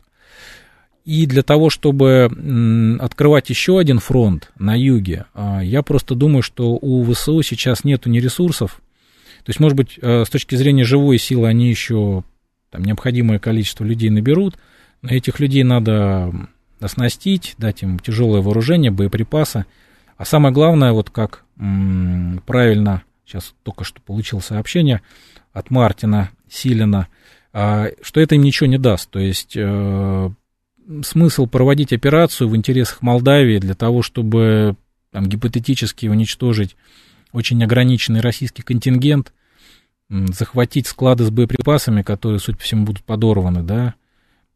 И 1.03 1.25
для 1.25 1.41
того, 1.41 1.71
чтобы 1.71 2.29
открывать 3.01 3.49
еще 3.49 3.79
один 3.79 3.97
фронт 3.97 4.51
на 4.59 4.79
юге, 4.79 5.25
а, 5.33 5.61
я 5.63 5.81
просто 5.81 6.13
думаю, 6.13 6.43
что 6.43 6.77
у 6.79 7.03
ВСУ 7.11 7.41
сейчас 7.41 7.83
нету 7.83 8.11
ни 8.11 8.19
ресурсов. 8.19 8.79
То 9.43 9.49
есть, 9.49 9.59
может 9.59 9.75
быть, 9.75 9.97
а, 10.03 10.23
с 10.23 10.29
точки 10.29 10.53
зрения 10.53 10.83
живой 10.83 11.17
силы 11.17 11.47
они 11.47 11.67
еще 11.67 12.23
там 12.73 12.83
необходимое 12.83 13.37
количество 13.37 13.83
людей 13.83 14.09
наберут, 14.09 14.57
но 15.03 15.11
этих 15.11 15.39
людей 15.39 15.63
надо 15.63 16.33
оснастить, 16.79 17.53
дать 17.59 17.83
им 17.83 17.99
тяжелое 17.99 18.41
вооружение, 18.41 18.89
боеприпасы. 18.89 19.67
А 20.17 20.25
самое 20.25 20.51
главное, 20.51 20.91
вот 20.91 21.11
как 21.11 21.45
правильно, 22.47 23.03
сейчас 23.27 23.53
только 23.61 23.83
что 23.83 24.01
получил 24.01 24.41
сообщение 24.41 25.03
от 25.53 25.69
Мартина 25.69 26.31
Силина, 26.49 27.09
а, 27.53 27.89
что 28.01 28.19
это 28.19 28.33
им 28.33 28.41
ничего 28.41 28.65
не 28.65 28.79
даст. 28.79 29.07
То 29.11 29.19
есть 29.19 29.55
э, 29.55 30.29
смысл 31.03 31.45
проводить 31.45 31.93
операцию 31.93 32.49
в 32.49 32.55
интересах 32.55 33.03
Молдавии 33.03 33.59
для 33.59 33.75
того, 33.75 34.01
чтобы 34.01 34.77
там, 35.11 35.29
гипотетически 35.29 36.07
уничтожить 36.07 36.75
очень 37.33 37.63
ограниченный 37.63 38.21
российский 38.21 38.63
контингент– 38.63 39.31
захватить 40.31 40.87
склады 40.87 41.23
с 41.23 41.31
боеприпасами, 41.31 42.01
которые, 42.01 42.39
судя 42.39 42.57
по 42.57 42.63
всему, 42.63 42.85
будут 42.85 43.03
подорваны, 43.03 43.63
да. 43.63 43.95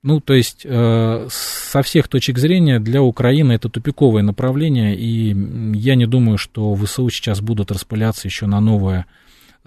Ну, 0.03 0.21
то 0.21 0.33
есть, 0.33 0.65
э, 0.65 1.27
со 1.29 1.81
всех 1.81 2.07
точек 2.07 2.37
зрения 2.37 2.79
для 2.79 3.01
Украины 3.01 3.53
это 3.53 3.67
тупиковое 3.67 4.21
направление, 4.21 4.95
и 4.95 5.35
я 5.75 5.95
не 5.95 6.05
думаю, 6.05 6.37
что 6.37 6.73
ВСУ 6.75 7.09
сейчас 7.09 7.41
будут 7.41 7.71
распыляться 7.71 8.27
еще 8.27 8.45
на 8.45 8.61
новое, 8.61 9.05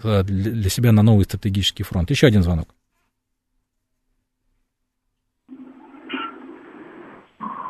э, 0.02 0.22
для 0.22 0.70
себя 0.70 0.92
на 0.92 1.02
новый 1.02 1.24
стратегический 1.24 1.82
фронт. 1.82 2.10
Еще 2.10 2.26
один 2.26 2.42
звонок. 2.42 2.68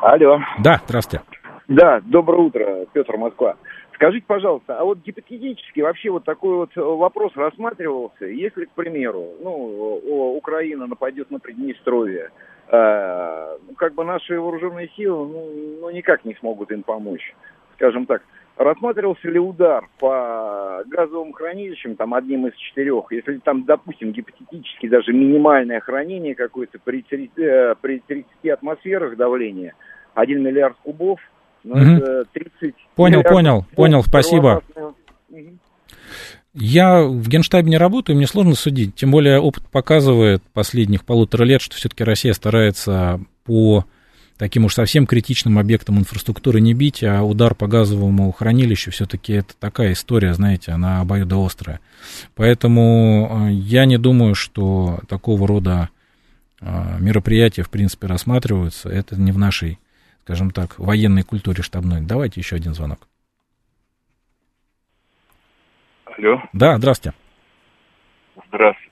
Алло. 0.01 0.39
Да, 0.59 0.81
здравствуйте. 0.85 1.25
Да, 1.67 2.01
доброе 2.05 2.41
утро, 2.41 2.85
Петр 2.93 3.17
Москва. 3.17 3.55
Скажите, 4.01 4.25
пожалуйста, 4.25 4.79
а 4.79 4.83
вот 4.83 4.97
гипотетически 5.05 5.81
вообще 5.81 6.09
вот 6.09 6.23
такой 6.23 6.55
вот 6.55 6.71
э, 6.75 6.81
вопрос 6.81 7.33
рассматривался, 7.35 8.25
если, 8.25 8.65
к 8.65 8.71
примеру, 8.71 9.27
ну, 9.43 10.33
Украина 10.37 10.87
нападет 10.87 11.29
на 11.29 11.37
Приднестровье, 11.37 12.31
э, 12.67 13.57
ну, 13.67 13.75
как 13.75 13.93
бы 13.93 14.03
наши 14.03 14.41
вооруженные 14.41 14.89
силы, 14.97 15.27
ну, 15.27 15.49
ну, 15.81 15.91
никак 15.91 16.25
не 16.25 16.33
смогут 16.33 16.71
им 16.71 16.81
помочь, 16.81 17.35
скажем 17.75 18.07
так. 18.07 18.23
Рассматривался 18.57 19.27
ли 19.27 19.37
удар 19.37 19.87
по 19.99 20.81
газовым 20.87 21.33
хранилищам, 21.33 21.95
там, 21.95 22.15
одним 22.15 22.47
из 22.47 22.55
четырех, 22.55 23.11
если 23.11 23.37
там, 23.37 23.65
допустим, 23.65 24.13
гипотетически 24.13 24.87
даже 24.87 25.13
минимальное 25.13 25.79
хранение 25.79 26.33
какое-то 26.33 26.79
при 26.83 27.03
30, 27.03 27.37
э, 27.37 27.75
при 27.79 27.99
30 27.99 28.49
атмосферах 28.49 29.15
давления, 29.15 29.75
1 30.15 30.41
миллиард 30.41 30.77
кубов, 30.81 31.19
ну, 31.63 31.73
угу. 31.73 32.03
это 32.03 32.25
30... 32.33 32.75
Понял, 32.95 33.23
понял, 33.23 33.65
понял, 33.75 34.03
спасибо. 34.03 34.61
Я 36.53 37.03
в 37.03 37.27
Генштабе 37.29 37.69
не 37.69 37.77
работаю, 37.77 38.17
мне 38.17 38.27
сложно 38.27 38.55
судить. 38.55 38.95
Тем 38.95 39.11
более 39.11 39.39
опыт 39.39 39.63
показывает 39.69 40.43
последних 40.53 41.05
полутора 41.05 41.45
лет, 41.45 41.61
что 41.61 41.77
все-таки 41.77 42.03
Россия 42.03 42.33
старается 42.33 43.21
по 43.45 43.85
таким 44.41 44.65
уж 44.65 44.73
совсем 44.73 45.05
критичным 45.05 45.59
объектам 45.59 45.99
инфраструктуры 45.99 46.59
не 46.61 46.73
бить, 46.73 47.03
а 47.03 47.21
удар 47.21 47.53
по 47.53 47.67
газовому 47.67 48.31
хранилищу 48.31 48.89
все-таки 48.89 49.33
это 49.33 49.53
такая 49.59 49.93
история, 49.93 50.33
знаете, 50.33 50.71
она 50.71 50.99
обоюдоострая. 50.99 51.79
Поэтому 52.33 53.29
э, 53.29 53.51
я 53.51 53.85
не 53.85 53.99
думаю, 53.99 54.33
что 54.33 54.99
такого 55.07 55.47
рода 55.47 55.89
э, 56.59 56.97
мероприятия, 56.99 57.61
в 57.61 57.69
принципе, 57.69 58.07
рассматриваются. 58.07 58.89
Это 58.89 59.15
не 59.15 59.31
в 59.31 59.37
нашей, 59.37 59.77
скажем 60.23 60.51
так, 60.51 60.77
военной 60.77 61.23
культуре 61.23 61.63
штабной. 61.63 62.01
Давайте 62.01 62.39
еще 62.39 62.55
один 62.55 62.73
звонок. 62.73 62.99
Алло. 66.05 66.41
Да, 66.53 66.77
здравствуйте. 66.77 67.17
Здравствуйте. 68.47 68.91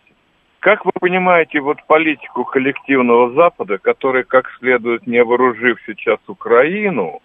Как 0.59 0.85
вы 0.85 0.91
понимаете 0.99 1.61
вот 1.61 1.77
политику 1.87 2.43
коллективного 2.43 3.33
Запада, 3.33 3.77
который, 3.77 4.23
как 4.23 4.49
следует, 4.59 5.07
не 5.07 5.23
вооружив 5.23 5.77
сейчас 5.85 6.19
Украину, 6.27 7.21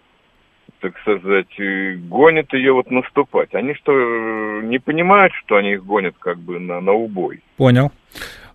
так 0.79 0.97
сказать, 0.99 1.59
гонит 2.07 2.53
ее 2.53 2.73
вот 2.73 2.89
наступать. 2.91 3.53
Они 3.53 3.73
что, 3.73 4.61
не 4.61 4.79
понимают, 4.79 5.33
что 5.33 5.57
они 5.57 5.73
их 5.73 5.85
гонят 5.85 6.15
как 6.19 6.37
бы 6.37 6.59
на, 6.59 6.79
на 6.79 6.93
убой? 6.93 7.41
Понял. 7.57 7.91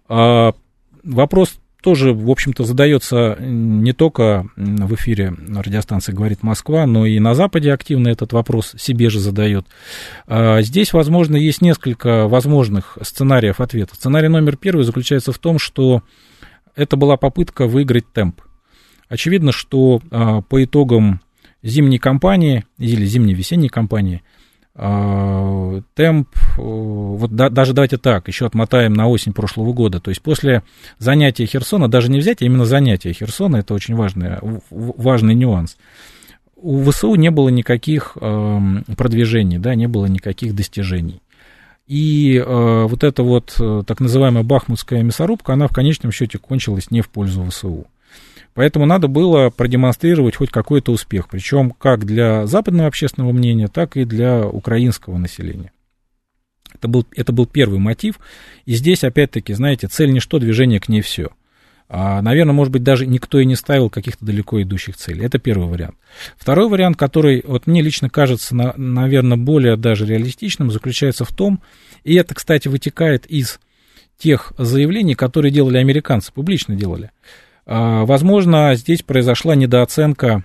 А, 0.08 0.52
вопрос 1.04 1.59
тоже, 1.82 2.12
в 2.12 2.30
общем-то, 2.30 2.64
задается 2.64 3.36
не 3.40 3.92
только 3.92 4.46
в 4.56 4.94
эфире 4.94 5.34
радиостанции 5.48 6.12
«Говорит 6.12 6.42
Москва», 6.42 6.86
но 6.86 7.06
и 7.06 7.18
на 7.18 7.34
Западе 7.34 7.72
активно 7.72 8.08
этот 8.08 8.32
вопрос 8.32 8.74
себе 8.78 9.10
же 9.10 9.20
задает. 9.20 9.66
А, 10.26 10.62
здесь, 10.62 10.92
возможно, 10.92 11.36
есть 11.36 11.62
несколько 11.62 12.28
возможных 12.28 12.98
сценариев 13.02 13.60
ответа. 13.60 13.94
Сценарий 13.94 14.28
номер 14.28 14.56
первый 14.56 14.84
заключается 14.84 15.32
в 15.32 15.38
том, 15.38 15.58
что 15.58 16.02
это 16.76 16.96
была 16.96 17.16
попытка 17.16 17.66
выиграть 17.66 18.12
темп. 18.12 18.40
Очевидно, 19.08 19.52
что 19.52 20.00
а, 20.10 20.42
по 20.42 20.62
итогам 20.62 21.20
зимней 21.62 21.98
кампании 21.98 22.64
или 22.78 23.04
зимней-весенней 23.04 23.68
кампании– 23.68 24.22
темп, 25.94 26.28
э, 26.34 26.60
вот 26.60 27.30
да, 27.34 27.50
даже 27.50 27.74
давайте 27.74 27.98
так, 27.98 28.28
еще 28.28 28.46
отмотаем 28.46 28.94
на 28.94 29.08
осень 29.08 29.34
прошлого 29.34 29.72
года. 29.74 30.00
То 30.00 30.10
есть 30.10 30.22
после 30.22 30.62
занятия 30.98 31.44
Херсона, 31.44 31.88
даже 31.88 32.10
не 32.10 32.18
взять, 32.18 32.40
а 32.40 32.46
именно 32.46 32.64
занятия 32.64 33.12
Херсона, 33.12 33.58
это 33.58 33.74
очень 33.74 33.94
важный, 33.94 34.38
важный 34.70 35.34
нюанс. 35.34 35.76
У 36.56 36.82
ВСУ 36.90 37.14
не 37.14 37.30
было 37.30 37.50
никаких 37.50 38.16
э, 38.20 38.58
продвижений, 38.96 39.58
да, 39.58 39.74
не 39.74 39.86
было 39.86 40.06
никаких 40.06 40.54
достижений. 40.54 41.20
И 41.86 42.36
э, 42.36 42.86
вот 42.88 43.04
эта 43.04 43.22
вот 43.22 43.56
э, 43.60 43.82
так 43.86 44.00
называемая 44.00 44.44
бахмутская 44.44 45.02
мясорубка, 45.02 45.54
она 45.54 45.66
в 45.66 45.72
конечном 45.72 46.12
счете 46.12 46.38
кончилась 46.38 46.90
не 46.90 47.02
в 47.02 47.10
пользу 47.10 47.44
ВСУ. 47.44 47.86
Поэтому 48.54 48.86
надо 48.86 49.08
было 49.08 49.50
продемонстрировать 49.50 50.36
хоть 50.36 50.50
какой-то 50.50 50.92
успех, 50.92 51.28
причем 51.28 51.70
как 51.70 52.04
для 52.04 52.46
западного 52.46 52.88
общественного 52.88 53.32
мнения, 53.32 53.68
так 53.68 53.96
и 53.96 54.04
для 54.04 54.46
украинского 54.46 55.18
населения. 55.18 55.72
Это 56.74 56.88
был, 56.88 57.06
это 57.14 57.32
был 57.32 57.46
первый 57.46 57.78
мотив. 57.78 58.18
И 58.64 58.74
здесь, 58.74 59.04
опять-таки, 59.04 59.52
знаете, 59.54 59.88
цель 59.88 60.12
не 60.12 60.20
что, 60.20 60.38
движение 60.38 60.80
к 60.80 60.88
ней 60.88 61.00
все. 61.00 61.30
А, 61.92 62.22
наверное, 62.22 62.52
может 62.52 62.72
быть, 62.72 62.84
даже 62.84 63.04
никто 63.04 63.40
и 63.40 63.44
не 63.44 63.56
ставил 63.56 63.90
каких-то 63.90 64.24
далеко 64.24 64.62
идущих 64.62 64.96
целей. 64.96 65.24
Это 65.24 65.40
первый 65.40 65.68
вариант. 65.68 65.96
Второй 66.36 66.68
вариант, 66.68 66.96
который 66.96 67.42
вот 67.44 67.66
мне 67.66 67.82
лично 67.82 68.08
кажется, 68.08 68.54
на, 68.54 68.72
наверное, 68.76 69.36
более 69.36 69.76
даже 69.76 70.06
реалистичным, 70.06 70.70
заключается 70.70 71.24
в 71.24 71.34
том, 71.34 71.60
и 72.04 72.14
это, 72.14 72.36
кстати, 72.36 72.68
вытекает 72.68 73.26
из 73.26 73.58
тех 74.18 74.52
заявлений, 74.56 75.16
которые 75.16 75.50
делали 75.50 75.78
американцы, 75.78 76.32
публично 76.32 76.76
делали, 76.76 77.10
возможно, 77.66 78.74
здесь 78.74 79.02
произошла 79.02 79.54
недооценка, 79.54 80.44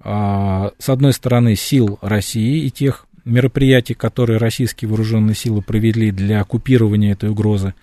а, 0.00 0.72
с 0.78 0.88
одной 0.88 1.12
стороны, 1.12 1.56
сил 1.56 1.98
России 2.02 2.64
и 2.64 2.70
тех 2.70 3.06
мероприятий, 3.24 3.94
которые 3.94 4.38
российские 4.38 4.88
вооруженные 4.88 5.34
силы 5.34 5.60
провели 5.60 6.10
для 6.10 6.40
оккупирования 6.40 7.12
этой 7.12 7.28
угрозы. 7.28 7.74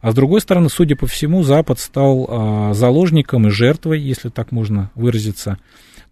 А 0.00 0.12
с 0.12 0.14
другой 0.14 0.40
стороны, 0.40 0.68
судя 0.68 0.96
по 0.96 1.06
всему, 1.06 1.42
Запад 1.42 1.78
стал 1.80 2.26
а, 2.28 2.74
заложником 2.74 3.48
и 3.48 3.50
жертвой, 3.50 4.00
если 4.00 4.28
так 4.28 4.52
можно 4.52 4.90
выразиться, 4.94 5.58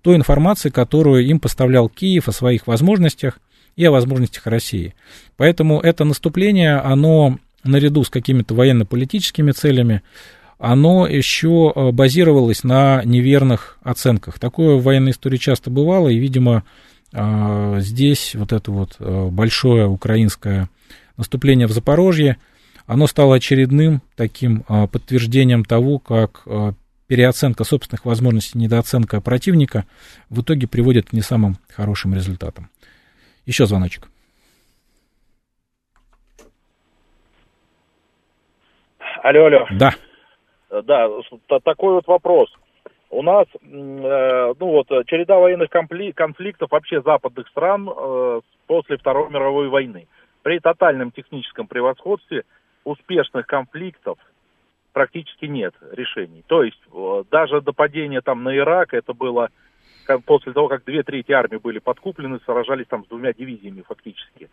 той 0.03 0.17
информации, 0.17 0.71
которую 0.71 1.27
им 1.27 1.41
поставлял 1.41 1.89
Киев 1.89 2.29
о 2.29 2.33
своих 2.33 2.67
возможностях 2.67 3.39
и 3.77 3.85
о 3.85 3.91
возможностях 3.91 4.47
России. 4.47 4.95
Поэтому 5.37 5.81
это 5.81 6.05
наступление, 6.05 6.77
оно 6.77 7.39
наряду 7.63 8.03
с 8.03 8.11
какими-то 8.11 8.55
военно-политическими 8.55 9.53
целями, 9.53 10.03
оно 10.61 11.07
еще 11.07 11.73
э, 11.75 11.91
базировалось 11.91 12.65
на 12.65 13.03
неверных 13.05 13.79
оценках. 13.83 14.39
Такое 14.39 14.77
в 14.77 14.83
военной 14.83 15.13
истории 15.13 15.39
часто 15.39 15.71
бывало, 15.71 16.11
и, 16.11 16.19
видимо, 16.19 16.65
э, 17.15 17.77
здесь 17.79 18.35
вот 18.35 18.53
это 18.53 18.71
вот 18.71 18.97
э, 18.99 19.29
большое 19.31 19.89
украинское 19.89 20.69
наступление 21.17 21.67
в 21.67 21.73
Запорожье, 21.73 22.37
оно 22.87 23.07
стало 23.07 23.37
очередным 23.37 24.03
таким 24.17 24.63
подтверждением 24.63 25.65
того, 25.65 25.99
как 26.01 26.43
переоценка 27.07 27.63
собственных 27.63 28.05
возможностей, 28.05 28.59
недооценка 28.59 29.21
противника 29.21 29.85
в 30.29 30.41
итоге 30.41 30.67
приводит 30.67 31.11
к 31.11 31.13
не 31.13 31.21
самым 31.21 31.59
хорошим 31.69 32.15
результатам. 32.15 32.69
Еще 33.47 33.67
звоночек. 33.67 34.09
Алло, 39.23 39.47
алло. 39.47 39.67
Да. 39.73 39.95
Да, 40.71 41.09
такой 41.65 41.95
вот 41.95 42.07
вопрос. 42.07 42.51
У 43.11 43.23
нас, 43.23 43.47
э, 43.61 44.55
ну 44.61 44.67
вот, 44.67 44.87
череда 45.07 45.37
военных 45.39 45.69
конфликтов 45.69 46.71
вообще 46.71 47.03
западных 47.03 47.49
стран 47.49 47.91
э, 47.91 48.41
после 48.69 48.99
Второй 48.99 49.31
мировой 49.31 49.69
войны. 49.69 50.07
При 50.43 50.61
тотальном 50.61 51.11
техническом 51.11 51.67
превосходстве 51.67 52.45
успешных 52.85 53.47
конфликтов 53.47 54.19
практически 54.93 55.47
нет 55.47 55.75
решений. 55.91 56.45
То 56.47 56.63
есть 56.63 56.81
э, 56.93 57.25
даже 57.33 57.61
до 57.61 57.73
падения 57.73 58.21
там 58.21 58.45
на 58.45 58.57
Ирак 58.57 58.95
это 58.95 59.13
было 59.13 59.51
после 60.25 60.53
того, 60.53 60.69
как 60.69 60.85
две 60.85 61.03
трети 61.03 61.33
армии 61.33 61.57
были 61.57 61.81
подкуплены, 61.81 62.39
сражались 62.45 62.87
там 62.87 63.05
с 63.05 63.09
двумя 63.09 63.33
дивизиями 63.33 63.83
фактически. 63.87 64.49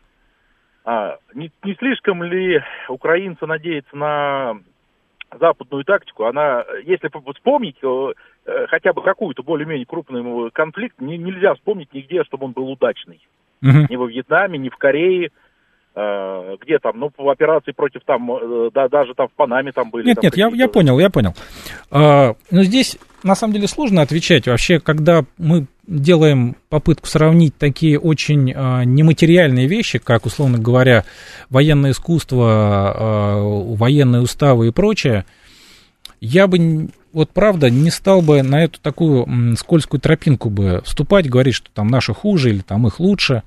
А, 0.84 1.18
не, 1.34 1.52
не 1.64 1.76
слишком 1.76 2.24
ли 2.24 2.64
украинцы 2.88 3.46
надеются 3.46 3.96
на 3.96 4.60
западную 5.32 5.84
тактику, 5.84 6.26
она, 6.26 6.64
если 6.86 7.10
вспомнить 7.34 7.78
э, 7.84 8.66
хотя 8.70 8.94
бы 8.94 9.02
какую-то 9.02 9.44
более-менее 9.44 9.86
крупный 9.86 10.52
конфликт, 10.52 11.00
не, 11.00 11.18
нельзя 11.18 11.54
вспомнить 11.56 11.94
нигде, 11.94 12.24
чтобы 12.24 12.46
он 12.46 12.52
был 12.54 12.70
удачный. 12.72 13.20
Угу. 13.62 13.88
Ни 13.90 13.96
во 13.96 14.08
Вьетнаме, 14.08 14.58
ни 14.58 14.70
в 14.70 14.78
Корее, 14.78 15.32
э, 15.96 16.56
где 16.62 16.80
там, 16.80 17.00
ну, 17.00 17.12
в 17.18 17.30
операции 17.30 17.72
против 17.72 18.02
там, 18.06 18.32
э, 18.32 18.70
да, 18.74 18.88
даже 18.88 19.14
там 19.16 19.28
в 19.28 19.34
Панаме 19.34 19.72
там 19.72 19.90
были. 19.90 20.08
Нет, 20.08 20.16
там 20.16 20.24
нет, 20.24 20.38
я, 20.38 20.48
я 20.54 20.68
понял, 20.68 21.00
я 21.00 21.10
понял. 21.10 21.34
А, 21.92 22.36
но 22.52 22.64
здесь, 22.64 22.98
на 23.24 23.36
самом 23.36 23.54
деле, 23.54 23.68
сложно 23.68 24.02
отвечать. 24.02 24.48
Вообще, 24.48 24.80
когда 24.80 25.24
мы 25.38 25.66
делаем 25.88 26.58
попытку 26.70 27.08
сравнить 27.08 27.58
такие 27.58 27.98
очень 27.98 28.54
а, 28.54 28.84
нематериальные 28.84 29.68
вещи, 29.68 30.00
как, 30.00 30.26
условно 30.26 30.58
говоря, 30.58 31.06
военное 31.50 31.92
искусство, 31.92 32.46
а, 32.48 33.74
военные 33.76 34.22
уставы 34.22 34.68
и 34.68 34.72
прочее, 34.72 35.26
я 36.20 36.48
бы, 36.48 36.90
вот 37.14 37.32
правда, 37.32 37.70
не 37.70 37.90
стал 37.90 38.22
бы 38.22 38.42
на 38.44 38.64
эту 38.64 38.80
такую 38.82 39.56
скользкую 39.56 40.02
тропинку 40.02 40.50
бы 40.50 40.82
вступать, 40.84 41.30
говорить, 41.30 41.56
что 41.56 41.70
там 41.74 41.88
наши 41.88 42.14
хуже 42.14 42.50
или 42.50 42.60
там 42.60 42.86
их 42.88 43.00
лучше. 43.00 43.44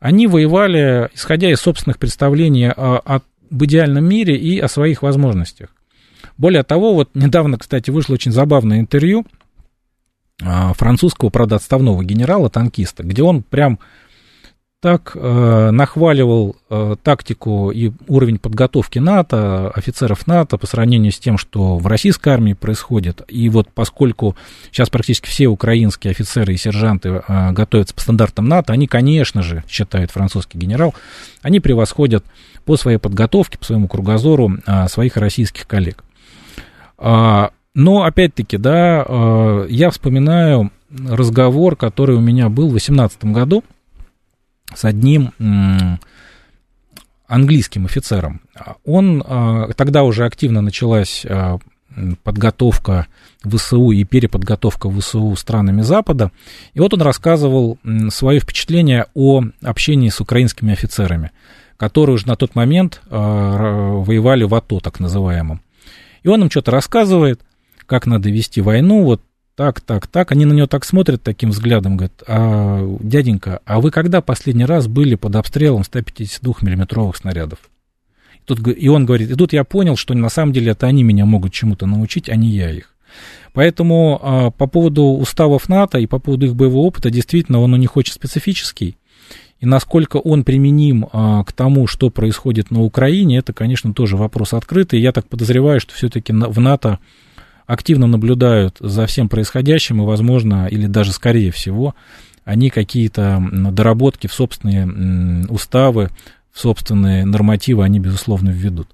Они 0.00 0.26
воевали, 0.26 1.08
исходя 1.14 1.50
из 1.50 1.60
собственных 1.60 1.98
представлений 1.98 2.68
о, 2.68 3.00
об 3.04 3.22
идеальном 3.50 4.04
мире 4.04 4.36
и 4.36 4.58
о 4.58 4.68
своих 4.68 5.02
возможностях. 5.02 5.70
Более 6.36 6.62
того, 6.62 6.94
вот 6.94 7.10
недавно, 7.14 7.58
кстати, 7.58 7.90
вышло 7.90 8.14
очень 8.14 8.32
забавное 8.32 8.80
интервью– 8.80 9.24
французского, 10.40 11.30
правда, 11.30 11.56
отставного 11.56 12.02
генерала-танкиста, 12.04 13.02
где 13.02 13.22
он 13.22 13.42
прям 13.42 13.78
так 14.80 15.12
э, 15.14 15.70
нахваливал 15.72 16.56
э, 16.70 16.96
тактику 17.02 17.70
и 17.70 17.92
уровень 18.08 18.38
подготовки 18.38 18.98
НАТО, 18.98 19.70
офицеров 19.70 20.26
НАТО 20.26 20.56
по 20.56 20.66
сравнению 20.66 21.12
с 21.12 21.18
тем, 21.18 21.36
что 21.36 21.76
в 21.76 21.86
российской 21.86 22.30
армии 22.30 22.54
происходит. 22.54 23.20
И 23.28 23.50
вот 23.50 23.68
поскольку 23.74 24.36
сейчас 24.72 24.88
практически 24.88 25.28
все 25.28 25.48
украинские 25.48 26.12
офицеры 26.12 26.54
и 26.54 26.56
сержанты 26.56 27.22
э, 27.28 27.52
готовятся 27.52 27.94
по 27.94 28.00
стандартам 28.00 28.48
НАТО, 28.48 28.72
они, 28.72 28.86
конечно 28.86 29.42
же, 29.42 29.64
считает 29.68 30.10
французский 30.10 30.56
генерал, 30.56 30.94
они 31.42 31.60
превосходят 31.60 32.24
по 32.64 32.78
своей 32.78 32.98
подготовке, 32.98 33.58
по 33.58 33.66
своему 33.66 33.86
кругозору 33.86 34.56
э, 34.66 34.88
своих 34.88 35.18
российских 35.18 35.66
коллег. 35.66 36.02
А, 36.96 37.50
но, 37.74 38.02
опять-таки, 38.02 38.56
да, 38.56 39.04
э, 39.06 39.66
я 39.70 39.90
вспоминаю 39.90 40.70
разговор, 40.90 41.76
который 41.76 42.16
у 42.16 42.20
меня 42.20 42.48
был 42.48 42.66
в 42.66 42.70
2018 42.70 43.24
году 43.26 43.62
с 44.74 44.84
одним 44.84 45.32
английским 47.26 47.86
офицером. 47.86 48.40
Он, 48.84 49.22
тогда 49.76 50.02
уже 50.02 50.24
активно 50.24 50.62
началась 50.62 51.24
подготовка 52.24 53.06
ВСУ 53.44 53.90
и 53.92 54.04
переподготовка 54.04 54.90
ВСУ 54.90 55.34
странами 55.36 55.82
Запада. 55.82 56.32
И 56.74 56.80
вот 56.80 56.94
он 56.94 57.02
рассказывал 57.02 57.78
свое 58.10 58.40
впечатление 58.40 59.06
о 59.14 59.42
общении 59.62 60.08
с 60.08 60.20
украинскими 60.20 60.72
офицерами, 60.72 61.30
которые 61.76 62.14
уже 62.14 62.26
на 62.26 62.36
тот 62.36 62.54
момент 62.54 63.00
воевали 63.08 64.44
в 64.44 64.54
АТО, 64.54 64.80
так 64.80 64.98
называемом. 65.00 65.60
И 66.22 66.28
он 66.28 66.42
им 66.42 66.50
что-то 66.50 66.70
рассказывает, 66.70 67.40
как 67.90 68.06
надо 68.06 68.30
вести 68.30 68.60
войну, 68.60 69.02
вот 69.02 69.20
так, 69.56 69.80
так, 69.80 70.06
так. 70.06 70.30
Они 70.30 70.44
на 70.44 70.52
него 70.52 70.68
так 70.68 70.84
смотрят 70.84 71.24
таким 71.24 71.50
взглядом, 71.50 71.96
говорят, 71.96 72.22
а, 72.28 72.86
дяденька, 73.00 73.60
а 73.64 73.80
вы 73.80 73.90
когда 73.90 74.20
последний 74.20 74.64
раз 74.64 74.86
были 74.86 75.16
под 75.16 75.34
обстрелом 75.34 75.82
152 75.82 76.54
миллиметровых 76.60 77.16
снарядов? 77.16 77.58
И, 78.36 78.38
тут, 78.44 78.60
и 78.68 78.88
он 78.88 79.06
говорит, 79.06 79.32
и 79.32 79.34
тут 79.34 79.52
я 79.52 79.64
понял, 79.64 79.96
что 79.96 80.14
на 80.14 80.28
самом 80.28 80.52
деле 80.52 80.70
это 80.70 80.86
они 80.86 81.02
меня 81.02 81.24
могут 81.24 81.52
чему-то 81.52 81.86
научить, 81.86 82.28
а 82.28 82.36
не 82.36 82.50
я 82.50 82.70
их. 82.70 82.94
Поэтому 83.54 84.20
а, 84.22 84.50
по 84.52 84.68
поводу 84.68 85.02
уставов 85.02 85.68
НАТО 85.68 85.98
и 85.98 86.06
по 86.06 86.20
поводу 86.20 86.46
их 86.46 86.54
боевого 86.54 86.86
опыта, 86.86 87.10
действительно, 87.10 87.58
он 87.58 87.74
у 87.74 87.76
них 87.76 87.96
очень 87.96 88.12
специфический. 88.12 88.98
И 89.58 89.66
насколько 89.66 90.18
он 90.18 90.44
применим 90.44 91.08
а, 91.12 91.42
к 91.42 91.52
тому, 91.52 91.88
что 91.88 92.08
происходит 92.10 92.70
на 92.70 92.82
Украине, 92.82 93.38
это, 93.38 93.52
конечно, 93.52 93.92
тоже 93.92 94.16
вопрос 94.16 94.54
открытый. 94.54 95.00
Я 95.00 95.10
так 95.10 95.26
подозреваю, 95.26 95.80
что 95.80 95.92
все-таки 95.92 96.32
в 96.32 96.60
НАТО 96.60 97.00
активно 97.70 98.08
наблюдают 98.08 98.76
за 98.80 99.06
всем 99.06 99.28
происходящим, 99.28 100.02
и, 100.02 100.04
возможно, 100.04 100.66
или 100.66 100.86
даже 100.86 101.12
скорее 101.12 101.52
всего, 101.52 101.94
они 102.44 102.68
какие-то 102.68 103.40
доработки 103.52 104.26
в 104.26 104.34
собственные 104.34 105.46
уставы, 105.48 106.10
в 106.52 106.58
собственные 106.58 107.24
нормативы 107.24 107.84
они, 107.84 108.00
безусловно, 108.00 108.50
введут. 108.50 108.88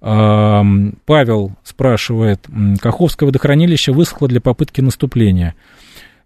Павел 0.00 1.56
спрашивает, 1.64 2.46
Каховское 2.80 3.26
водохранилище 3.26 3.92
высохло 3.92 4.28
для 4.28 4.40
попытки 4.40 4.80
наступления. 4.80 5.54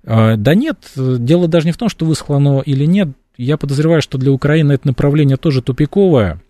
А, 0.05 0.37
да 0.37 0.55
нет, 0.55 0.79
дело 0.97 1.49
даже 1.49 1.67
не 1.67 1.73
в 1.73 1.79
том, 1.79 1.89
что 1.89 2.05
высохло 2.05 2.37
оно 2.37 2.61
или 2.61 2.85
нет. 2.85 3.09
Я 3.37 3.57
подозреваю, 3.57 4.03
что 4.03 4.19
для 4.19 4.33
Украины 4.33 4.73
это 4.73 4.87
направление 4.89 5.37
тоже 5.37 5.63
тупиковое. 5.63 6.41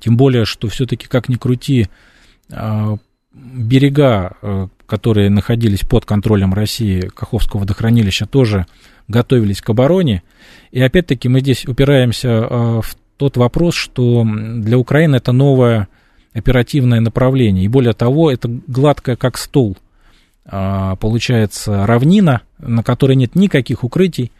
Тем 0.00 0.16
более, 0.16 0.46
что 0.46 0.68
все-таки, 0.68 1.06
как 1.06 1.28
ни 1.28 1.34
крути, 1.34 1.88
а, 2.50 2.96
берега, 3.38 4.36
а, 4.42 4.68
которые 4.86 5.30
находились 5.30 5.80
под 5.80 6.04
контролем 6.04 6.54
России, 6.54 7.08
Каховского 7.14 7.60
водохранилища, 7.60 8.26
тоже 8.26 8.66
готовились 9.06 9.60
к 9.60 9.70
обороне. 9.70 10.22
И 10.70 10.80
опять-таки 10.80 11.28
мы 11.28 11.40
здесь 11.40 11.66
упираемся 11.66 12.40
в 12.40 12.96
тот 13.16 13.36
вопрос, 13.36 13.74
что 13.74 14.24
для 14.24 14.78
Украины 14.78 15.16
это 15.16 15.32
новое 15.32 15.88
оперативное 16.34 17.00
направление. 17.00 17.64
И 17.64 17.68
более 17.68 17.94
того, 17.94 18.30
это 18.30 18.48
гладкое 18.66 19.16
как 19.16 19.38
стол. 19.38 19.76
Получается 20.44 21.86
равнина, 21.86 22.42
на 22.58 22.82
которой 22.82 23.16
нет 23.16 23.34
никаких 23.34 23.84
укрытий, 23.84 24.32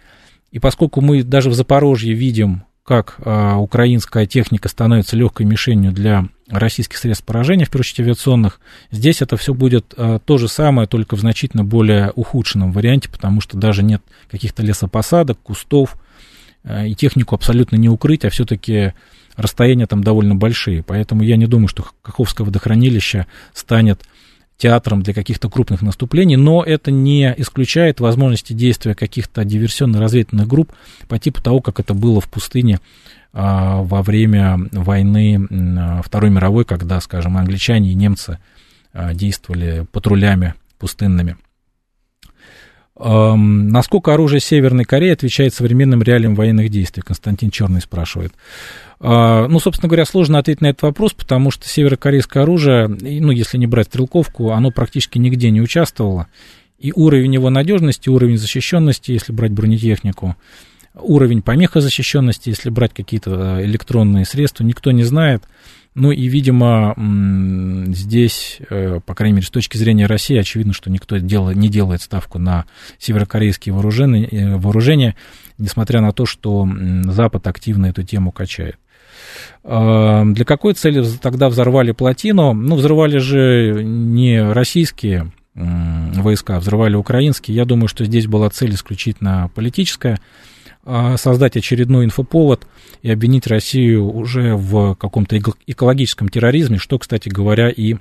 и 0.51 0.59
поскольку 0.59 1.01
мы 1.01 1.22
даже 1.22 1.51
в 1.51 1.55
Запорожье 1.55 2.14
видим, 2.14 2.62
как 2.89 3.16
а, 3.18 3.59
украинская 3.59 4.24
техника 4.24 4.70
становится 4.70 5.14
легкой 5.14 5.45
мишенью 5.45 5.93
для 5.93 6.24
российских 6.49 6.97
средств 6.97 7.26
поражения, 7.26 7.66
в 7.66 7.68
первую 7.68 7.82
очередь 7.82 8.01
авиационных, 8.01 8.61
здесь 8.91 9.20
это 9.20 9.36
все 9.36 9.53
будет 9.53 9.93
а, 9.95 10.18
то 10.20 10.39
же 10.39 10.49
самое, 10.49 10.89
только 10.89 11.14
в 11.14 11.20
значительно 11.20 11.64
более 11.64 12.12
ухудшенном 12.12 12.72
варианте, 12.72 13.11
потому 13.11 13.43
что 13.43 13.59
даже 13.59 13.82
нет 13.82 14.01
каких-то 14.30 14.62
лесопосадок, 14.62 15.39
кустов, 15.39 15.99
а, 16.64 16.86
и 16.86 16.95
технику 16.95 17.34
абсолютно 17.34 17.76
не 17.76 17.91
укрыть, 17.91 18.24
а 18.24 18.30
все-таки 18.30 18.95
расстояния 19.36 19.86
там 19.86 20.03
довольно 20.03 20.34
большие. 20.34 20.82
Поэтому 20.82 21.22
я 21.22 21.36
не 21.36 21.47
думаю, 21.47 21.68
что 21.68 21.84
Каховское 22.01 22.47
водохранилище 22.47 23.26
станет 23.53 24.01
театром 24.59 25.02
для 25.02 25.14
каких-то 25.14 25.48
крупных 25.48 25.82
наступлений, 25.82 26.36
но 26.36 26.62
это 26.62 26.90
не 26.90 27.32
исключает 27.38 28.00
возможности 28.00 28.52
действия 28.52 28.94
каких-то 28.94 29.44
диверсионно-разведывательных 29.44 30.46
групп 30.46 30.72
по 31.06 31.18
типу 31.18 31.40
того, 31.40 31.61
как 31.61 31.80
это 31.80 31.94
было 31.94 32.20
в 32.20 32.28
пустыне 32.28 32.80
а, 33.32 33.82
во 33.82 34.02
время 34.02 34.59
войны 34.72 35.46
а, 35.50 36.02
Второй 36.02 36.30
мировой, 36.30 36.64
когда, 36.64 37.00
скажем, 37.00 37.38
англичане 37.38 37.92
и 37.92 37.94
немцы 37.94 38.38
а, 38.92 39.14
действовали 39.14 39.86
патрулями 39.92 40.54
пустынными. 40.78 41.36
Насколько 42.99 44.12
оружие 44.12 44.40
Северной 44.40 44.84
Кореи 44.84 45.12
отвечает 45.12 45.55
современным 45.55 46.03
реалиям 46.03 46.34
военных 46.34 46.68
действий? 46.68 47.03
Константин 47.03 47.51
Черный 47.51 47.80
спрашивает. 47.80 48.32
А, 49.01 49.46
ну, 49.46 49.61
собственно 49.61 49.88
говоря, 49.88 50.05
сложно 50.05 50.38
ответить 50.38 50.61
на 50.61 50.66
этот 50.68 50.82
вопрос, 50.82 51.12
потому 51.12 51.53
что 51.53 51.68
северокорейское 51.68 52.42
оружие, 52.42 52.88
ну, 52.88 53.30
если 53.30 53.57
не 53.57 53.68
брать 53.68 53.86
стрелковку, 53.86 54.51
оно 54.51 54.72
практически 54.72 55.18
нигде 55.18 55.51
не 55.51 55.61
участвовало. 55.61 56.26
И 56.78 56.92
уровень 56.94 57.34
его 57.34 57.51
надежности, 57.51 58.09
уровень 58.09 58.38
защищенности, 58.38 59.12
если 59.12 59.32
брать 59.32 59.53
бронетехнику, 59.53 60.36
уровень 60.94 61.42
помехозащищенности, 61.42 62.49
если 62.49 62.70
брать 62.70 62.94
какие-то 62.94 63.64
электронные 63.64 64.24
средства, 64.24 64.64
никто 64.64 64.90
не 64.90 65.05
знает. 65.05 65.44
Ну 65.95 66.12
и, 66.12 66.28
видимо, 66.28 66.95
здесь, 67.93 68.59
э, 68.70 69.01
по 69.05 69.14
крайней 69.14 69.36
мере, 69.36 69.47
с 69.47 69.51
точки 69.51 69.76
зрения 69.76 70.07
России, 70.07 70.36
очевидно, 70.36 70.72
что 70.72 70.91
никто 70.91 71.16
не 71.18 71.68
делает 71.68 72.03
ставку 72.03 72.39
на 72.39 72.66
северокорейские 72.99 73.74
вооружения, 73.74 74.28
э, 74.30 74.57
вооружения, 74.57 75.16
несмотря 75.59 76.01
на 76.01 76.12
то, 76.12 76.24
что 76.24 76.68
Запад 77.05 77.47
активно 77.47 77.86
эту 77.86 78.03
тему 78.03 78.30
качает. 78.30 78.76
А, 79.64 80.24
для 80.24 80.45
какой 80.45 80.74
цели 80.74 81.05
тогда 81.20 81.49
взорвали 81.49 81.93
плотину? 81.93 82.53
Ну, 82.53 82.76
взрывали 82.76 83.18
же 83.18 83.82
не 83.82 84.41
российские 84.53 85.32
войска, 85.55 86.61
взрывали 86.61 86.95
украинские. 86.95 87.57
Я 87.57 87.64
думаю, 87.64 87.89
что 87.89 88.05
здесь 88.05 88.28
была 88.28 88.49
цель 88.51 88.74
исключительно 88.74 89.51
политическая. 89.55 90.18
А, 90.85 91.16
создать 91.16 91.57
очередной 91.57 92.07
инфоповод 92.07 92.66
и 93.03 93.11
обвинить 93.11 93.47
Россию 93.47 94.11
уже 94.11 94.55
в 94.55 94.95
каком-то 94.95 95.39
экологическом 95.66 96.29
терроризме, 96.29 96.79
что, 96.79 96.99
кстати 96.99 97.29
говоря, 97.29 97.68
и 97.68 97.97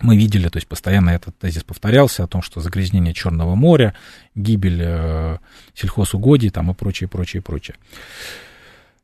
мы 0.00 0.16
видели, 0.16 0.48
то 0.48 0.56
есть 0.56 0.66
постоянно 0.66 1.10
этот 1.10 1.38
тезис 1.38 1.62
повторялся 1.62 2.24
о 2.24 2.26
том, 2.26 2.42
что 2.42 2.60
загрязнение 2.60 3.14
Черного 3.14 3.54
моря, 3.54 3.94
гибель 4.34 4.80
э, 4.82 5.38
сельхозугодий 5.74 6.50
там 6.50 6.70
и 6.70 6.74
прочее, 6.74 7.08
прочее, 7.08 7.42
прочее. 7.42 7.76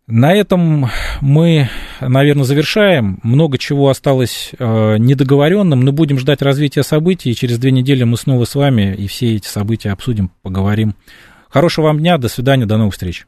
На 0.09 0.35
этом 0.35 0.91
мы, 1.21 1.69
наверное, 2.01 2.43
завершаем. 2.43 3.21
Много 3.23 3.59
чего 3.59 3.89
осталось 3.89 4.51
э, 4.59 4.97
недоговоренным, 4.99 5.83
но 5.83 5.93
будем 5.93 6.19
ждать 6.19 6.43
развития 6.43 6.83
событий. 6.83 7.31
И 7.31 7.37
через 7.37 7.59
две 7.59 7.71
недели 7.71 8.03
мы 8.03 8.17
снова 8.17 8.45
с 8.45 8.57
вами 8.57 8.93
и 8.93 9.07
все 9.07 9.37
эти 9.37 9.47
события 9.47 9.91
обсудим, 9.91 10.33
поговорим 10.43 10.97
Хорошего 11.51 11.87
вам 11.87 11.99
дня, 11.99 12.17
до 12.17 12.29
свидания, 12.29 12.65
до 12.65 12.77
новых 12.77 12.95
встреч. 12.95 13.27